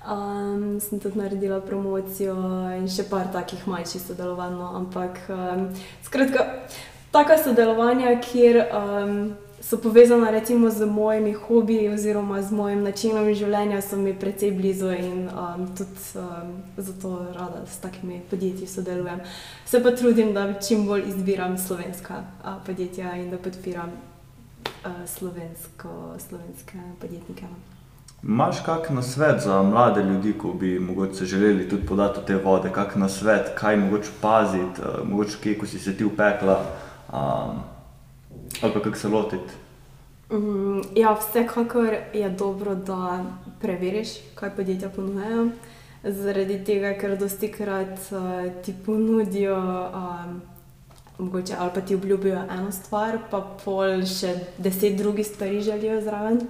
Um, 0.00 0.80
sem 0.80 1.00
tudi 1.00 1.18
naredila 1.18 1.60
promocijo 1.60 2.34
in 2.78 2.86
še 2.88 3.04
par 3.10 3.28
takih 3.32 3.66
manjših 3.68 4.00
sodelovanj. 4.06 4.54
No. 4.56 4.70
Ampak, 4.78 5.18
um, 5.28 5.66
skratka, 6.06 6.46
taka 7.12 7.36
sodelovanja, 7.38 8.14
kjer 8.24 8.62
um, 8.72 9.18
so 9.60 9.76
povezana 9.76 10.30
recimo 10.30 10.70
z 10.70 10.86
mojimi 10.86 11.32
hobiji 11.32 11.88
oziroma 11.88 12.40
z 12.42 12.52
mojim 12.52 12.80
načinom 12.82 13.28
življenja, 13.34 13.82
so 13.84 13.98
mi 14.00 14.14
precej 14.16 14.54
blizu 14.56 14.88
in 14.96 15.28
um, 15.28 15.66
tudi 15.76 16.00
um, 16.16 16.54
zato 16.76 17.10
rada 17.36 17.66
s 17.68 17.76
takimi 17.84 18.22
podjetji 18.30 18.66
sodelujem. 18.66 19.20
Se 19.66 19.82
pa 19.84 19.92
trudim, 19.92 20.32
da 20.32 20.54
čim 20.60 20.86
bolj 20.88 21.10
izbiram 21.12 21.58
slovenska 21.58 22.22
uh, 22.40 22.56
podjetja 22.66 23.18
in 23.20 23.28
da 23.30 23.38
podpiram 23.38 23.92
uh, 24.64 25.04
slovensko, 25.04 26.16
slovenske 26.28 26.80
podjetnike. 27.00 27.52
Imáš 28.22 28.60
kak 28.60 28.90
na 28.90 29.02
svet 29.02 29.40
za 29.40 29.62
mlade 29.62 30.02
ljudi, 30.02 30.32
ko 30.32 30.52
bi 30.52 30.78
mogoče 30.78 31.24
želeli 31.24 31.68
tudi 31.68 31.86
podati 31.86 32.20
te 32.26 32.36
vode, 32.36 32.70
kak 32.72 32.96
na 32.96 33.08
svet, 33.08 33.52
kaj 33.54 33.76
mogoče 33.76 34.10
paziti, 34.20 34.80
uh, 34.80 35.08
mogoče 35.08 35.36
kje, 35.42 35.58
ko 35.58 35.66
si 35.66 35.78
se 35.78 35.96
ti 35.96 36.04
upekla, 36.04 36.64
um, 37.12 37.62
ali 38.62 38.72
pa 38.74 38.80
kako 38.80 38.96
se 38.96 39.08
lotiti? 39.08 39.52
Mm, 40.30 40.80
ja, 40.96 41.16
vsekakor 41.20 41.96
je 42.14 42.30
dobro, 42.30 42.74
da 42.74 43.24
preveriš, 43.60 44.08
kaj 44.34 44.50
podjetja 44.56 44.88
ponujajo. 44.88 45.48
Zaradi 46.04 46.64
tega, 46.64 46.92
ker 47.00 47.16
dosti 47.18 47.48
krat 47.52 47.98
uh, 48.12 48.62
ti 48.64 48.74
ponudijo, 48.86 49.56
um, 49.94 50.40
mogoče, 51.18 51.54
ali 51.58 51.70
pa 51.74 51.80
ti 51.80 51.94
obljubijo 51.94 52.42
eno 52.50 52.72
stvar, 52.72 53.18
pa 53.30 53.40
pol 53.64 54.04
še 54.04 54.34
deset 54.58 54.96
drugih 54.96 55.26
stvari 55.26 55.60
želijo 55.60 56.00
zraven. 56.00 56.40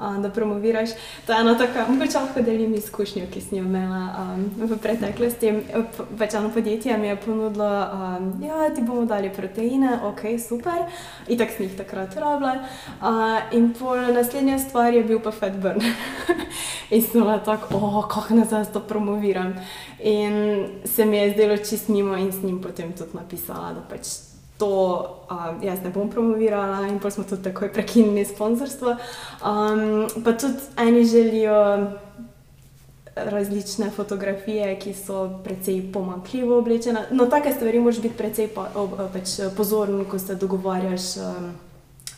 Um, 0.00 0.22
da 0.22 0.30
promoviraš. 0.30 0.90
To 1.26 1.32
je 1.32 1.40
ena 1.40 1.58
taka, 1.58 1.86
mogoče 1.88 2.18
lahko 2.18 2.42
delim 2.42 2.74
izkušnjo, 2.74 3.26
ki 3.32 3.40
sem 3.40 3.58
jo 3.58 3.64
imela 3.64 4.02
um, 4.20 4.44
v 4.68 4.78
preteklosti. 4.78 5.52
Pač 6.18 6.34
eno 6.34 6.50
podjetje 6.54 6.98
mi 6.98 7.06
je 7.06 7.16
ponudilo, 7.16 7.70
um, 7.92 8.30
ja, 8.44 8.70
ti 8.74 8.82
bomo 8.82 9.04
dali 9.04 9.30
proteine, 9.30 9.98
ok, 10.04 10.20
super, 10.48 10.86
in 11.28 11.38
tako 11.38 11.56
sem 11.56 11.66
jih 11.66 11.76
takrat 11.78 12.16
rabila. 12.16 12.54
Uh, 13.00 13.56
in 13.56 13.72
pol 13.74 14.12
naslednja 14.14 14.58
stvar 14.58 14.94
je 14.94 15.04
bil 15.04 15.20
pa 15.20 15.30
fat 15.30 15.58
burn. 15.62 15.82
in 16.94 17.02
sem 17.02 17.20
bila 17.20 17.38
tako, 17.38 17.76
oh, 17.76 18.00
kako 18.08 18.34
naj 18.34 18.50
zdaj 18.52 18.72
to 18.72 18.80
promoviram. 18.80 19.54
In 20.00 20.64
se 20.84 21.04
mi 21.04 21.16
je 21.16 21.30
zdelo 21.32 21.56
čist 21.56 21.88
mimo 21.88 22.16
in 22.16 22.32
s 22.32 22.42
njim 22.42 22.62
potem 22.62 22.92
tudi 22.92 23.16
napisala, 23.16 23.72
da 23.72 23.80
pač 23.90 24.27
to 24.58 25.06
um, 25.30 25.62
jaz 25.62 25.78
ne 25.84 25.90
bom 25.90 26.10
promovirala, 26.10 26.86
in 26.88 26.98
pa 26.98 27.10
smo 27.10 27.24
tudi 27.24 27.42
takoj 27.42 27.72
prekinili 27.72 28.24
sponzorstvo. 28.24 28.96
Um, 29.42 30.08
pa 30.24 30.32
tudi 30.32 30.58
eni 30.76 31.04
želijo 31.04 31.90
različne 33.16 33.90
fotografije, 33.90 34.78
ki 34.78 34.94
so 34.94 35.40
precej 35.44 35.92
pomankljivo 35.92 36.58
oblečene. 36.58 37.06
No, 37.10 37.26
take 37.26 37.52
stvari 37.52 37.80
moraš 37.80 38.00
biti 38.00 38.16
precej 38.16 38.48
pa, 38.54 38.68
ob, 38.74 38.90
pač 39.12 39.28
pozoren, 39.56 40.04
ko 40.04 40.18
se 40.18 40.34
dogovarjaš 40.34 41.16
um, 41.16 41.52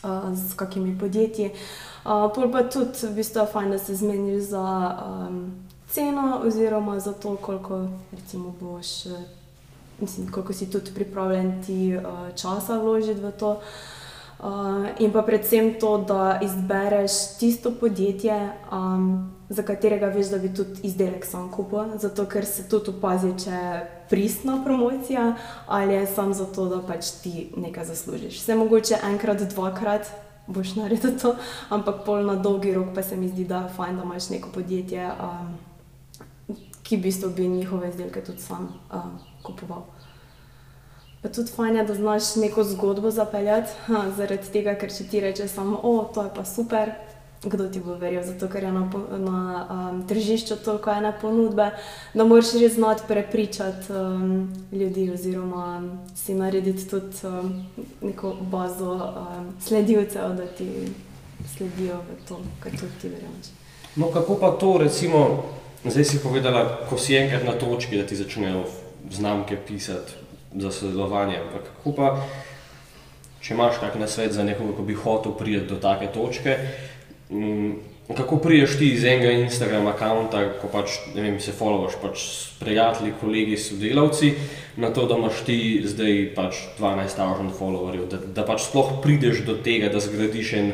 uh, 0.03 0.35
z 0.35 0.55
kakimi 0.55 0.99
podjetji. 0.99 1.51
Uh, 2.05 2.51
pa 2.51 2.63
tudi 2.63 3.07
v 3.07 3.13
bistvu 3.15 3.45
fajn, 3.53 3.71
da 3.71 3.79
se 3.79 3.95
zmeniš 3.95 4.43
za 4.43 4.97
um, 5.05 5.51
ceno, 5.89 6.41
oziroma 6.45 6.99
za 6.99 7.13
to, 7.13 7.35
koliko 7.35 7.87
recimo, 8.11 8.55
boš 8.59 8.87
mislim, 10.01 10.31
koliko 10.31 10.53
si 10.53 10.69
tudi 10.71 10.91
pripravljen 10.95 11.63
ti 11.65 11.95
uh, 11.97 12.35
časa 12.35 12.79
vložiti 12.79 13.21
v 13.21 13.31
to. 13.31 13.59
Uh, 14.41 14.87
in 14.99 15.11
pa 15.13 15.21
predvsem 15.21 15.75
to, 15.79 15.97
da 15.97 16.39
izbereš 16.41 17.37
tisto 17.39 17.71
podjetje, 17.79 18.49
um, 18.71 19.33
za 19.49 19.63
katerega 19.63 20.07
veš, 20.07 20.31
da 20.33 20.37
bi 20.37 20.53
tudi 20.53 20.79
izdelek 20.83 21.25
sam 21.25 21.51
kupil, 21.51 21.97
zato 22.01 22.25
ker 22.25 22.45
se 22.45 22.65
tudi 22.69 22.89
opazi, 22.89 23.35
če 23.43 23.49
je 23.51 23.85
pristna 24.09 24.57
promocija 24.63 25.35
ali 25.67 25.93
je 25.93 26.07
samo 26.07 26.33
zato, 26.33 26.65
da 26.65 26.81
pač 26.81 27.11
ti 27.21 27.51
nekaj 27.57 27.85
zaslužiš. 27.85 28.39
Vse 28.41 28.55
mogoče 28.55 28.97
enkrat, 29.11 29.43
dvakrat 29.53 30.09
boš 30.47 30.75
naredil 30.75 31.19
to, 31.21 31.35
ampak 31.69 32.01
pol 32.05 32.25
na 32.25 32.35
dolgi 32.35 32.73
rok 32.73 32.95
pa 32.95 33.03
se 33.03 33.17
mi 33.17 33.29
zdi, 33.29 33.45
da 33.45 33.65
je 33.67 33.75
fajn, 33.75 33.97
da 33.97 34.03
imaš 34.03 34.29
neko 34.29 34.49
podjetje, 34.53 35.05
um, 35.05 36.57
ki 36.83 36.97
v 36.97 37.01
bistvu 37.01 37.29
bi 37.29 37.47
njihove 37.47 37.89
izdelke 37.89 38.23
tudi 38.23 38.41
sam. 38.41 38.73
Um, 38.89 39.19
kupoval. 39.51 39.85
Pa 41.21 41.29
tudi 41.29 41.51
fajn 41.51 41.75
je, 41.75 41.83
da 41.85 41.95
znaš 41.95 42.35
neko 42.35 42.63
zgodbo 42.63 43.11
zapeljati, 43.11 43.71
ha, 43.85 44.05
zaradi 44.17 44.49
tega, 44.53 44.73
ker 44.75 44.89
če 44.89 45.05
ti 45.09 45.19
rečeš 45.21 45.51
samo, 45.53 45.77
o, 45.83 46.09
to 46.13 46.23
je 46.25 46.31
pa 46.35 46.45
super, 46.45 46.95
kdo 47.43 47.67
ti 47.69 47.79
bo 47.79 47.95
verjel, 47.97 48.23
zato 48.25 48.47
ker 48.49 48.63
je 48.63 48.71
na, 48.71 48.89
na 49.17 49.67
um, 49.69 50.01
tržišču 50.07 50.55
toliko 50.65 50.91
ene 50.91 51.13
ponudbe, 51.21 51.71
da 52.13 52.25
moraš 52.25 52.53
res 52.61 52.73
znati 52.73 53.03
prepričati 53.07 53.93
um, 53.93 54.53
ljudi 54.71 55.11
oziroma 55.13 55.81
si 56.15 56.33
narediti 56.33 56.89
tudi 56.89 57.21
um, 57.23 57.65
neko 58.01 58.35
bazo 58.41 58.93
um, 58.93 59.53
sledilcev, 59.61 60.35
da 60.37 60.45
ti 60.57 60.69
sledijo 61.55 61.97
v 61.97 62.19
to, 62.27 62.41
kar 62.59 62.71
tudi 62.71 62.93
ti 63.01 63.09
verjameš. 63.09 63.53
No, 63.95 64.11
kako 64.11 64.35
pa 64.41 64.51
to, 64.51 64.77
recimo, 64.77 65.43
zdaj 65.85 66.03
si 66.05 66.19
povedala, 66.23 66.79
ko 66.89 66.97
si 66.97 67.17
enkrat 67.17 67.43
na 67.45 67.57
točki, 67.57 67.97
da 67.97 68.05
ti 68.07 68.15
začnejo 68.15 68.65
znamke 69.09 69.57
pisati 69.67 70.13
za 70.55 70.71
sodelovanje. 70.71 71.39
Ampak 71.39 71.69
kako 71.77 71.95
pa, 71.95 72.09
če 73.41 73.53
imaš 73.53 73.79
kak 73.81 73.95
na 73.99 74.07
svet 74.07 74.33
za 74.35 74.43
nekoga, 74.43 74.75
ko 74.77 74.83
bi 74.83 74.93
hotel 74.93 75.37
priti 75.37 75.65
do 75.69 75.79
take 75.81 76.11
točke, 76.13 76.57
mm, 77.29 77.71
kako 78.17 78.37
priješ 78.37 78.77
ti 78.77 78.89
iz 78.91 79.03
enega 79.03 79.31
Instagram 79.31 79.87
računa, 79.87 80.43
ko 80.61 80.67
pač 80.67 80.97
vem, 81.15 81.39
se 81.39 81.53
followaš 81.55 81.95
pač 82.01 82.19
s 82.19 82.59
prijatelji, 82.59 83.13
kolegi, 83.21 83.57
sodelavci, 83.57 84.33
na 84.77 84.89
to, 84.93 85.05
da 85.07 85.15
imaš 85.15 85.43
ti 85.47 85.57
zdaj 85.85 86.33
pač 86.35 86.59
12.000 86.79 87.55
followerjev, 87.57 88.07
da, 88.11 88.19
da 88.35 88.45
pač 88.47 88.67
sploh 88.67 88.97
prideš 89.03 89.45
do 89.47 89.55
tega, 89.63 89.91
da 89.93 90.03
zgradiš 90.03 90.53
en 90.59 90.73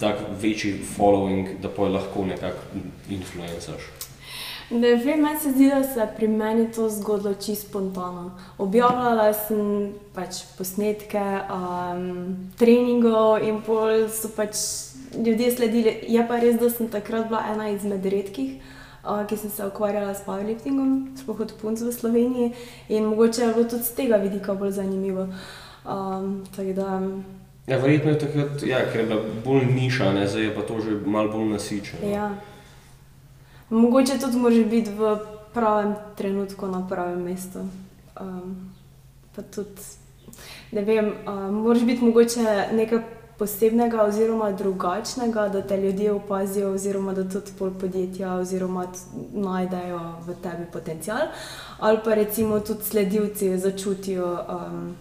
tak 0.00 0.22
večji 0.42 0.76
following, 0.96 1.58
da 1.62 1.68
pa 1.68 1.90
lahko 1.90 2.26
nekako 2.28 2.84
influencaš. 3.10 3.97
Ne 4.70 4.94
vem, 4.96 5.22
meni 5.22 5.38
se 5.40 5.50
zdi, 5.50 5.68
da 5.68 5.82
se 5.84 6.00
je 6.00 6.06
pri 6.16 6.28
meni 6.28 6.72
to 6.72 6.90
zgodilo 6.90 7.34
čisto 7.34 7.68
spontano. 7.68 8.30
Objavljala 8.58 9.32
sem 9.32 9.92
pač 10.14 10.42
posnetke 10.58 11.22
um, 11.48 12.50
treningov 12.58 13.40
in 13.42 13.62
pol 13.64 14.04
so 14.12 14.28
pač 14.36 14.60
ljudje 15.16 15.54
sledili. 15.56 15.94
Je 16.08 16.24
pa 16.28 16.36
res, 16.36 16.58
da 16.60 16.68
sem 16.70 16.90
takrat 16.92 17.30
bila 17.30 17.40
ena 17.52 17.70
izmed 17.72 18.04
redkih, 18.04 18.58
uh, 19.04 19.24
ki 19.24 19.38
sem 19.40 19.50
se 19.50 19.66
ukvarjala 19.66 20.12
s 20.14 20.26
powerliftingom, 20.26 21.16
sploh 21.16 21.40
od 21.46 21.56
punc 21.62 21.80
v 21.80 21.92
Sloveniji 21.92 22.52
in 22.88 23.08
mogoče 23.08 23.42
je 23.42 23.54
bilo 23.54 23.64
tudi 23.64 23.88
z 23.88 23.96
tega 23.96 24.20
vidika 24.20 24.54
bolj 24.54 24.76
zanimivo. 24.82 25.30
Um, 25.88 26.44
da, 26.76 27.00
ja, 27.66 27.78
verjetno 27.80 28.10
je 28.10 28.18
takrat, 28.18 28.62
ja, 28.68 28.84
ker 28.92 29.00
je 29.00 29.06
bila 29.06 29.24
bolj 29.44 29.64
niša, 29.72 30.12
ne? 30.12 30.28
zdaj 30.28 30.44
je 30.50 30.54
pa 30.54 30.68
to 30.68 30.80
že 30.84 31.00
malo 31.06 31.32
bolj 31.32 31.48
nasičeno. 31.56 32.12
Ja. 32.12 32.30
Mogoče 33.70 34.18
tudi 34.18 34.36
moraš 34.36 34.64
biti 34.70 34.90
v 34.90 35.16
pravem 35.54 35.94
trenutku 36.16 36.66
na 36.66 36.86
pravem 36.88 37.22
mestu. 37.22 37.58
Um, 38.20 38.72
pa 39.36 39.42
tudi, 39.42 39.82
ne 40.72 40.82
vem, 40.82 41.12
um, 41.26 41.54
moraš 41.54 41.84
biti 41.84 42.04
mogoče 42.04 42.68
nekaj 42.72 42.98
posebnega 43.38 44.02
oziroma 44.02 44.50
drugačnega, 44.52 45.48
da 45.48 45.62
te 45.62 45.76
ljudje 45.76 46.12
opazijo, 46.12 46.72
oziroma 46.72 47.12
da 47.14 47.28
tudi 47.28 47.52
pol 47.58 47.70
podjetja 47.80 48.32
oziroma 48.34 48.86
najdejo 49.32 50.00
v 50.26 50.34
tebi 50.42 50.66
potencial. 50.72 51.28
Ali 51.78 51.98
pa 52.04 52.14
recimo 52.14 52.60
tudi 52.60 52.84
sledilci 52.84 53.58
začutijo. 53.58 54.38
Um, 54.48 54.96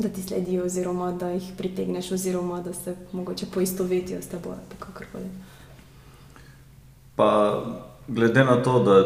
Da 0.00 0.08
ti 0.08 0.22
sledijo, 0.22 0.64
oziroma 0.64 1.12
da 1.12 1.28
jih 1.28 1.50
pritegneš, 1.58 2.12
oziroma 2.12 2.62
da 2.64 2.72
se 2.72 2.94
morda 3.12 3.44
poistovetijo 3.54 4.22
s 4.22 4.28
teboj, 4.32 4.56
kakorkoli. 4.78 5.28
Pa 7.20 7.30
glede 8.08 8.44
na 8.44 8.56
to, 8.64 8.78
da 8.80 8.96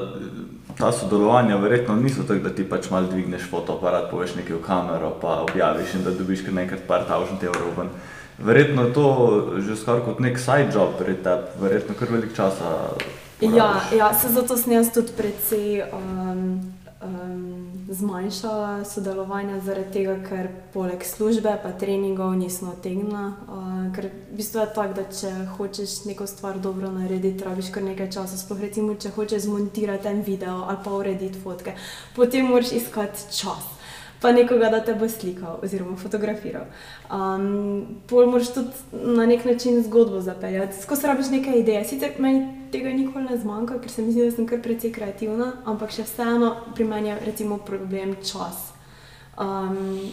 ta 0.79 0.93
sodelovanja 0.93 1.57
verjetno 1.57 1.97
niso 1.97 2.23
tako, 2.23 2.47
da 2.47 2.55
ti 2.55 2.65
pač 2.69 2.91
malo 2.91 3.11
dvigneš 3.11 3.49
fotoaparat, 3.51 4.11
poveš 4.11 4.37
nekaj 4.39 4.57
v 4.57 4.63
kamero, 4.63 5.11
pa 5.23 5.41
objaviš 5.49 5.95
in 5.99 6.05
da 6.07 6.15
dobiš 6.15 6.45
kar 6.47 6.55
nekaj 6.55 6.87
par 6.87 7.07
tavžnih 7.09 7.43
evrov. 7.51 7.75
Ven. 7.79 7.91
Verjetno 8.39 8.87
je 8.87 8.93
to 8.95 9.09
že 9.67 9.77
skoraj 9.77 10.07
kot 10.07 10.23
nek 10.23 10.39
side 10.39 10.71
job, 10.75 10.95
verjetno 11.61 11.99
kar 11.99 12.11
velik 12.11 12.37
časa. 12.37 12.71
Ja, 13.41 13.75
ja, 13.97 14.15
se 14.15 14.29
zato 14.29 14.57
sem 14.57 14.73
jaz 14.73 14.93
tudi 14.95 15.13
precej. 15.17 15.83
Um, 15.93 16.73
um, 17.03 17.64
zmanjšala 17.95 18.85
sodelovanje, 18.85 19.61
zaradi 19.61 19.93
tega, 19.93 20.17
ker 20.29 20.49
poleg 20.75 21.05
službe 21.05 21.55
in 21.65 21.79
treningov 21.81 22.35
nismo 22.35 22.75
tegnili. 22.83 23.31
Uh, 23.49 23.95
ker 23.95 24.11
v 24.31 24.37
bistvu 24.37 24.61
je 24.61 24.67
tako, 24.75 24.95
da 24.95 25.05
če 25.21 25.33
hočeš 25.57 26.05
neko 26.05 26.27
stvar 26.27 26.59
dobro 26.59 26.91
narediti, 26.91 27.45
rabiš 27.45 27.71
kar 27.75 27.83
nekaj 27.83 28.11
časa. 28.11 28.39
Sploh 28.41 28.61
recimo, 28.61 28.95
če 28.95 29.15
hočeš 29.15 29.47
zmontirati 29.47 30.09
en 30.09 30.23
video 30.23 30.65
ali 30.69 30.83
pa 30.85 30.93
urediti 30.93 31.41
fotke, 31.41 31.77
potem 32.17 32.47
moraš 32.51 32.73
iskati 32.73 33.31
čas 33.31 33.74
pa 34.25 34.33
nekoga, 34.33 34.71
da 34.73 34.81
te 34.81 34.95
bo 34.97 35.05
slikal 35.09 35.59
oziroma 35.63 35.99
fotografiral. 36.01 36.65
Um, 37.13 37.99
pol 38.09 38.31
moraš 38.33 38.55
tudi 38.55 39.03
na 39.17 39.27
nek 39.29 39.45
način 39.45 39.83
zgodbo 39.85 40.21
zapeljati, 40.25 40.81
skozi 40.83 41.07
rabiš 41.07 41.29
nekaj 41.31 41.59
ideje. 41.61 41.85
Sicer 41.85 42.17
meni 42.19 42.47
tega 42.73 42.89
nikoli 42.89 43.27
ne 43.29 43.37
zmanjka, 43.39 43.83
ker 43.83 43.93
se 43.93 44.03
mi 44.03 44.13
zdi, 44.13 44.25
da 44.25 44.31
sem 44.33 44.47
kar 44.49 44.63
precej 44.65 44.95
kreativna, 44.97 45.51
ampak 45.69 45.93
še 45.93 46.07
vseeno 46.09 46.55
pri 46.73 46.87
meni 46.89 47.13
je 47.13 47.19
recimo 47.27 47.59
problem 47.59 48.17
čas. 48.25 48.71
Um, 49.37 50.09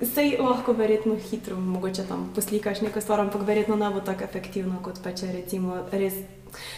Sej 0.00 0.38
lahko 0.40 0.72
verjetno 0.72 1.12
hitro, 1.30 1.56
mogoče 1.60 2.06
tam 2.08 2.30
poslikaš 2.34 2.80
nekaj 2.80 3.02
stvar, 3.04 3.20
ampak 3.20 3.42
verjetno 3.48 3.76
ne 3.76 3.90
bo 3.92 4.00
tako 4.00 4.24
efektivno, 4.24 4.78
kot 4.84 5.00
pa 5.04 5.12
če 5.12 5.28
recimo 5.32 5.82
res. 5.92 6.16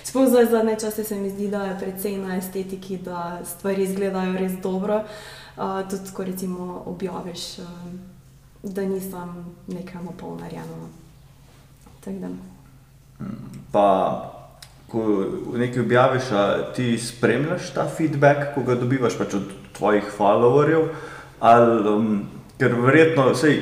Sploh 0.05 0.27
za 0.27 0.43
zadnje 0.51 0.75
čase 0.83 1.05
se 1.07 1.19
mi 1.19 1.31
zdi, 1.31 1.47
da 1.51 1.65
je 1.69 1.77
precej 1.79 2.17
na 2.19 2.39
estetiki, 2.39 2.99
da 2.99 3.45
stvari 3.47 3.87
izgledajo 3.87 4.35
res 4.39 4.59
dobro. 4.63 5.05
Uh, 5.05 5.40
tudi 5.91 6.13
ko 6.15 6.25
recimo 6.25 6.83
objaviš, 6.87 7.59
uh, 7.59 7.67
da 8.63 8.83
nisem 8.83 9.45
nekaj 9.67 10.03
na 10.05 10.13
pol 10.21 10.37
narejeno. 10.41 10.89
Pa, 13.73 13.87
ko 14.89 15.25
nekaj 15.57 15.83
objaviš, 15.83 16.31
ti 16.77 16.99
spremljaš 16.99 17.73
ta 17.75 17.89
feedback, 17.97 18.55
ko 18.55 18.65
ga 18.67 18.75
dobivaš 18.75 19.19
pač 19.19 19.37
od 19.37 19.53
tvojih 19.77 20.09
followerjev, 20.17 20.89
ali 21.41 21.89
um, 21.89 22.09
ker 22.59 22.75
verjetno 22.81 23.31
sej, 23.35 23.61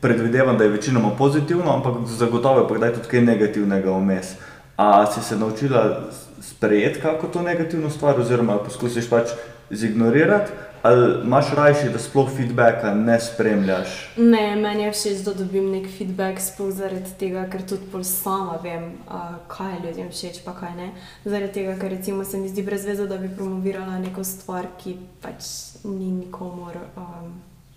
predvidevam, 0.00 0.58
da 0.58 0.64
je 0.64 0.70
večinoma 0.76 1.10
pozitivno, 1.18 1.72
ampak 1.74 2.06
zagotovo 2.06 2.60
je 2.60 2.68
pa 2.68 2.74
kdaj 2.74 2.94
tudi 2.94 3.08
kaj 3.08 3.22
negativnega 3.22 3.90
vmes. 3.90 4.36
A 4.76 5.06
si 5.10 5.22
se 5.22 5.36
naučila 5.36 6.08
sprejeti 6.40 7.00
kako 7.00 7.26
to 7.26 7.42
negativno 7.42 7.90
stvar, 7.90 8.20
oziroma 8.20 8.58
poskusiš 8.58 9.10
pač 9.10 9.34
zignorirati, 9.70 10.52
Ali 10.82 11.22
imaš 11.24 11.52
rajši, 11.56 11.88
da 11.92 11.98
sploh 11.98 12.30
feedbacka 12.36 12.94
ne 12.94 13.20
spremljaš? 13.20 13.96
Ne, 14.16 14.56
meni 14.56 14.82
je 14.82 14.92
všeč, 14.92 15.24
da 15.26 15.34
dobim 15.34 15.70
nek 15.72 15.88
feedback, 15.98 16.40
sploh 16.40 16.70
zaradi 16.74 17.12
tega, 17.18 17.44
ker 17.50 17.64
tudi 17.66 17.90
pol 17.92 18.04
sama 18.06 18.60
vem, 18.62 18.92
uh, 19.08 19.36
kaj 19.50 19.74
je 19.74 19.82
ljudem 19.86 20.10
všeč, 20.14 20.40
pa 20.44 20.54
kaj 20.60 20.74
ne. 20.78 20.88
Zaradi 21.24 21.52
tega, 21.60 21.76
ker 21.80 21.90
recimo 21.96 22.24
se 22.24 22.38
mi 22.38 22.48
zdi 22.48 22.62
brez 22.62 22.86
veze, 22.86 23.06
da 23.10 23.18
bi 23.18 23.30
promovirala 23.36 23.98
neko 23.98 24.24
stvar, 24.24 24.70
ki 24.78 24.96
pač 25.22 25.50
ni 25.84 26.12
nikomor 26.12 26.78
um, 26.96 27.32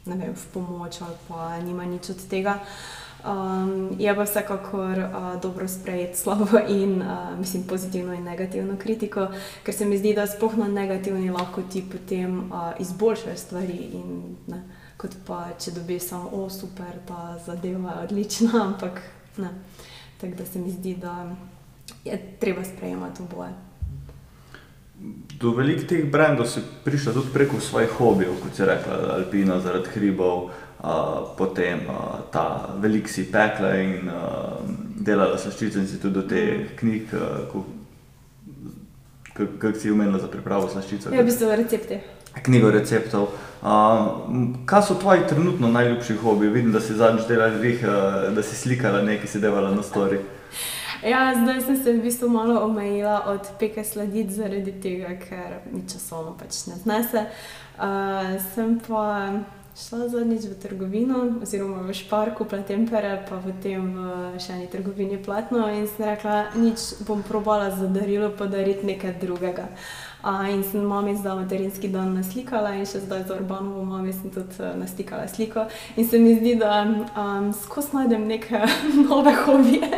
vem, 0.06 0.34
v 0.34 0.46
pomoč 0.54 1.02
ali 1.02 1.16
pa 1.28 1.60
nima 1.60 1.86
nič 1.86 2.10
od 2.10 2.28
tega. 2.30 2.60
Um, 3.22 3.94
je 4.00 4.16
pa 4.16 4.24
vsekakor 4.24 4.98
uh, 4.98 5.42
dobro 5.42 5.68
sprejeti 5.68 6.18
slabo 6.18 6.58
in 6.68 7.02
uh, 7.02 7.38
mislim 7.38 7.64
pozitivno 7.64 8.14
in 8.14 8.24
negativno 8.24 8.78
kritiko, 8.78 9.28
ker 9.64 9.76
se 9.76 9.86
mi 9.86 9.98
zdi, 9.98 10.14
da 10.14 10.26
sploh 10.28 10.58
na 10.58 10.68
negativni 10.68 11.30
lahko 11.30 11.62
ti 11.62 11.86
potem 11.92 12.40
uh, 12.40 12.74
izboljšaš 12.80 13.38
stvari. 13.38 13.78
In, 13.94 14.36
ne, 14.48 14.64
kot 14.98 15.14
pa 15.28 15.44
če 15.60 15.72
dobiš 15.72 16.10
samo, 16.10 16.30
o 16.34 16.50
super, 16.50 16.98
ta 17.08 17.38
zadeva 17.46 17.92
je 17.92 18.04
odlična, 18.04 18.52
ampak 18.68 19.02
ne. 19.38 19.54
Tako 20.22 20.36
da 20.38 20.46
se 20.46 20.60
mi 20.60 20.72
zdi, 20.72 20.96
da 20.96 21.36
je 22.06 22.18
treba 22.40 22.64
sprejemati 22.64 23.22
oboje. 23.22 23.71
Do 25.42 25.56
velikih 25.58 25.88
teh 25.90 26.04
brendov 26.06 26.46
si 26.46 26.62
prišla 26.86 27.14
tudi 27.14 27.34
preko 27.34 27.58
svojih 27.60 27.90
hobijev, 27.98 28.36
kot 28.44 28.54
si 28.54 28.66
rekla, 28.66 29.16
Alpina 29.16 29.58
zaradi 29.60 29.90
hribov, 29.96 30.52
uh, 30.84 31.34
potem 31.38 31.82
uh, 31.90 32.22
ta 32.32 32.76
velik 32.78 33.10
si 33.10 33.26
pekla 33.26 33.72
in 33.82 34.06
uh, 34.06 34.62
delala 35.02 35.38
slaščice 35.42 35.82
in 35.82 35.88
si 35.90 35.98
tudi 35.98 36.14
do 36.20 36.24
teh 36.30 36.76
knjig, 36.78 37.10
uh, 37.18 37.64
kako 39.34 39.74
si 39.80 39.92
umenila 39.92 40.20
za 40.22 40.30
pripravo 40.30 40.70
slaščice. 40.70 41.10
Ja, 41.10 41.24
v 41.24 41.32
bistvu 41.32 41.50
recepte. 41.58 42.02
Knjigo 42.46 42.70
receptov. 42.72 43.34
Uh, 43.62 44.62
kaj 44.70 44.84
so 44.88 45.00
tvoji 45.02 45.26
trenutno 45.30 45.72
najljubši 45.74 46.20
hobiji? 46.22 46.54
Vidim, 46.54 46.72
da 46.72 46.80
si 46.80 46.94
zadnjič 46.94 47.26
delala 47.28 47.58
uh, 47.58 48.30
da 48.36 48.44
si 48.46 48.56
slikala 48.56 49.02
nekaj, 49.02 49.28
si 49.28 49.42
delala 49.42 49.74
na 49.74 49.84
stori. 49.84 50.22
Ja, 51.02 51.34
zdaj 51.34 51.62
sem 51.62 51.84
se 51.84 51.94
v 51.94 52.02
bistvu 52.02 52.30
malo 52.30 52.62
omejila 52.62 53.24
od 53.26 53.48
peke 53.60 53.84
sladic, 53.84 54.30
zaradi 54.30 54.72
tega, 54.82 55.16
ker 55.18 55.58
mi 55.74 55.82
časovno 55.90 56.36
pač 56.38 56.68
ne 56.70 56.76
znese. 56.78 57.26
Uh, 57.82 58.38
sem 58.54 58.78
pa 58.86 59.32
šla 59.74 60.08
zadnjič 60.14 60.46
v 60.46 60.60
trgovino, 60.62 61.24
oziroma 61.42 61.82
v 61.88 61.96
Šparku, 61.98 62.46
Platempere, 62.46 63.16
pa 63.26 63.42
potem 63.42 63.96
v 63.98 64.38
še 64.38 64.60
eni 64.60 64.70
trgovini 64.70 65.18
Platno 65.18 65.66
in 65.74 65.90
sem 65.90 66.06
rekla, 66.06 66.54
nič 66.54 67.02
bom 67.08 67.26
probala 67.26 67.72
za 67.74 67.90
darilo 67.90 68.30
podariti 68.30 68.86
nekaj 68.86 69.18
drugega. 69.18 69.72
Uh, 69.74 70.11
in 70.54 70.64
sem 70.64 70.82
mami 70.82 71.16
zdaj 71.18 71.36
materinski 71.36 71.88
dan 71.88 72.14
naslikala, 72.14 72.76
in 72.78 72.86
še 72.86 73.02
zdaj 73.06 73.24
za 73.28 73.36
Urbanovo 73.36 73.84
mami 73.86 74.14
sem 74.14 74.30
tudi 74.30 74.60
uh, 74.60 74.76
naslikala 74.78 75.28
sliko. 75.28 75.66
In 75.98 76.08
se 76.08 76.20
mi 76.20 76.36
zdi, 76.36 76.56
da 76.62 76.84
um, 76.86 77.52
skozi 77.54 77.96
najdem 77.98 78.28
neke 78.28 78.62
nove 79.10 79.34
hobije, 79.46 79.90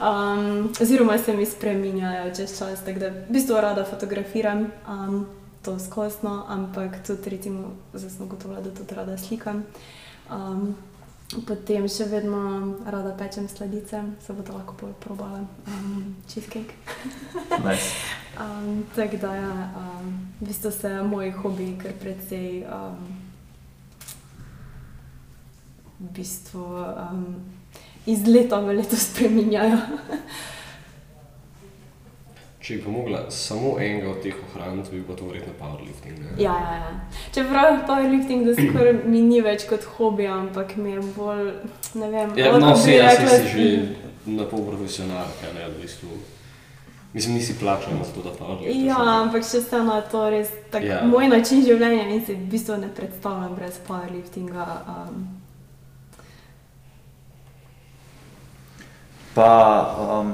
um, 0.00 0.70
oziroma 0.80 1.18
se 1.18 1.36
mi 1.36 1.46
spremenjajo 1.46 2.34
čez 2.36 2.58
čas. 2.58 2.84
Tako 2.84 2.98
da 2.98 3.08
v 3.08 3.26
bistvu 3.28 3.60
rada 3.60 3.84
fotografiram 3.84 4.70
um, 4.88 5.26
to 5.62 5.78
skosno, 5.78 6.44
ampak 6.48 7.02
tudi, 7.06 7.36
recimo, 7.36 7.76
zdaj 7.94 8.10
sem 8.10 8.28
gotovo, 8.28 8.60
da 8.60 8.70
tudi 8.70 8.94
rada 8.94 9.18
slikam. 9.18 9.66
Um, 10.30 10.74
Potem 11.32 11.86
še 11.88 12.04
vedno 12.10 12.40
rada 12.84 13.14
pečem 13.16 13.48
sladice, 13.48 14.02
se 14.20 14.34
bo 14.36 14.44
to 14.44 14.52
lahko 14.52 14.90
probala, 15.00 15.40
um, 15.64 16.12
cheesecake. 16.28 16.76
nice. 17.64 17.96
um, 18.36 18.84
Tako 18.92 19.16
da, 19.16 19.30
ja, 19.34 19.54
um, 19.80 20.12
v 20.40 20.50
bistvu 20.50 20.72
se 20.76 20.92
moji 21.02 21.30
hobiji 21.32 21.78
kar 21.80 21.96
precej 21.96 22.66
um, 22.68 23.00
v 26.02 26.12
bistvu, 26.20 26.66
um, 27.08 27.24
iz 28.04 28.26
leta 28.28 28.60
v 28.60 28.76
leto 28.82 29.00
spremenjajo. 29.08 29.80
Če 32.62 32.76
bi 32.76 32.90
mogla 32.90 33.24
samo 33.30 33.72
enega 33.80 34.10
od 34.10 34.20
teh 34.22 34.34
ohraniti, 34.44 34.90
bi 34.90 35.00
bilo 35.00 35.16
to 35.16 35.24
verjetno 35.26 35.52
powerlifting. 35.58 36.18
Ne? 36.20 36.28
Ja, 36.38 36.52
ja, 36.54 36.74
ja. 36.76 36.92
Čeprav 37.34 37.80
powerlifting 37.88 38.44
skoraj 38.54 39.00
mi 39.04 39.22
ni 39.22 39.40
več 39.40 39.64
kot 39.66 39.82
hobi, 39.96 40.26
ampak 40.26 40.76
mi 40.76 40.90
je 40.90 41.00
bolj, 41.16 41.48
ne 41.94 42.10
vem, 42.10 42.36
Ja, 42.38 42.52
no, 42.58 42.70
vse 42.74 42.92
jaz 42.92 43.18
rekla- 43.18 43.38
si 43.38 43.48
že 43.48 43.88
na 44.28 44.44
pol 44.44 44.62
profesionalka, 44.62 45.50
ne, 45.54 45.66
v 45.68 45.82
bistvu. 45.82 46.08
Mislim, 47.12 47.34
nisi 47.34 47.58
plačana 47.58 48.04
za 48.04 48.12
to, 48.12 48.22
da 48.22 48.30
powerliftaš. 48.30 48.84
Ja, 48.86 49.00
ampak 49.20 49.42
še 49.42 49.58
vseeno 49.60 49.96
je 49.96 50.04
to 50.10 50.30
res 50.30 50.48
tak, 50.70 50.82
Ja. 50.82 50.94
ja. 50.94 51.06
moj 51.06 51.28
način 51.28 51.60
življenja 51.62 52.06
in 52.08 52.26
se 52.26 52.34
v 52.34 52.46
bistvu 52.46 52.76
ne 52.76 52.88
predstavljam 52.88 53.54
brez 53.54 53.78
powerliftinga. 53.80 54.66
Um, 54.88 55.26
Pa, 59.34 59.50
um, 60.20 60.32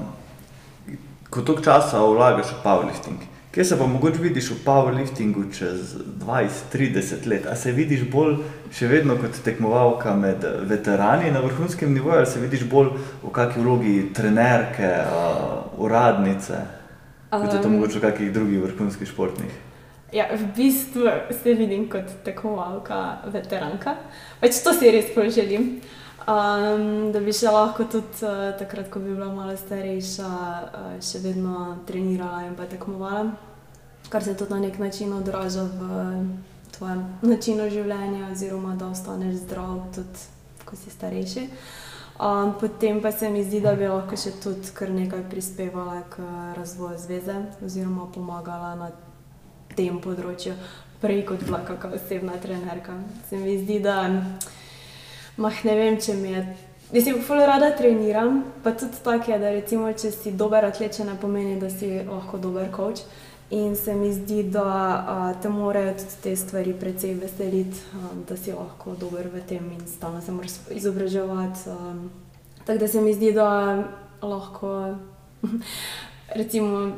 ko 1.31 1.43
toliko 1.43 1.65
časa 1.65 2.01
vlagaš 2.05 2.53
v 2.53 2.63
powerlifting, 2.65 3.27
kje 3.53 3.65
se 3.65 3.79
pa 3.79 3.87
mogoče 3.87 4.23
vidiš 4.23 4.51
v 4.51 4.59
powerliftingu 4.65 5.45
čez 5.53 5.95
20-30 6.25 7.27
let? 7.27 7.47
A 7.47 7.57
se 7.57 7.73
vidiš 7.73 8.07
bolj 8.11 8.39
še 8.73 8.89
vedno 8.89 9.17
kot 9.21 9.39
tekmovalka 9.45 10.17
med 10.17 10.45
veterani 10.69 11.31
na 11.31 11.41
vrhunskem 11.45 11.93
nivoju, 11.95 12.23
ali 12.23 12.27
se 12.27 12.41
vidiš 12.41 12.67
bolj 12.71 12.93
v 13.23 13.33
kakšni 13.33 13.63
vlogi 13.65 13.95
trenerke, 14.15 14.91
uh, 15.05 15.81
uradnice, 15.81 16.65
kot 17.31 17.53
je 17.53 17.63
to 17.63 17.69
Um. 17.69 17.79
mogoče 17.79 17.99
v 17.99 18.03
kakšnih 18.03 18.33
drugih 18.33 18.63
vrhunskih 18.63 19.09
športnih? 19.09 19.65
ja, 20.13 20.29
v 20.37 20.47
bistvu 20.57 21.11
se 21.43 21.55
vidim 21.55 21.89
kot 21.89 22.11
tekmovalka, 22.25 23.19
veteranka. 23.33 23.97
Pač 24.41 24.63
to 24.65 24.73
si 24.73 24.93
res 24.93 25.11
bolj 25.15 25.35
želim. 25.37 25.71
Um, 26.29 27.09
da 27.09 27.23
bi 27.25 27.33
še 27.33 27.49
lahko 27.49 27.87
tudi 27.89 28.21
uh, 28.29 28.51
takrat, 28.61 28.91
ko 28.93 29.01
bi 29.01 29.15
bila 29.15 29.31
malo 29.33 29.55
starejša, 29.57 30.27
uh, 30.29 30.89
še 31.01 31.23
vedno 31.25 31.79
trenirala 31.89 32.43
in 32.45 32.53
pa 32.59 32.67
tekmovala, 32.69 33.31
kar 34.13 34.27
se 34.27 34.35
tudi 34.37 34.53
na 34.53 34.59
nek 34.67 34.77
način 34.77 35.15
odraža 35.17 35.65
v 35.65 35.87
tvojem 36.77 37.01
načinu 37.25 37.71
življenja, 37.73 38.29
oziroma 38.35 38.75
da 38.77 38.91
ostaneš 38.93 39.41
zdrav, 39.47 39.87
tudi 39.97 40.27
ko 40.69 40.77
si 40.77 40.93
starejši. 40.93 41.47
Um, 42.21 42.53
potem 42.61 43.01
pa 43.01 43.09
se 43.13 43.33
mi 43.33 43.47
zdi, 43.47 43.63
da 43.65 43.73
bi 43.73 43.89
lahko 43.89 44.21
še 44.21 44.35
tudi 44.45 44.75
kar 44.77 44.93
nekaj 44.93 45.25
prispevala 45.33 46.03
k 46.13 46.29
razvoju 46.59 47.01
zveze, 47.07 47.41
oziroma 47.65 48.05
pomagala 48.13 48.75
na 48.77 48.93
tem 49.79 49.97
področju, 49.97 50.61
prej 51.01 51.25
kot 51.25 51.49
bila 51.49 51.65
kakšna 51.65 51.97
osebna 51.97 52.37
trenerka. 52.43 53.01
Se 53.31 53.41
mi 53.41 53.57
zdi, 53.65 53.81
da 53.81 54.03
mah, 55.39 55.65
ne 55.65 55.77
vem, 55.79 56.01
če 56.01 56.15
mi 56.19 56.33
je. 56.35 56.43
Mislim, 56.93 57.21
zelo 57.27 57.47
rada 57.47 57.71
treniram, 57.77 58.43
pa 58.65 58.73
tudi 58.73 58.97
tako 59.05 59.33
je, 59.33 59.39
da 59.39 59.51
recimo, 59.53 59.93
če 59.93 60.11
si 60.11 60.33
dober 60.33 60.65
atlet, 60.65 60.97
še 60.97 61.05
ne 61.05 61.17
pomeni, 61.21 61.59
da 61.61 61.71
si 61.71 61.91
lahko 62.07 62.41
dober 62.41 62.71
coach. 62.75 63.05
In 63.51 63.77
se 63.77 63.95
mi 63.97 64.11
zdi, 64.13 64.43
da 64.53 64.65
a, 64.65 65.17
te 65.41 65.49
morajo 65.49 65.95
tudi 66.03 66.17
te 66.23 66.35
stvari 66.37 66.75
precej 66.81 67.15
veseliti, 67.17 67.81
a, 67.97 68.11
da 68.29 68.37
si 68.37 68.53
lahko 68.53 68.97
dober 69.01 69.31
v 69.33 69.41
tem 69.49 69.71
in 69.73 69.85
stalno 69.89 70.21
se 70.21 70.33
moraš 70.33 70.59
izobraževati. 70.77 71.69
Um, 71.73 72.03
tako 72.65 72.79
da 72.79 72.89
se 72.89 73.01
mi 73.01 73.15
zdi, 73.17 73.33
da 73.33 73.49
lahko 74.21 74.73
recimo, 76.41 76.91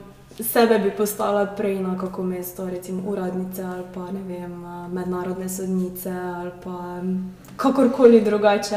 sebe 0.43 0.79
bi 0.79 0.91
postala 0.91 1.47
prej 1.47 1.81
na 1.81 1.99
kako 1.99 2.23
mesto, 2.23 2.71
recimo 2.71 3.03
uradnice 3.07 3.63
ali 3.63 3.85
pa 3.95 4.11
ne 4.13 4.23
vem, 4.29 4.65
mednarodne 4.93 5.49
sodnice 5.49 6.11
ali 6.11 6.51
pa 6.65 7.01
m, 7.03 7.35
kakorkoli 7.57 8.21
drugače, 8.21 8.77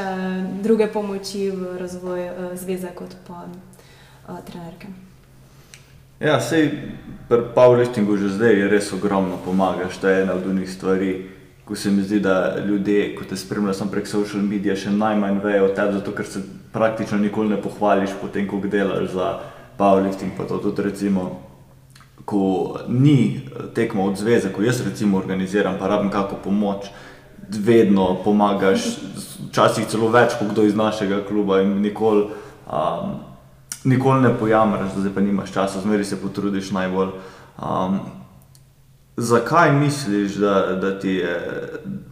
druge 0.61 0.87
pomoči 0.87 1.51
v 1.51 1.77
razvoju 1.77 2.31
a, 2.31 2.55
zveze 2.55 2.87
kot 2.95 3.15
pa 3.27 3.45
a, 4.27 4.41
trenerke. 4.41 4.87
Ja, 6.19 6.39
sej 6.39 6.71
pri 7.29 7.51
powerliftingu 7.55 8.17
že 8.17 8.29
zdaj 8.29 8.67
res 8.71 8.93
ogromno 8.93 9.37
pomagaš, 9.45 9.97
to 9.97 10.07
je 10.07 10.23
ena 10.23 10.33
od 10.33 10.47
unih 10.47 10.69
stvari, 10.71 11.29
ko 11.65 11.75
se 11.75 11.91
mi 11.91 12.03
zdi, 12.03 12.19
da 12.19 12.59
ljudje, 12.65 13.15
ko 13.15 13.23
te 13.23 13.37
spremljajo 13.37 13.73
samo 13.73 13.91
prek 13.91 14.07
social 14.07 14.43
medija, 14.43 14.75
še 14.75 14.91
najmanj 14.91 15.39
vejo 15.43 15.65
o 15.65 15.73
tebi, 15.75 15.93
zato 15.93 16.11
ker 16.11 16.25
se 16.27 16.43
praktično 16.71 17.17
nikoli 17.17 17.49
ne 17.49 17.61
pohvališ 17.61 18.15
potem, 18.21 18.47
ko 18.47 18.59
delaš 18.59 19.11
za 19.15 19.27
powerlifting. 19.77 20.35
Pa 20.37 20.43
to 20.43 20.57
tudi 20.57 20.83
recimo, 20.83 21.41
ko 22.25 22.77
ni 22.87 23.41
tekmo 23.75 24.05
od 24.05 24.17
zveze, 24.17 24.53
ko 24.53 24.63
jaz 24.63 24.81
recimo 24.85 25.17
organiziram, 25.17 25.75
pa 25.79 25.87
rabim 25.87 26.11
kako 26.11 26.35
pomoč, 26.43 26.87
vedno 27.49 28.17
pomagaš, 28.23 28.85
včasih 29.49 29.87
celo 29.91 30.07
več 30.09 30.37
kot 30.39 30.53
kdo 30.53 30.63
iz 30.63 30.75
našega 30.75 31.21
kluba 31.27 31.61
in 31.61 31.81
nikoli. 31.81 32.27
Um, 32.67 33.19
nikoli 33.83 34.21
ne 34.21 34.33
pojamraš, 34.39 34.93
da 34.95 35.01
zdaj 35.01 35.13
pa 35.13 35.21
nimaš 35.21 35.51
časa, 35.51 35.81
zmeri 35.81 36.05
se 36.05 36.21
potrudiš 36.21 36.71
najbolj. 36.71 37.09
Um, 37.59 37.99
zakaj 39.17 39.71
misliš, 39.71 40.35
da, 40.35 40.75
da, 40.81 40.99
ti 40.99 41.09
je, 41.09 41.39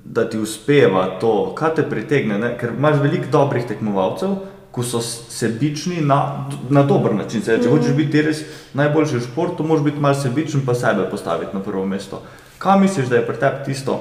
da 0.05 0.29
ti 0.29 0.39
uspeva 0.39 1.05
to, 1.19 1.53
kaj 1.55 1.75
te 1.75 1.89
pritegne? 1.89 2.37
Ne? 2.37 2.57
Ker 2.57 2.75
imaš 2.77 2.99
veliko 3.01 3.31
dobrih 3.31 3.65
tekmovalcev, 3.67 4.35
ko 4.71 4.83
so 4.83 5.01
sebični 5.01 6.01
na, 6.01 6.49
na 6.69 6.83
dober 6.83 7.15
način. 7.15 7.41
Se, 7.43 7.57
če 7.63 7.69
hočeš 7.69 7.95
biti 7.95 8.21
res 8.23 8.43
najboljši 8.73 9.17
v 9.17 9.25
športu, 9.25 9.63
moraš 9.67 9.83
biti 9.83 9.99
malo 9.99 10.15
sebičen, 10.15 10.63
pa 10.65 10.75
sebe 10.75 11.09
postaviti 11.11 11.55
na 11.55 11.63
prvo 11.63 11.85
mesto. 11.85 12.21
kaj 12.61 12.79
misliš, 12.79 13.07
da 13.09 13.15
je 13.15 13.27
pri 13.27 13.37
tebi 13.37 13.63
tisto, 13.65 13.99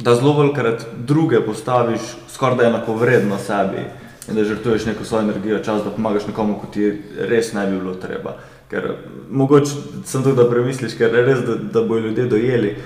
da 0.00 0.14
zelo 0.14 0.34
velikrat 0.38 0.86
druge 1.06 1.40
postaviš 1.40 2.00
skoraj 2.28 2.66
enako 2.66 2.94
vredno 2.94 3.38
sebi 3.38 3.84
in 4.28 4.34
da 4.34 4.44
žrtvuješ 4.44 4.86
neko 4.86 5.04
svojo 5.04 5.22
energijo, 5.22 5.58
čas, 5.58 5.84
da 5.84 5.90
pomagaš 5.90 6.26
nekomu, 6.26 6.58
kot 6.60 6.72
ti 6.74 7.02
res 7.18 7.52
ne 7.52 7.66
bi 7.66 7.78
bilo 7.78 7.94
treba. 7.94 8.36
Ker 8.70 8.94
mogoče 9.30 9.72
sem 10.04 10.22
tudi, 10.22 10.36
da 10.36 10.50
premisliš, 10.50 10.94
ker 10.98 11.14
je 11.14 11.24
res, 11.26 11.40
da, 11.46 11.56
da 11.56 11.82
bojo 11.86 12.06
ljudje 12.06 12.26
dojeli. 12.26 12.76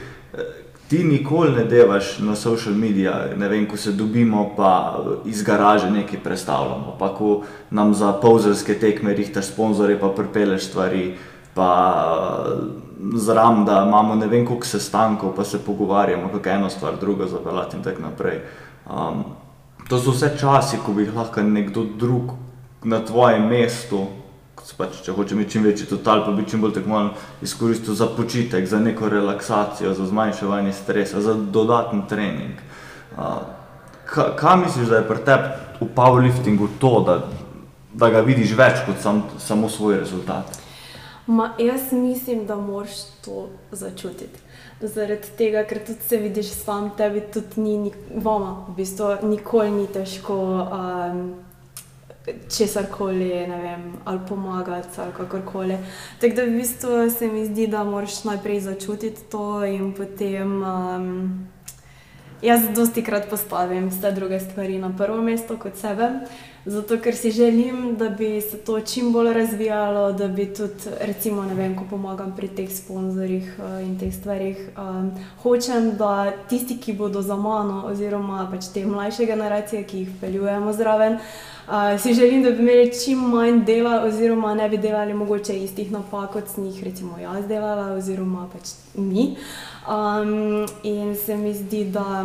Ti 0.88 1.04
nikoli 1.04 1.52
ne 1.52 1.64
devaš 1.64 2.18
na 2.18 2.36
social 2.36 2.74
medijih, 2.74 3.34
ne 3.36 3.48
vem, 3.48 3.64
ko 3.66 3.76
se 3.76 3.92
dobimo, 3.92 4.52
pa 4.56 5.02
iz 5.24 5.42
garaže 5.42 5.90
nekaj 5.90 6.20
predstavljamo, 6.22 6.96
pa 6.98 7.08
ko 7.14 7.42
nam 7.70 7.94
za 7.94 8.12
povzerske 8.12 8.74
tekme 8.78 9.14
rihtaš 9.14 9.48
sponzorje, 9.50 9.98
pa 10.00 10.08
pripeleš 10.08 10.68
stvari, 10.68 11.14
pa 11.54 11.70
zraven, 13.14 13.64
da 13.64 13.84
imamo 13.88 14.14
ne 14.14 14.26
vem 14.26 14.46
koliko 14.46 14.66
sestankov, 14.66 15.34
pa 15.36 15.44
se 15.44 15.58
pogovarjamo, 15.64 16.28
kako 16.32 16.48
eno 16.48 16.70
stvar, 16.70 17.00
drugo 17.00 17.26
zapeljati 17.26 17.76
in 17.76 17.82
tako 17.82 18.02
naprej. 18.02 18.38
Um, 18.90 19.24
to 19.88 19.98
so 19.98 20.10
vse 20.10 20.36
časi, 20.38 20.78
ko 20.86 20.92
bi 20.92 21.02
jih 21.02 21.16
lahko 21.16 21.42
nekdo 21.42 21.84
drug 21.98 22.32
na 22.84 23.04
tvojem 23.04 23.48
mestu, 23.48 24.06
pač, 24.74 24.98
če 25.04 25.12
hoče 25.14 25.34
imeti 25.34 25.50
čim 25.50 25.62
večji 25.62 25.86
total, 25.86 26.24
pa 26.26 26.32
bi 26.34 26.46
čim 26.48 26.60
bolj 26.60 26.72
tekmovalno 26.80 27.14
izkoristil 27.42 27.94
za 27.94 28.08
počitek, 28.16 28.66
za 28.66 28.80
neko 28.82 29.08
relaksacijo, 29.08 29.94
za 29.94 30.06
zmanjševanje 30.06 30.72
stresa, 30.72 31.20
za 31.20 31.34
dodaten 31.34 32.02
trening. 32.10 32.58
Uh, 33.16 33.38
kaj 34.10 34.56
misliš, 34.64 34.88
da 34.88 34.96
je 34.96 35.08
pri 35.08 35.24
tebi 35.24 35.48
v 35.80 35.88
powerliftingu 35.94 36.68
to, 36.80 37.00
da, 37.06 37.18
da 37.94 38.10
ga 38.10 38.20
vidiš 38.26 38.56
več 38.58 38.82
kot 38.86 38.98
sam, 39.02 39.22
samo 39.38 39.68
svoj 39.68 40.00
rezultat? 40.00 40.58
Ma, 41.26 41.52
jaz 41.58 41.92
mislim, 41.92 42.46
da 42.46 42.56
moraš 42.56 43.04
to 43.24 43.48
začutiti. 43.70 44.42
Zaradi 44.80 45.30
tega, 45.38 45.64
ker 45.64 45.80
tudi 45.86 46.02
se 46.08 46.16
vidiš 46.16 46.52
sam, 46.52 46.90
tebi 46.96 47.22
tudi 47.32 47.60
ni, 47.60 47.76
ni 47.78 47.92
vama, 48.22 48.66
v 48.68 48.76
bistvu 48.76 49.14
nikoli 49.26 49.70
ni 49.70 49.86
težko. 49.86 50.36
Um, 50.66 51.22
česar 52.56 52.86
koli, 52.90 53.46
ali 54.04 54.20
pomagati, 54.28 55.00
ali 55.00 55.12
kakorkoli. 55.16 55.78
Tako 56.20 56.34
da 56.34 56.42
v 56.42 56.50
bistvu 56.50 57.10
se 57.18 57.28
mi 57.28 57.46
zdi, 57.46 57.66
da 57.66 57.84
moraš 57.84 58.24
najprej 58.24 58.60
začutiti 58.60 59.22
to 59.30 59.64
in 59.64 59.92
potem. 59.94 60.62
Um, 60.62 61.48
jaz 62.42 62.60
dosti 62.74 63.02
krat 63.02 63.30
postavim 63.30 63.88
vse 63.88 64.12
druge 64.12 64.40
stvari 64.40 64.78
na 64.78 64.92
prvo 64.96 65.22
mesto 65.22 65.56
kot 65.56 65.76
sebe. 65.76 66.10
Zato, 66.66 66.96
ker 66.98 67.14
si 67.14 67.30
želim, 67.30 67.96
da 67.96 68.08
bi 68.08 68.40
se 68.40 68.58
to 68.58 68.80
čim 68.80 69.12
bolj 69.12 69.32
razvijalo, 69.32 70.12
da 70.12 70.28
bi 70.28 70.48
tudi, 70.54 70.90
recimo, 71.00 71.42
vem, 71.54 71.76
ko 71.78 71.84
pomagam 71.90 72.32
pri 72.36 72.48
teh 72.48 72.70
sponzorjih 72.74 73.52
uh, 73.58 73.76
in 73.86 73.98
teh 73.98 74.10
stvarih, 74.14 74.58
um, 74.74 75.12
hočem, 75.42 75.92
da 75.96 76.32
tisti, 76.48 76.78
ki 76.78 76.92
bodo 76.92 77.22
za 77.22 77.36
mano, 77.36 77.84
oziroma 77.86 78.48
pač 78.50 78.72
te 78.74 78.82
mlajše 78.86 79.26
generacije, 79.26 79.84
ki 79.84 79.98
jih 79.98 80.16
peljujemo 80.20 80.72
zraven, 80.72 81.20
Uh, 81.66 82.00
si 82.00 82.14
želim, 82.14 82.42
da 82.42 82.50
bi 82.50 82.62
imeli 82.62 82.92
čim 83.04 83.18
manj 83.18 83.64
dela, 83.64 84.02
oziroma 84.04 84.54
ne 84.54 84.68
bi 84.68 84.78
delali 84.78 85.14
mogoče 85.14 85.56
istih 85.64 85.90
napak, 85.92 86.32
kot 86.32 86.48
sem 86.48 86.64
jih 86.64 86.84
recimo 86.84 87.18
jaz 87.18 87.48
delala, 87.48 87.88
oziroma 87.96 88.46
pač 88.52 88.70
mi. 88.94 89.34
Um, 89.88 90.66
in 90.82 91.16
se 91.16 91.36
mi 91.36 91.54
zdi, 91.54 91.84
da 91.84 92.22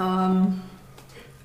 um, 0.00 0.62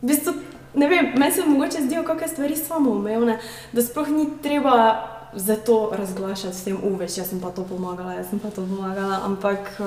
v 0.01 0.07
bistvu, 0.07 0.34
ne 0.74 0.88
vem, 0.88 1.13
meni 1.17 1.32
se 1.32 1.45
mogoče 1.45 1.86
zdijo 1.86 2.03
kakšne 2.03 2.28
stvari 2.28 2.55
samo 2.55 2.91
umevne, 2.91 3.39
da 3.72 3.82
sploh 3.82 4.09
ni 4.09 4.28
treba. 4.43 5.05
Zato 5.34 5.91
razglašati 5.93 6.57
s 6.57 6.63
tem, 6.65 6.78
uveš, 6.84 7.20
jaz 7.20 7.28
sem 7.30 7.38
pa 7.39 7.51
to 7.53 7.61
pomagala, 7.63 8.15
jaz 8.17 8.32
sem 8.32 8.39
pa 8.41 8.49
to 8.49 8.63
pomagala. 8.65 9.20
Ampak, 9.28 9.78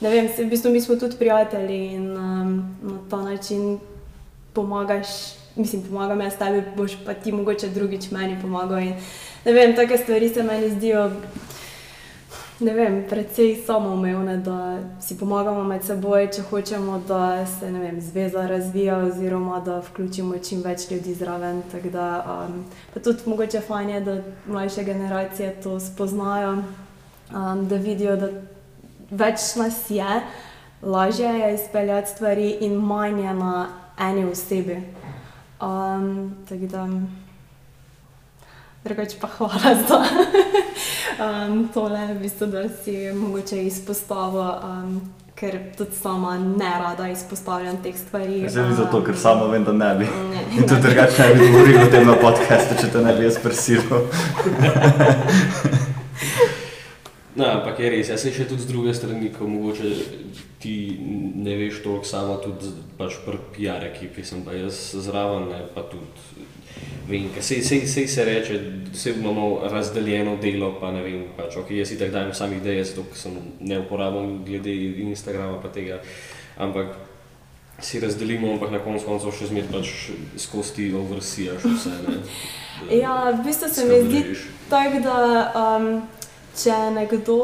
ne 0.00 0.10
vem, 0.10 0.26
v 0.26 0.48
bistvu 0.50 0.72
mi 0.74 0.80
smo 0.82 0.96
tudi 0.98 1.14
prijatelji 1.14 1.92
in 1.94 2.08
um, 2.16 2.56
na 2.82 2.98
ta 3.10 3.22
način 3.22 3.78
pomagaš 4.52 5.06
mislim, 5.56 5.82
pomagam 5.82 6.20
jaz 6.20 6.38
tebi, 6.38 6.62
boš 6.76 6.92
pa 7.06 7.14
ti 7.14 7.32
mogoče 7.32 7.68
drugič 7.68 8.10
meni 8.10 8.38
pomagal. 8.42 8.78
In, 8.78 8.94
ne 9.44 9.52
vem, 9.52 9.76
take 9.76 9.98
stvari 9.98 10.28
se 10.28 10.42
meni 10.42 10.70
zdijo. 10.70 11.10
Ne 12.60 12.70
vem, 12.74 13.02
predvsej 13.10 13.56
samoumevne, 13.66 14.36
da 14.36 14.78
si 15.02 15.16
pomagamo 15.18 15.64
med 15.66 15.82
seboj, 15.82 16.28
če 16.36 16.42
hočemo, 16.50 17.00
da 17.08 17.46
se 17.50 17.66
vem, 17.66 17.98
zveza 18.00 18.46
razvija, 18.46 19.00
oziroma 19.08 19.58
da 19.60 19.80
vključimo 19.82 20.38
čim 20.38 20.62
več 20.62 20.86
ljudi 20.90 21.16
zraven. 21.18 21.64
Da, 21.92 22.06
um, 22.22 22.60
pa 22.94 23.02
tudi 23.02 23.26
mogoče 23.26 23.60
fajn 23.60 23.90
je, 23.90 24.00
da 24.00 24.16
mlajše 24.46 24.84
generacije 24.84 25.50
to 25.62 25.80
spoznajo, 25.80 26.52
um, 27.34 27.66
da 27.68 27.76
vidijo, 27.76 28.16
da 28.22 28.30
več 29.10 29.56
nas 29.58 29.90
je, 29.90 30.22
lažje 30.82 31.34
je 31.40 31.54
izpeljati 31.54 32.10
stvari 32.10 32.48
in 32.60 32.78
manj 32.78 33.20
je 33.24 33.34
na 33.34 33.66
eni 33.98 34.24
osebi. 34.30 34.78
Um, 35.58 36.36
tako 36.48 36.70
da, 36.70 36.86
drugače 38.84 39.16
pa 39.20 39.26
hvala 39.26 39.74
za 39.88 40.04
um, 41.24 41.68
tole, 41.74 42.14
v 42.14 42.18
bistvu, 42.22 42.46
da 42.46 42.68
si 42.68 43.12
mogoče 43.12 43.62
izpostavil. 43.66 44.40
Um, 44.40 45.00
Ker 45.34 45.56
tudi 45.76 45.96
sama 45.98 46.38
ne 46.38 46.70
rada 46.78 47.08
izpostavljam 47.08 47.76
teh 47.82 47.96
stvari. 47.98 48.44
Zdaj 48.48 48.68
je 48.68 48.74
zato, 48.74 49.00
ker 49.04 49.16
sama 49.18 49.48
vem, 49.50 49.64
da 49.64 49.72
ne 49.72 49.94
bi. 49.98 50.04
Ne, 50.04 50.44
In 50.58 50.68
tudi 50.68 50.80
drugače 50.82 51.22
ne 51.22 51.34
bi 51.34 51.48
govoril 51.50 51.80
o 51.82 51.86
tem 51.90 52.06
na 52.06 52.14
podkastu, 52.14 52.76
če 52.80 52.92
te 52.92 53.02
ne 53.02 53.16
bi 53.18 53.26
jaz 53.26 53.40
prisilil. 53.42 54.06
No, 57.36 57.48
ampak 57.50 57.80
je 57.82 57.88
res, 57.90 58.08
jaz 58.12 58.22
se 58.22 58.30
še 58.30 58.44
tudi 58.46 58.62
z 58.62 58.70
druge 58.70 58.92
strani, 58.94 59.32
ko 59.34 59.48
mogoče 59.50 59.88
ti 60.62 60.74
ne 61.34 61.56
veš 61.58 61.80
toliko 61.82 62.06
samo 62.06 62.36
tudi 62.38 62.70
pač 62.94 63.16
pri 63.24 63.40
PR-e, 63.56 63.88
ki, 63.96 64.12
ki 64.14 64.22
sem 64.22 64.44
pa 64.46 64.54
jaz 64.54 64.78
zraven, 65.02 65.48
ne, 65.50 65.64
pa 65.74 65.82
tudi 65.90 66.46
vem, 67.08 67.28
sej, 67.40 67.62
sej, 67.62 67.86
sej 67.86 68.08
se 68.08 68.24
reče, 68.24 68.60
vse 68.92 69.10
imamo 69.10 69.60
razdeljeno 69.70 70.36
delo, 70.42 70.74
pa 70.80 70.92
ne 70.92 71.02
vem, 71.02 71.24
pač 71.36 71.56
ok, 71.56 71.70
jaz 71.70 71.88
si 71.88 71.98
tako 71.98 72.12
dajem 72.12 72.34
sam 72.34 72.52
ideje, 72.52 72.84
zato 72.84 73.06
ker 73.10 73.18
sem 73.18 73.36
ne 73.60 73.80
uporabljam 73.80 74.44
glede 74.44 74.74
Instagrama 75.08 75.60
pa 75.62 75.68
tega, 75.68 76.00
ampak 76.56 76.96
si 77.80 78.00
razdelimo, 78.00 78.52
ampak 78.52 78.70
na 78.70 78.78
koncu 78.78 79.06
koncev 79.06 79.34
še 79.34 79.50
zmed 79.50 79.70
pač 79.72 79.92
skozi 80.38 80.74
ti 80.76 80.90
oversijaš 80.94 81.64
vse, 81.64 81.94
ne. 82.06 82.18
Ja, 82.90 83.30
v 83.30 83.44
bistvu 83.46 83.68
se 83.70 83.86
mi 83.86 84.02
zdi 84.08 84.22
tako, 84.70 85.00
da 85.04 85.16
um, 85.54 85.88
če 86.58 86.76
nekdo 86.94 87.38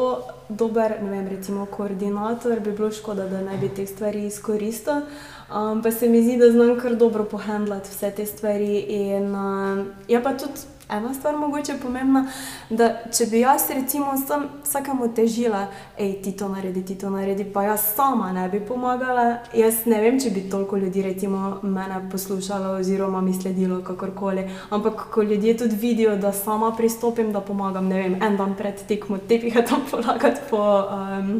dober, 0.49 0.97
ne 1.03 1.09
vem, 1.11 1.27
recimo 1.31 1.65
koordinator, 1.65 2.59
bi 2.59 2.71
bilo 2.75 2.91
škoda, 2.91 3.27
da 3.31 3.41
ne 3.43 3.57
bi 3.57 3.69
te 3.69 3.85
stvari 3.87 4.25
izkoristil. 4.27 5.05
Um, 5.51 5.81
pa 5.83 5.91
se 5.91 6.09
mi 6.09 6.23
zdi, 6.23 6.37
da 6.37 6.51
znam 6.51 6.79
kar 6.79 6.95
dobro 6.95 7.23
pohandlati 7.23 7.89
vse 7.89 8.11
te 8.11 8.25
stvari. 8.25 8.77
In 8.79 9.35
uh, 9.35 9.85
je 10.07 10.23
pa 10.23 10.33
tudi 10.33 10.61
ena 10.91 11.13
stvar 11.13 11.37
mogoče 11.37 11.73
pomembna, 11.81 12.25
da 12.69 12.89
če 13.17 13.25
bi 13.31 13.39
jaz 13.39 13.69
recimo 13.69 14.13
sam 14.27 14.45
vsakemu 14.63 15.07
težila, 15.15 15.65
hej, 15.97 16.17
ti 16.23 16.31
to 16.37 16.49
naredi, 16.49 16.83
ti 16.85 16.97
to 16.99 17.09
naredi, 17.09 17.45
pa 17.53 17.63
jaz 17.63 17.85
sama 17.95 18.31
ne 18.35 18.47
bi 18.49 18.59
pomagala, 18.59 19.37
jaz 19.55 19.85
ne 19.85 20.01
vem, 20.01 20.19
če 20.19 20.33
bi 20.35 20.43
toliko 20.51 20.77
ljudi 20.77 21.03
recimo 21.05 21.57
mene 21.63 22.01
poslušalo 22.11 22.75
oziroma 22.79 23.21
mi 23.21 23.33
sledilo 23.33 23.81
kakorkoli. 23.87 24.47
Ampak 24.69 25.07
ko 25.13 25.23
ljudje 25.23 25.57
tudi 25.63 25.75
vidijo, 25.75 26.15
da 26.17 26.33
sama 26.33 26.75
pristopim, 26.77 27.31
da 27.31 27.41
pomagam, 27.41 27.87
ne 27.87 28.03
vem, 28.03 28.19
en 28.21 28.37
dan 28.37 28.55
pred 28.59 28.83
tekmo 28.87 29.17
tepiha 29.27 29.63
tam 29.67 29.87
polagati 29.91 30.47
po, 30.49 30.63
um, 30.91 31.35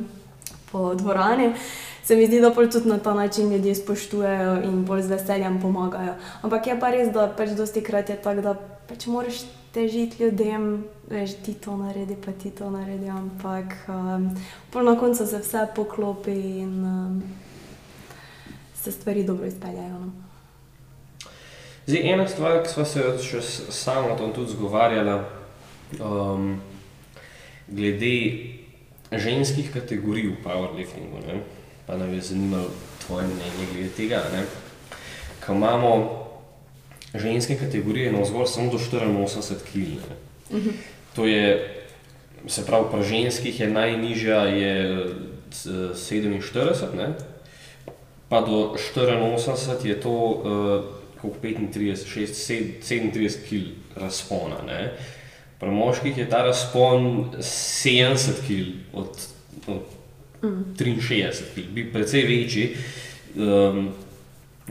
po 0.72 0.94
dvorani. 0.96 1.54
Se 2.04 2.16
mi 2.16 2.26
zdi, 2.28 2.42
da 2.42 2.52
tudi 2.54 2.90
na 2.90 2.98
ta 2.98 3.14
način 3.14 3.52
ljudje 3.52 3.76
spoštujejo 3.76 4.62
in 4.64 4.86
bolj 4.86 5.02
z 5.02 5.08
veseljem 5.08 5.62
pomagajo. 5.62 6.16
Ampak 6.42 6.68
je 6.68 6.80
pa 6.80 6.90
res, 6.90 7.14
da 7.14 7.28
pač 7.38 7.50
dosti 7.50 7.82
krat 7.82 8.10
je 8.10 8.16
tako, 8.16 8.42
da 8.42 8.56
pač 8.90 9.06
moraš 9.06 9.44
težiti 9.74 10.24
ljudem, 10.24 10.84
veš, 11.10 11.36
ti 11.46 11.54
to 11.54 11.78
naredi, 11.78 12.18
pa 12.26 12.32
ti 12.32 12.52
to 12.52 12.70
naredi, 12.70 13.10
ampak 13.10 13.66
um, 13.88 14.28
na 14.84 14.96
koncu 15.00 15.28
se 15.28 15.40
vse 15.40 15.68
poklopi 15.76 16.32
in 16.32 16.86
um, 16.86 17.24
se 18.76 18.92
stvari 18.92 19.24
dobro 19.24 19.48
izpeljajo. 19.48 20.00
No. 20.00 20.12
Zdaj, 21.86 22.14
ena 22.14 22.28
stvar, 22.28 22.64
ki 22.64 22.70
smo 22.70 22.86
se 22.86 23.06
še 23.24 23.42
samo 23.72 24.18
tam 24.18 24.34
tudi 24.34 24.52
zgovarjali, 24.52 25.16
um, 26.00 26.60
glede 27.68 28.14
ženskih 29.12 29.72
kategorij 29.74 30.30
v 30.34 30.38
powerliftingu, 30.44 31.24
ne? 31.28 31.42
Pa 31.92 31.98
nam 31.98 32.14
je 32.14 32.22
zanimalo 32.22 32.70
tvoje 33.08 33.28
mnenje 33.28 33.68
glede 33.74 33.90
tega. 33.90 34.24
Ko 35.46 35.54
imamo 35.54 36.22
ženske 37.16 37.56
kategorije 37.56 38.12
na 38.12 38.22
vzgor 38.22 38.48
samo 38.48 38.72
do 38.72 38.78
84 38.78 39.56
kg. 39.72 40.00
Mhm. 40.52 40.70
To 41.16 41.26
je, 41.26 41.76
se 42.48 42.66
pravi, 42.66 42.86
pri 42.92 43.04
ženskih 43.04 43.60
je 43.60 43.68
najnižja 43.68 44.40
je 44.40 45.06
47, 45.52 46.96
ne? 46.96 47.14
pa 48.30 48.42
do 48.42 48.76
84 48.96 49.86
je 49.86 50.02
to 50.02 50.10
uh, 51.24 51.34
35, 51.44 52.08
6, 52.08 52.82
37 52.82 53.32
kg 53.50 54.00
razpona. 54.02 54.64
Ne? 54.68 54.94
Pri 55.60 55.70
moških 55.70 56.18
je 56.18 56.30
ta 56.30 56.44
razpon 56.44 57.32
70 57.38 58.48
kg 58.48 58.96
od, 58.96 59.28
od 59.68 60.01
Mm. 60.44 60.74
63 60.78 61.44
kg, 61.56 61.68
bi 61.70 61.86
precej 61.94 62.24
večji. 62.24 62.76
Um, 63.36 63.90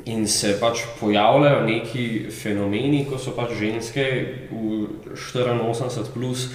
in 0.05 0.27
se 0.29 0.55
pač 0.61 0.79
pojavljajo 1.01 1.65
neki 1.67 2.05
fenomeni, 2.33 3.05
ko 3.05 3.19
so 3.19 3.33
pač 3.37 3.51
ženske 3.59 4.05
v 4.51 4.87
84, 5.13 6.13
plus, 6.15 6.49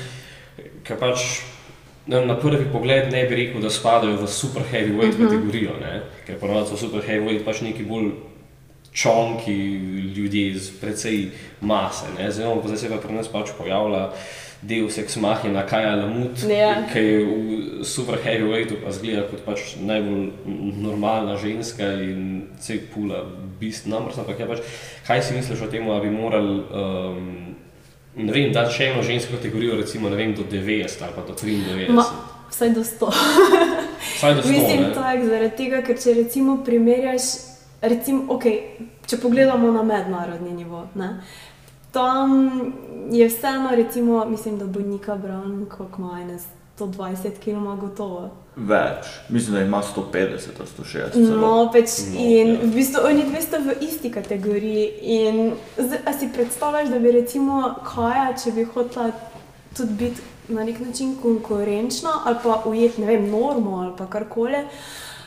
ki 0.84 0.94
pač 1.00 1.20
na 2.08 2.36
prvi 2.38 2.66
pogled 2.72 3.12
ne 3.12 3.24
bi 3.26 3.36
rekel, 3.36 3.62
da 3.62 3.70
spadajo 3.70 4.18
v 4.22 4.28
super 4.28 4.64
heavyweight 4.72 5.18
Mhm. 5.18 5.26
kategorijo, 5.28 5.74
ne? 5.82 6.02
ker 6.28 6.40
ponovadi 6.40 6.70
so 6.70 6.78
super 6.78 7.02
heavyweight 7.02 7.46
pač 7.46 7.62
neki 7.62 7.84
bolj 7.84 8.12
čonki 8.94 9.54
ljudje 10.16 10.60
z 10.60 10.72
precej 10.82 11.30
mase. 11.62 12.06
ne. 12.18 12.32
Zdaj, 12.32 12.46
no, 12.46 12.62
zdaj 12.66 12.78
se 12.78 12.90
pa 12.90 12.98
pri 12.98 13.14
nas 13.14 13.28
pač 13.28 13.50
pojavlja. 13.58 14.10
Del 14.62 14.88
seks 14.90 15.16
mahina, 15.22 15.66
kaj 15.68 15.84
je 15.84 15.96
lamut, 15.96 16.44
Ja. 16.50 16.84
ki 16.94 17.00
je 17.00 17.18
v 17.26 17.84
super 17.86 18.16
heavyweightu 18.24 18.80
pa 18.84 18.92
zgleda 18.92 19.28
kot 19.30 19.44
pač 19.46 19.76
najbolj 19.80 20.32
normalna 20.82 21.36
ženska 21.38 21.84
in 22.02 22.48
vse 22.60 22.80
pula, 22.94 23.24
bist 23.60 23.86
numbers, 23.86 24.18
ampak 24.18 24.40
je 24.40 24.48
pač, 24.48 24.60
kaj 25.08 25.22
si 25.22 25.34
misliš 25.36 25.62
o 25.62 25.68
tem, 25.68 25.86
da 25.88 26.00
bi 26.00 26.10
morali, 26.10 26.56
um, 26.72 27.56
ne 28.16 28.32
vem, 28.32 28.52
dati 28.54 28.74
še 28.74 28.90
eno 28.94 29.04
žensko 29.04 29.36
kategorijo, 29.38 29.76
recimo, 29.78 30.10
ne 30.10 30.16
vem, 30.16 30.34
do 30.34 30.44
90 30.44 31.04
ali 31.04 31.14
pa 31.16 31.22
do 31.28 31.34
93. 31.34 31.90
Ma, 31.94 32.06
vsaj 32.50 32.70
do 32.74 32.82
100. 32.84 33.12
Vsaj 34.16 34.34
do 34.36 34.42
100, 34.42 34.50
Mislim 34.50 34.82
ne? 34.82 34.94
tako, 34.94 35.26
zaradi 35.26 35.56
tega, 35.58 35.82
ker 35.82 35.98
če 36.00 36.14
recimo 36.14 36.58
primerjaš, 36.66 37.24
recimo, 37.82 38.26
okay, 38.34 38.80
če 39.06 39.18
pogledamo 39.18 39.72
na 39.72 39.84
mednarodni 39.84 40.54
nivo, 40.54 40.88
ne, 40.96 41.10
tam 41.96 42.50
je 43.12 43.28
vseeno, 43.28 43.70
recimo, 43.72 44.26
mislim, 44.26 44.58
da 44.58 44.66
bo 44.66 44.80
Nika 44.80 45.16
Brown, 45.16 45.66
koliko 45.70 46.02
ima 46.02 46.20
ene 46.22 46.38
120 46.80 47.30
kg, 47.44 47.48
ima 47.48 47.76
gotovo. 47.76 48.30
Več, 48.56 49.08
mislim, 49.30 49.56
da 49.56 49.62
ima 49.62 49.82
150 49.96 50.16
ali 50.60 50.68
160. 50.80 51.12
celo. 51.12 51.42
No, 51.42 51.72
pač 51.72 51.98
No, 52.14 52.20
in 52.20 52.54
ja. 52.54 52.60
v 52.64 52.72
bistvu 52.76 53.04
oni 53.06 53.24
dve 53.30 53.42
sta 53.42 53.60
v 53.64 53.78
isti 53.84 54.12
kategoriji. 54.12 54.86
In 55.02 55.54
a 56.06 56.14
si 56.14 56.30
predstavljaš, 56.36 56.90
da 56.90 57.00
bi 57.00 57.12
recimo 57.12 57.76
Kaja, 57.84 58.34
če 58.44 58.52
bi 58.52 58.68
hotela 58.76 59.12
tudi 59.78 59.94
biti 59.94 60.22
na 60.48 60.64
nek 60.64 60.80
način 60.80 61.16
konkurenčna 61.22 62.20
ali 62.26 62.38
pa 62.44 62.62
ujeti, 62.66 63.02
ne 63.02 63.08
vem, 63.08 63.30
normo 63.32 63.78
ali 63.78 63.94
pa 63.98 64.06
karkoli, 64.06 64.66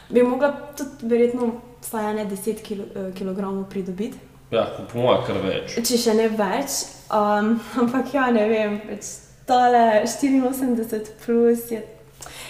bi 0.08 0.22
mogla 0.22 0.52
tudi 0.76 1.08
verjetno 1.08 1.52
vsaj 1.82 2.14
ne 2.14 2.26
10 2.26 2.62
kilo, 2.62 2.84
eh, 2.94 3.12
kilogramov 3.14 3.64
pridobiti, 3.70 4.18
Ja, 4.50 4.64
po 4.92 4.98
mojem, 4.98 5.24
kar 5.26 5.40
več. 5.44 5.76
če 5.84 6.00
še 6.00 6.16
ne 6.16 6.28
več. 6.32 6.80
Um, 7.12 7.56
ampak 7.82 8.14
ja, 8.14 8.28
ne 8.32 8.48
vem, 8.48 8.80
pač 8.88 9.12
tale 9.48 10.02
84 10.04 11.14
plus 11.24 11.70
je. 11.72 11.84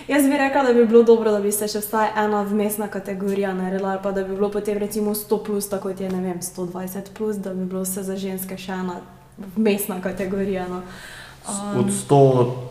Jaz 0.09 0.24
bi 0.24 0.38
rekla, 0.40 0.62
da 0.62 0.72
bi 0.72 0.86
bilo 0.86 1.03
dobro, 1.03 1.32
da 1.34 1.40
bi 1.42 1.51
se 1.53 1.68
še 1.68 1.82
vsaj 1.82 2.14
ena 2.16 2.40
vmesna 2.49 2.88
kategorija 2.88 3.51
naredila, 3.55 3.96
ali 3.96 4.03
pa 4.03 4.12
da 4.16 4.24
bi 4.24 4.34
bilo 4.38 4.49
potem 4.51 4.78
recimo 4.80 5.12
100 5.14 5.38
plus, 5.44 5.68
tako 5.68 5.90
kot 5.90 6.01
je 6.01 6.09
ne 6.09 6.22
vem, 6.22 6.40
120 6.42 7.12
plus, 7.18 7.36
da 7.44 7.53
bi 7.55 7.66
bilo 7.68 7.84
vse 7.84 8.07
za 8.07 8.16
ženske 8.16 8.57
še 8.59 8.78
ena 8.78 9.01
vmesna 9.57 10.01
kategorija. 10.03 10.64
No. 10.70 10.82
Um, 11.49 11.80
Od 11.80 11.86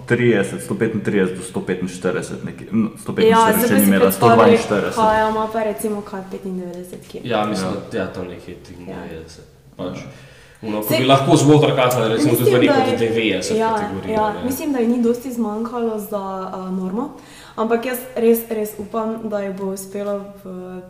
130, 0.07 0.43
135 0.61 1.03
do 1.28 1.41
145, 1.43 2.43
nekje, 2.43 2.67
no, 2.71 2.89
145 2.97 3.23
ja, 3.23 3.67
še 3.67 3.73
ni 3.75 3.84
imela, 3.84 4.01
predstavljaj, 4.01 4.57
142. 4.59 4.93
kaj 4.95 5.30
ima 5.30 5.47
pa 5.53 5.63
recimo 5.63 6.01
kaj 6.01 6.21
95 6.34 7.11
kg. 7.11 7.25
Ja, 7.25 7.45
mislim, 7.45 7.69
Ja. 7.69 7.82
da 7.91 7.97
ja, 7.97 8.07
tam 8.07 8.28
nekje 8.28 8.55
93. 8.63 9.41
Pač. 9.78 9.97
Uno, 10.59 10.82
ko 10.82 10.89
bi 10.91 11.05
lahko 11.05 11.36
zgodra 11.36 11.75
kazala, 11.75 12.07
recimo, 12.07 12.34
tudi 12.34 12.43
Mislim, 12.43 12.61
neko 12.61 12.73
da 12.73 13.03
je- 13.03 13.11
90 13.11 13.55
ja, 13.55 13.73
kategorijo. 13.75 14.13
ja, 14.13 14.34
ne. 14.34 14.43
mislim, 14.43 14.73
da 14.73 14.80
ji 14.80 14.88
ni 14.88 15.03
dosti 15.03 15.34
zmanjkalo 15.34 15.99
za 16.01 16.21
uh, 16.49 16.71
normo, 16.73 17.09
ampak 17.55 17.86
jaz 17.86 17.97
res, 18.15 18.39
res 18.49 18.69
upam, 18.80 19.17
da 19.23 19.39
ji 19.39 19.53
bo 19.53 19.65
uspelo 19.67 20.15
v, 20.43 20.82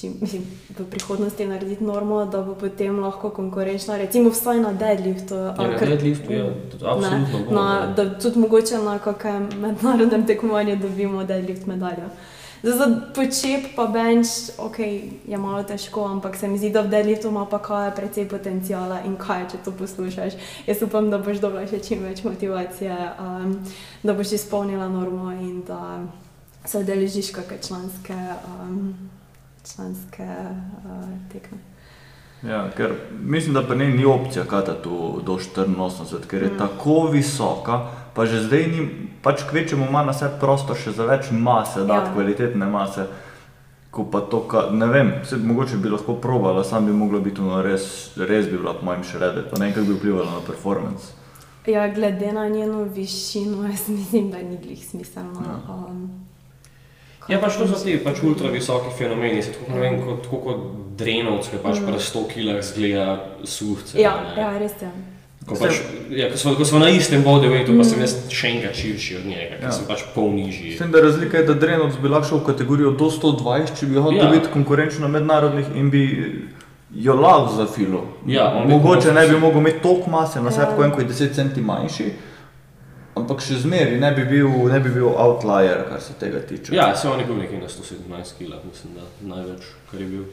čim, 0.00 0.14
mislim, 0.20 0.42
v 0.78 0.86
prihodnosti 0.90 1.46
narediti 1.46 1.84
normo, 1.84 2.24
da 2.24 2.42
bo 2.42 2.54
potem 2.54 2.98
lahko 2.98 3.30
konkurenčna, 3.30 3.96
recimo 3.96 4.30
vsaj 4.30 4.60
na 4.60 4.72
deadliftu. 4.72 5.34
Ja, 5.34 5.54
na 5.58 5.78
deadliftu, 5.78 6.32
ja, 6.32 6.48
absolutno 6.82 7.44
bo, 7.48 7.54
na, 7.54 7.86
ne. 7.86 7.94
da 7.94 8.18
tudi 8.18 8.38
mogoče 8.38 8.78
na 8.78 8.98
kakem 8.98 9.48
mednarodnem 9.60 10.26
tekmovanju 10.26 10.76
dobimo 10.76 11.24
deadlift 11.24 11.66
medaljo. 11.66 12.10
Zdaj, 12.62 12.78
za 12.78 13.00
počep 13.14 13.66
pa 13.76 13.86
bench, 13.86 14.50
ok, 14.58 14.78
je 15.26 15.38
malo 15.38 15.62
težko, 15.62 16.04
ampak 16.04 16.36
se 16.36 16.48
mi 16.48 16.58
zdi, 16.58 16.70
da 16.70 16.80
v 16.80 16.90
deadliftu 16.90 17.28
ima 17.28 17.46
pa 17.46 17.58
kaj 17.62 17.94
precej 17.94 18.28
potencijala 18.28 19.00
in 19.06 19.14
kaj, 19.16 19.46
če 19.52 19.60
to 19.64 19.72
poslušaš. 19.78 20.32
Jaz 20.66 20.82
upam, 20.82 21.10
da 21.10 21.18
boš 21.22 21.38
dobila 21.38 21.66
še 21.70 21.78
čim 21.78 22.02
več 22.02 22.24
motivacije, 22.26 22.96
um, 23.22 23.54
da 24.02 24.14
boš 24.14 24.32
izpolnila 24.40 24.88
normo 24.88 25.30
in 25.32 25.62
da 25.68 26.02
se 26.66 26.82
udeležiš 26.82 27.30
kakšne 27.30 27.62
članske, 27.62 28.18
um, 28.58 28.90
članske 29.74 30.22
uh, 30.22 31.32
tekme. 31.32 31.58
Ja, 32.42 32.70
ker 32.76 32.92
mislim, 33.20 33.54
da 33.54 33.62
pa 33.66 33.74
ne 33.74 33.88
ni 33.88 34.04
opcija 34.04 34.44
kata 34.44 34.82
tu 34.82 35.20
do 35.26 35.32
84, 35.32 36.26
ker 36.26 36.42
je 36.42 36.48
Mm. 36.48 36.58
tako 36.58 37.06
visoka, 37.06 37.80
pa 38.14 38.26
že 38.26 38.42
zdaj 38.42 38.66
ni, 38.66 38.88
pač 39.22 39.42
kvečemo 39.50 39.86
ima 39.88 40.02
na 40.04 40.12
sebi 40.12 40.34
prostor 40.40 40.76
še 40.76 40.90
za 40.92 41.04
več 41.04 41.30
mase, 41.30 41.84
da 41.84 41.94
Ja. 41.94 42.12
kvalitetne 42.14 42.66
mase. 42.66 43.06
Ko 43.90 44.04
pa 44.04 44.20
to, 44.20 44.40
ka, 44.40 44.68
ne 44.72 44.86
vem, 44.86 45.12
se, 45.24 45.36
mogoče 45.36 45.76
bi 45.76 45.88
lahko 45.88 46.14
probala, 46.14 46.64
sam 46.64 46.86
bi 46.86 46.92
mogla 46.92 47.20
biti 47.20 47.40
ono 47.40 47.62
res, 47.62 47.86
res 48.16 48.46
bi 48.46 48.56
bila 48.58 48.74
po 48.74 48.84
mojem 48.84 49.04
shredded, 49.04 49.50
pa 49.50 49.58
ne 49.58 49.64
vem, 49.64 49.74
kako 49.74 49.86
bi 49.86 49.92
vplivalo 49.92 50.24
na 50.30 50.40
performance. 50.46 51.04
Ja, 51.66 51.88
glede 51.88 52.32
na 52.32 52.48
njeno 52.48 52.82
višino, 52.84 53.64
jaz 53.66 53.88
mislim, 53.88 54.30
da 54.30 54.38
ni 54.38 54.58
glih 54.62 54.86
smiselno. 54.88 55.40
Ja. 55.40 55.74
Um, 55.74 56.27
Ja, 57.28 57.38
pač 57.38 57.56
to 57.58 57.66
so 57.68 57.76
ti 57.84 57.98
pač 58.00 58.22
ultra 58.24 58.48
visoki 58.48 58.88
fenomeni, 58.98 59.42
se 59.42 59.52
tako, 59.52 59.72
ne 59.74 59.80
vem, 59.80 60.00
kot, 60.02 60.22
tako 60.24 60.38
kot 60.38 60.60
drenovc, 60.98 61.50
ki 61.50 61.56
pač 61.62 61.80
Mm. 61.80 61.86
pri 61.86 61.98
100 62.00 62.24
kg 62.26 62.62
zgleda 62.62 63.06
suhce. 63.44 63.98
Ja, 64.00 64.14
ne. 64.24 64.40
ja, 64.42 64.58
res 64.58 64.72
je. 64.82 64.88
Ko, 65.46 65.54
pač, 65.54 65.78
ja, 66.10 66.30
ko, 66.30 66.36
smo, 66.36 66.54
ko 66.54 66.64
smo 66.64 66.78
na 66.78 66.88
istem 66.90 67.22
bodyweightu, 67.22 67.72
pa 67.72 67.80
Mm. 67.80 67.84
sem 67.84 68.00
jaz 68.00 68.14
še 68.30 68.46
enkrat 68.48 68.74
širši 68.74 69.16
od 69.16 69.26
njega, 69.26 69.54
ker 69.56 69.64
Ja. 69.64 69.72
sem 69.72 69.84
pač 69.86 70.02
pol 70.14 70.30
nižji. 70.30 70.74
S 70.74 70.78
tem, 70.78 70.90
da 70.90 71.00
razlika 71.00 71.36
je, 71.38 71.44
da 71.44 71.54
Drenovc 71.54 71.96
bi 71.96 72.08
lahko 72.08 72.28
šel 72.28 72.38
v 72.38 72.46
kategorijo 72.46 72.90
do 72.92 73.10
120, 73.10 73.76
če 73.76 73.86
bi 73.86 73.94
hotel 73.96 74.18
Ja. 74.18 74.24
ja. 74.24 74.30
biti 74.30 74.48
konkurenčen 74.52 75.00
na 75.00 75.08
mednarodnih 75.08 75.66
in 75.74 75.90
bi 75.90 76.02
jo 76.94 77.14
lahko 77.14 77.54
zafilo. 77.56 78.02
Ja, 78.26 78.64
Mogoče 78.66 79.12
ne 79.12 79.28
bi 79.28 79.36
mogel 79.36 79.60
imeti 79.60 79.80
toliko 79.80 80.10
mase 80.10 80.40
na 80.40 80.48
Ja. 80.48 80.52
sebi, 80.52 80.82
ja. 80.82 80.90
ko 80.90 81.00
je 81.00 81.06
10 81.06 81.32
centi 81.32 81.60
manjši, 81.60 82.12
ampak 83.18 83.40
še 83.40 83.54
zmeraj 83.56 83.98
ne, 83.98 84.10
bi 84.12 84.24
bil- 84.26 84.68
ne 84.68 84.80
bi 84.80 84.90
bil 84.90 85.08
outlier, 85.08 85.84
kar 85.84 86.00
se 86.00 86.12
tega 86.14 86.40
tiče. 86.40 86.74
Ja, 86.74 86.94
se 86.94 87.08
on 87.08 87.18
je 87.18 87.26
bil 87.26 87.36
nekje 87.36 87.58
na 87.58 87.68
117 87.68 87.98
kg, 88.34 88.58
mislim, 88.64 88.94
da 88.94 89.06
največ, 89.26 89.62
kar 89.90 90.00
je 90.00 90.06
bil, 90.08 90.24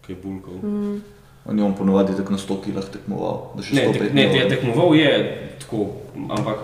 kaj 0.00 0.14
je 0.14 0.20
bulkov. 0.22 0.54
Mm. 0.62 1.00
On 1.46 1.58
je 1.58 1.64
on 1.64 1.74
ponovadi 1.74 2.12
tako 2.14 2.32
na 2.32 2.38
100 2.38 2.56
kilah 2.62 2.84
tekmoval. 2.86 3.52
da 3.54 3.62
še 3.62 3.74
Ne, 3.74 3.84
105 3.84 3.98
tek, 3.98 4.12
ne 4.12 4.26
bilo. 4.28 4.48
tekmoval 4.48 4.94
je 4.94 5.12
tako, 5.58 5.86
ampak 6.30 6.58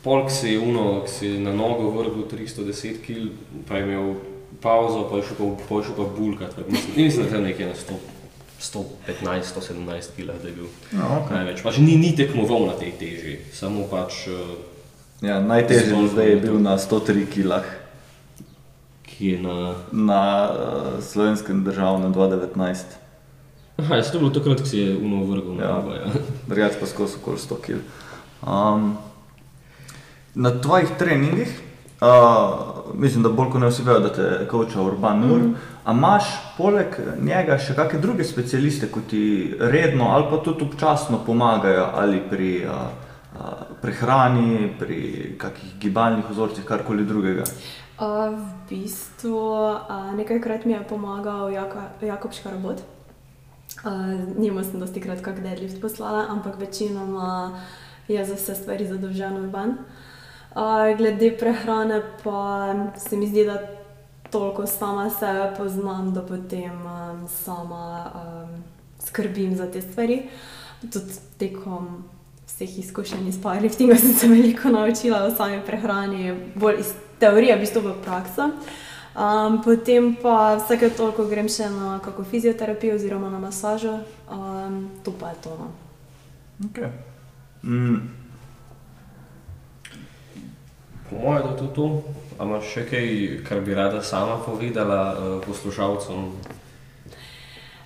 polk 0.00 0.30
si 0.30 0.48
je 0.48 0.58
uno, 0.60 1.02
ki 1.02 1.10
si 1.10 1.26
je 1.26 1.40
na 1.40 1.52
nogo 1.52 1.90
vrgel 1.90 2.22
310 2.24 3.00
kg, 3.00 3.30
pa 3.66 3.76
je 3.76 3.82
imel 3.82 4.14
pauzo, 4.60 5.08
pa 5.10 5.16
je 5.16 5.22
šel 5.22 5.36
pa, 5.36 5.44
pa, 5.64 5.74
je 5.74 5.82
šel 5.82 5.96
pa 5.96 6.06
bulkat. 6.10 6.52
Mislim, 6.68 6.92
mislim, 6.96 7.26
da 7.26 7.36
je 7.36 7.42
nekje 7.42 7.66
na 7.66 7.74
100, 7.74 7.98
115, 8.64 9.54
117 9.54 10.16
kg, 10.16 10.26
da 10.42 10.48
je 10.48 10.54
bil 10.54 10.68
Ja, 10.92 11.04
okay. 11.20 11.36
največ. 11.38 11.62
Pač 11.62 11.78
ni, 11.78 11.96
ni 12.00 12.16
tekmoval 12.16 12.66
na 12.72 12.74
tej 12.80 12.92
teži, 12.98 13.38
samo 13.52 13.84
pač, 13.90 14.26
eh, 14.28 15.26
ja, 15.28 15.40
najtežji 15.40 16.08
zdaj 16.12 16.28
je 16.30 16.36
bil 16.40 16.60
na 16.60 16.78
103 16.78 17.26
kilah 17.28 17.64
ki 19.18 19.26
je 19.26 19.38
na... 19.42 19.74
na 19.92 20.22
uh, 20.50 21.02
slovenskem 21.02 21.64
državnem 21.64 22.14
2019. 22.14 22.84
Aha, 23.76 23.96
jaz 23.96 24.10
to 24.10 24.18
bilo 24.18 24.30
takrat, 24.30 24.60
ko 24.60 24.66
si 24.66 24.78
je 24.78 24.96
uno 24.96 25.24
vrgel 25.24 25.54
Ja. 25.60 25.74
nogo. 25.78 25.94
Ja. 25.94 26.10
drugače 26.50 26.80
pa 26.80 26.86
skozi 26.86 27.16
okoli 27.22 27.38
100 27.38 27.60
kg. 27.62 27.78
Um, 28.42 28.96
na 30.34 30.50
tvojih 30.60 30.88
treningih, 30.98 31.50
uh, 32.02 32.73
mislim, 32.98 33.22
da 33.22 33.28
bolj 33.28 33.50
kot 33.50 33.60
ne 33.60 33.68
vsi 33.70 33.82
vejo, 33.82 34.00
da 34.00 34.12
te 34.12 34.46
koča 34.50 34.82
Urban 34.82 35.20
Nur, 35.20 35.38
mm. 35.38 35.54
a 35.84 35.92
imaš 35.92 36.30
poleg 36.56 36.96
njega 37.22 37.58
še 37.58 37.74
kakšne 37.76 38.00
druge 38.00 38.24
specialiste, 38.24 38.88
ki 38.92 39.02
ti 39.10 39.24
redno 39.60 40.10
ali 40.14 40.28
pa 40.30 40.40
tudi 40.44 40.64
občasno 40.64 41.20
pomagajo 41.26 41.88
ali 41.94 42.22
pri 42.30 42.52
uh, 42.66 42.72
uh, 43.34 43.64
prehrani, 43.82 44.70
pri 44.78 45.00
kakih 45.38 45.76
gibalnih 45.80 46.30
vzorcih, 46.30 46.64
karkoli 46.64 47.04
drugega. 47.04 47.46
Uh, 47.94 48.34
v 48.34 48.46
bistvu 48.70 49.36
uh, 49.38 50.10
nekajkrat 50.16 50.64
mi 50.64 50.74
je 50.74 50.82
pomagal 50.88 51.52
Jaka, 51.54 51.90
Jakob 52.02 52.32
Škarabot. 52.32 52.82
Uh, 53.84 54.38
Njemu 54.38 54.64
sem 54.64 54.80
dosti 54.80 55.00
krat 55.00 55.22
kak 55.22 55.42
deadlift 55.42 55.80
poslala, 55.80 56.26
ampak 56.30 56.58
večinoma 56.60 57.60
je 58.08 58.24
za 58.24 58.34
vse 58.34 58.54
stvari 58.54 58.86
zadolžen 58.86 59.38
urban. 59.44 59.78
Uh, 59.78 60.02
glede 60.96 61.36
prehrane 61.38 62.02
pa 62.24 62.74
se 62.96 63.16
mi 63.16 63.26
zdi, 63.26 63.44
da 63.44 63.58
toliko 64.30 64.66
sama 64.66 65.10
sebe 65.10 65.54
poznam, 65.56 66.14
da 66.14 66.22
potem 66.22 66.72
um, 66.72 67.28
sama 67.28 68.10
um, 68.14 68.62
skrbim 68.98 69.56
za 69.56 69.70
te 69.70 69.80
stvari. 69.80 70.22
Tudi 70.92 71.12
tekom 71.38 72.04
vseh 72.46 72.78
izkušenj 72.78 73.28
iz 73.28 73.38
powerliftinga 73.42 73.96
sem 73.96 74.12
se 74.12 74.28
veliko 74.28 74.68
naučila 74.68 75.24
o 75.24 75.30
sami 75.30 75.60
prehrani, 75.66 76.34
bolj 76.54 76.80
iz 76.80 76.92
teorija, 77.18 77.56
v 77.56 77.60
bistvu 77.60 77.80
v 77.80 77.94
prakso. 78.04 78.50
Um, 79.14 79.62
potem 79.62 80.16
pa 80.22 80.56
vsake 80.58 80.90
toliko 80.90 81.24
grem 81.30 81.48
še 81.48 81.70
na 81.70 82.00
kako 82.02 82.24
fizioterapijo 82.24 82.94
oziroma 82.94 83.30
na 83.30 83.38
masažo, 83.38 84.00
um, 84.26 84.90
to 85.04 85.14
pa 85.20 85.30
je 85.30 85.36
to. 85.46 85.56
No. 85.58 85.70
Okay. 86.66 86.90
Mm. 87.62 88.23
Po 91.14 91.20
mojem, 91.20 91.42
da 91.42 91.50
je 91.50 91.56
to 91.56 91.66
to. 91.66 92.02
A 92.38 92.44
imaš 92.44 92.66
še 92.74 92.82
kaj, 92.90 93.08
kar 93.46 93.60
bi 93.62 93.74
rada 93.74 94.02
sama 94.02 94.40
povedala 94.42 95.00
uh, 95.14 95.34
poslušalcem? 95.46 96.32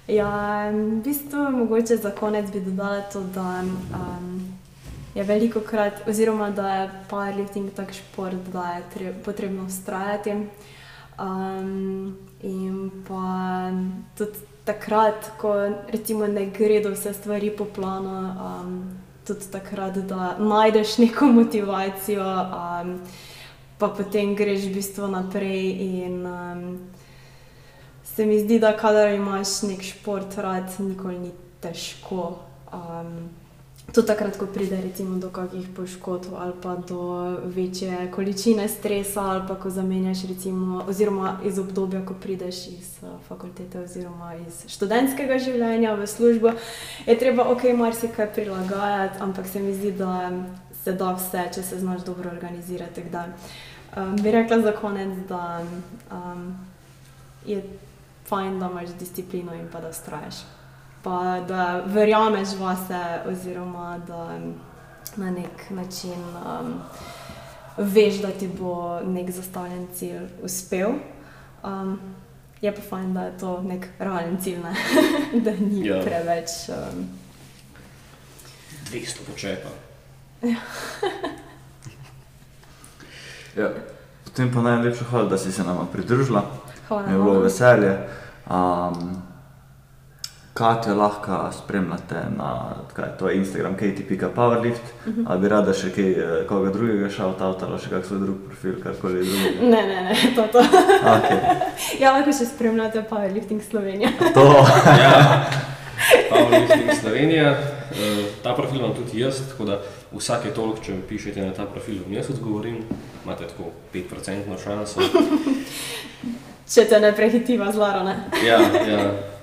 Ja, 0.09 0.70
v 0.72 1.03
bistvu 1.05 1.51
mogoče 1.53 1.99
za 2.01 2.11
konec 2.16 2.49
bi 2.51 2.62
dodala 2.64 3.03
to, 3.12 3.20
da 3.35 3.61
um, 3.61 4.41
je 5.14 5.24
veliko 5.24 5.61
krat, 5.61 6.01
oziroma 6.09 6.49
da 6.51 6.68
je 6.74 6.91
powerlifting 7.11 7.68
tak 7.76 7.93
šport, 7.93 8.49
da 8.53 8.79
je 8.79 8.83
tre, 8.95 9.12
potrebno 9.24 9.66
ustrajati. 9.68 10.33
Um, 11.20 12.16
in 12.41 12.91
pa 13.09 13.68
tudi 14.16 14.41
takrat, 14.64 15.37
ko 15.37 15.53
recimo 15.93 16.26
ne 16.26 16.47
gredo 16.47 16.95
vse 16.97 17.12
stvari 17.12 17.51
po 17.51 17.64
planu, 17.64 18.16
um, 18.33 18.72
tudi 19.29 19.51
takrat, 19.53 19.99
da 20.09 20.37
najdeš 20.39 20.99
neko 20.99 21.26
motivacijo, 21.39 22.24
um, 22.24 22.95
pa 23.79 23.89
potem 23.89 24.35
greš 24.37 24.66
v 24.68 24.74
bistvu 24.74 25.09
naprej. 25.12 25.70
In, 25.87 26.22
um, 26.26 26.79
se 28.05 28.26
mi 28.26 28.41
zdi, 28.41 28.59
da 28.59 28.72
kadar 28.76 29.12
imaš 29.14 29.62
nek 29.68 29.83
šport, 29.83 30.39
rad, 30.43 30.72
nikoli 30.79 31.18
ni 31.18 31.31
težko. 31.61 32.39
Um, 32.72 33.29
Tudi 33.93 34.07
takrat, 34.07 34.36
ko 34.36 34.47
pride 34.47 34.76
recimo, 34.84 35.16
do 35.16 35.30
kakšnih 35.32 35.68
poškodb 35.76 36.34
ali 36.36 36.53
pa 36.62 36.76
do 36.76 37.01
večje 37.45 38.11
količine 38.12 38.68
stresa, 38.68 39.22
ali 39.22 39.43
pa 39.49 39.55
ko 39.55 39.70
zamenjaš, 39.70 40.26
recimo, 40.28 40.84
oziroma 40.89 41.39
iz 41.45 41.59
obdobja, 41.59 42.03
ko 42.07 42.14
prideš 42.14 42.66
iz 42.66 42.91
uh, 43.03 43.09
fakultete 43.28 43.80
oziroma 43.80 44.34
iz 44.34 44.61
študentskega 44.68 45.39
življenja 45.39 45.95
v 45.95 46.07
službo, 46.07 46.53
je 47.07 47.16
treba 47.18 47.49
ok, 47.49 47.64
marsikaj 47.76 48.28
prilagajati, 48.34 49.22
ampak 49.24 49.49
se 49.49 49.61
mi 49.61 49.72
zdi, 49.74 49.95
da 49.97 50.32
se 50.84 50.93
da 50.93 51.14
vse, 51.16 51.49
če 51.55 51.62
se 51.62 51.80
znaš 51.80 52.05
dobro 52.05 52.28
organizirati. 52.30 53.07
Um, 53.09 54.16
bi 54.20 54.30
rekla 54.30 54.61
za 54.68 54.76
konec, 54.76 55.16
da 55.28 55.64
um, 56.12 56.45
je 57.47 57.64
fajn, 58.28 58.61
da 58.61 58.68
imaš 58.68 58.93
disciplino 59.01 59.57
in 59.57 59.68
pa 59.72 59.80
da 59.80 59.93
strajaš 59.93 60.45
pa 61.03 61.40
da 61.49 61.82
verjameš 61.86 62.49
vase, 62.61 63.22
oziroma 63.26 63.99
da 64.07 64.38
na 65.16 65.30
nek 65.30 65.70
način 65.70 66.24
um, 66.46 66.80
veš, 67.76 68.14
da 68.22 68.30
ti 68.30 68.49
bo 68.49 69.01
nek 69.05 69.30
zastavljen 69.30 69.86
cilj 69.94 70.28
uspel. 70.42 70.90
Um, 71.62 72.01
je 72.61 72.74
pa 72.74 72.80
fajn, 72.80 73.14
da 73.14 73.22
je 73.22 73.38
to 73.38 73.62
nek 73.62 73.86
realen 73.99 74.40
cilj, 74.42 74.59
ne? 74.59 74.74
da 75.44 75.51
ni 75.51 75.86
ja. 75.86 76.03
preveč. 76.03 76.49
Um... 76.68 77.09
200 78.92 79.18
počepa. 79.30 79.68
ja. 83.57 83.70
Potem 84.24 84.53
pa 84.55 84.62
najlepša 84.62 85.05
hvala, 85.05 85.28
da 85.28 85.38
si 85.38 85.53
se 85.53 85.64
nam 85.64 85.88
pridružila. 85.92 86.44
Hvala. 86.88 87.09
Je 87.09 87.18
bilo 87.18 87.40
veselje. 87.40 87.99
Um, 88.51 89.22
Katijo 90.59 90.95
lahko 90.95 91.51
spremljate 91.53 92.15
na 92.37 92.75
kaj, 92.93 93.35
Instagram, 93.35 93.77
KTP.powerlift, 93.77 94.83
uh 95.07 95.15
-huh. 95.15 95.25
ali 95.29 95.41
bi 95.41 95.49
rada 95.49 95.73
še 95.75 95.91
kaj, 95.91 96.11
eh, 96.11 96.47
koga 96.49 96.71
drugega 96.71 97.09
ali 97.67 97.79
še 97.79 97.91
kakšen 97.91 98.21
drug 98.21 98.37
profil, 98.47 98.83
karkoli 98.83 99.25
drugega. 99.25 99.63
Ne, 99.73 99.83
ne, 99.87 100.03
ne, 100.03 100.15
to 100.35 100.43
je 100.43 100.49
to. 100.49 100.59
Okay. 101.03 101.39
ja, 102.03 102.13
lahko 102.13 102.33
še 102.33 102.47
spremljate 102.47 103.05
Powerlifting 103.11 103.63
Slovenija. 103.71 104.11
to. 104.35 104.67
ja. 105.03 105.47
Powerlifting 106.31 107.01
Slovenija, 107.01 107.51
uh, 107.51 108.27
ta 108.43 108.55
profil 108.55 108.79
imam 108.79 108.95
tudi 108.95 109.21
jaz, 109.21 109.41
tako 109.49 109.65
da 109.65 109.81
vsake 110.13 110.51
toliko, 110.51 110.85
če 110.85 110.93
pišete 111.09 111.41
na 111.41 111.53
ta 111.53 111.67
profil, 111.67 111.97
jaz 112.11 112.31
odgovorim, 112.31 112.85
imate 113.25 113.45
tako 113.45 113.71
5% 113.95 114.63
šanso. 114.65 115.01
če 116.75 116.85
te 116.85 117.01
ne 117.01 117.13
prehitiva 117.13 117.73
zlaro, 117.73 118.03
ne? 118.05 118.17
ja, 118.47 118.61
ja 118.89 119.38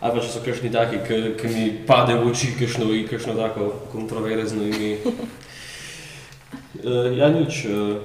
ali 0.00 0.14
pa 0.14 0.22
če 0.22 0.28
so 0.30 0.42
kakšni 0.44 0.70
taki, 0.72 1.00
ki 1.38 1.50
mi 1.50 1.64
pade 1.86 2.14
v 2.18 2.30
oči, 2.30 2.52
kakšno, 2.58 2.90
kakšno 3.10 3.34
tako 3.38 3.72
kontroverzno 3.92 4.62
ime. 4.68 4.92
Uh, 6.84 7.10
ja, 7.20 7.30
nič. 7.34 7.64
Uh, 7.66 7.98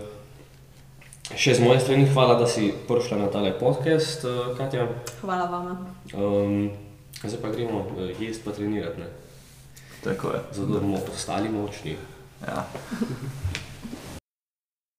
še 1.34 1.58
z 1.58 1.64
moje 1.64 1.82
strani 1.82 2.08
hvala, 2.10 2.38
da 2.42 2.50
si 2.50 2.72
prišla 2.88 3.26
na 3.26 3.28
tale 3.34 3.54
podcast, 3.58 4.26
uh, 4.26 4.54
Katja. 4.58 4.88
Hvala 5.22 5.50
vama. 5.50 5.78
Um, 6.14 6.72
zdaj 7.22 7.40
pa 7.42 7.54
gremo 7.54 7.86
jesti 8.20 8.44
pa 8.46 8.52
trenirati. 8.52 9.06
Tako 10.04 10.36
je. 10.36 10.40
Zato, 10.52 10.80
bomo 10.80 11.00
postali 11.06 11.50
močni. 11.50 11.96
Ja. 12.44 12.68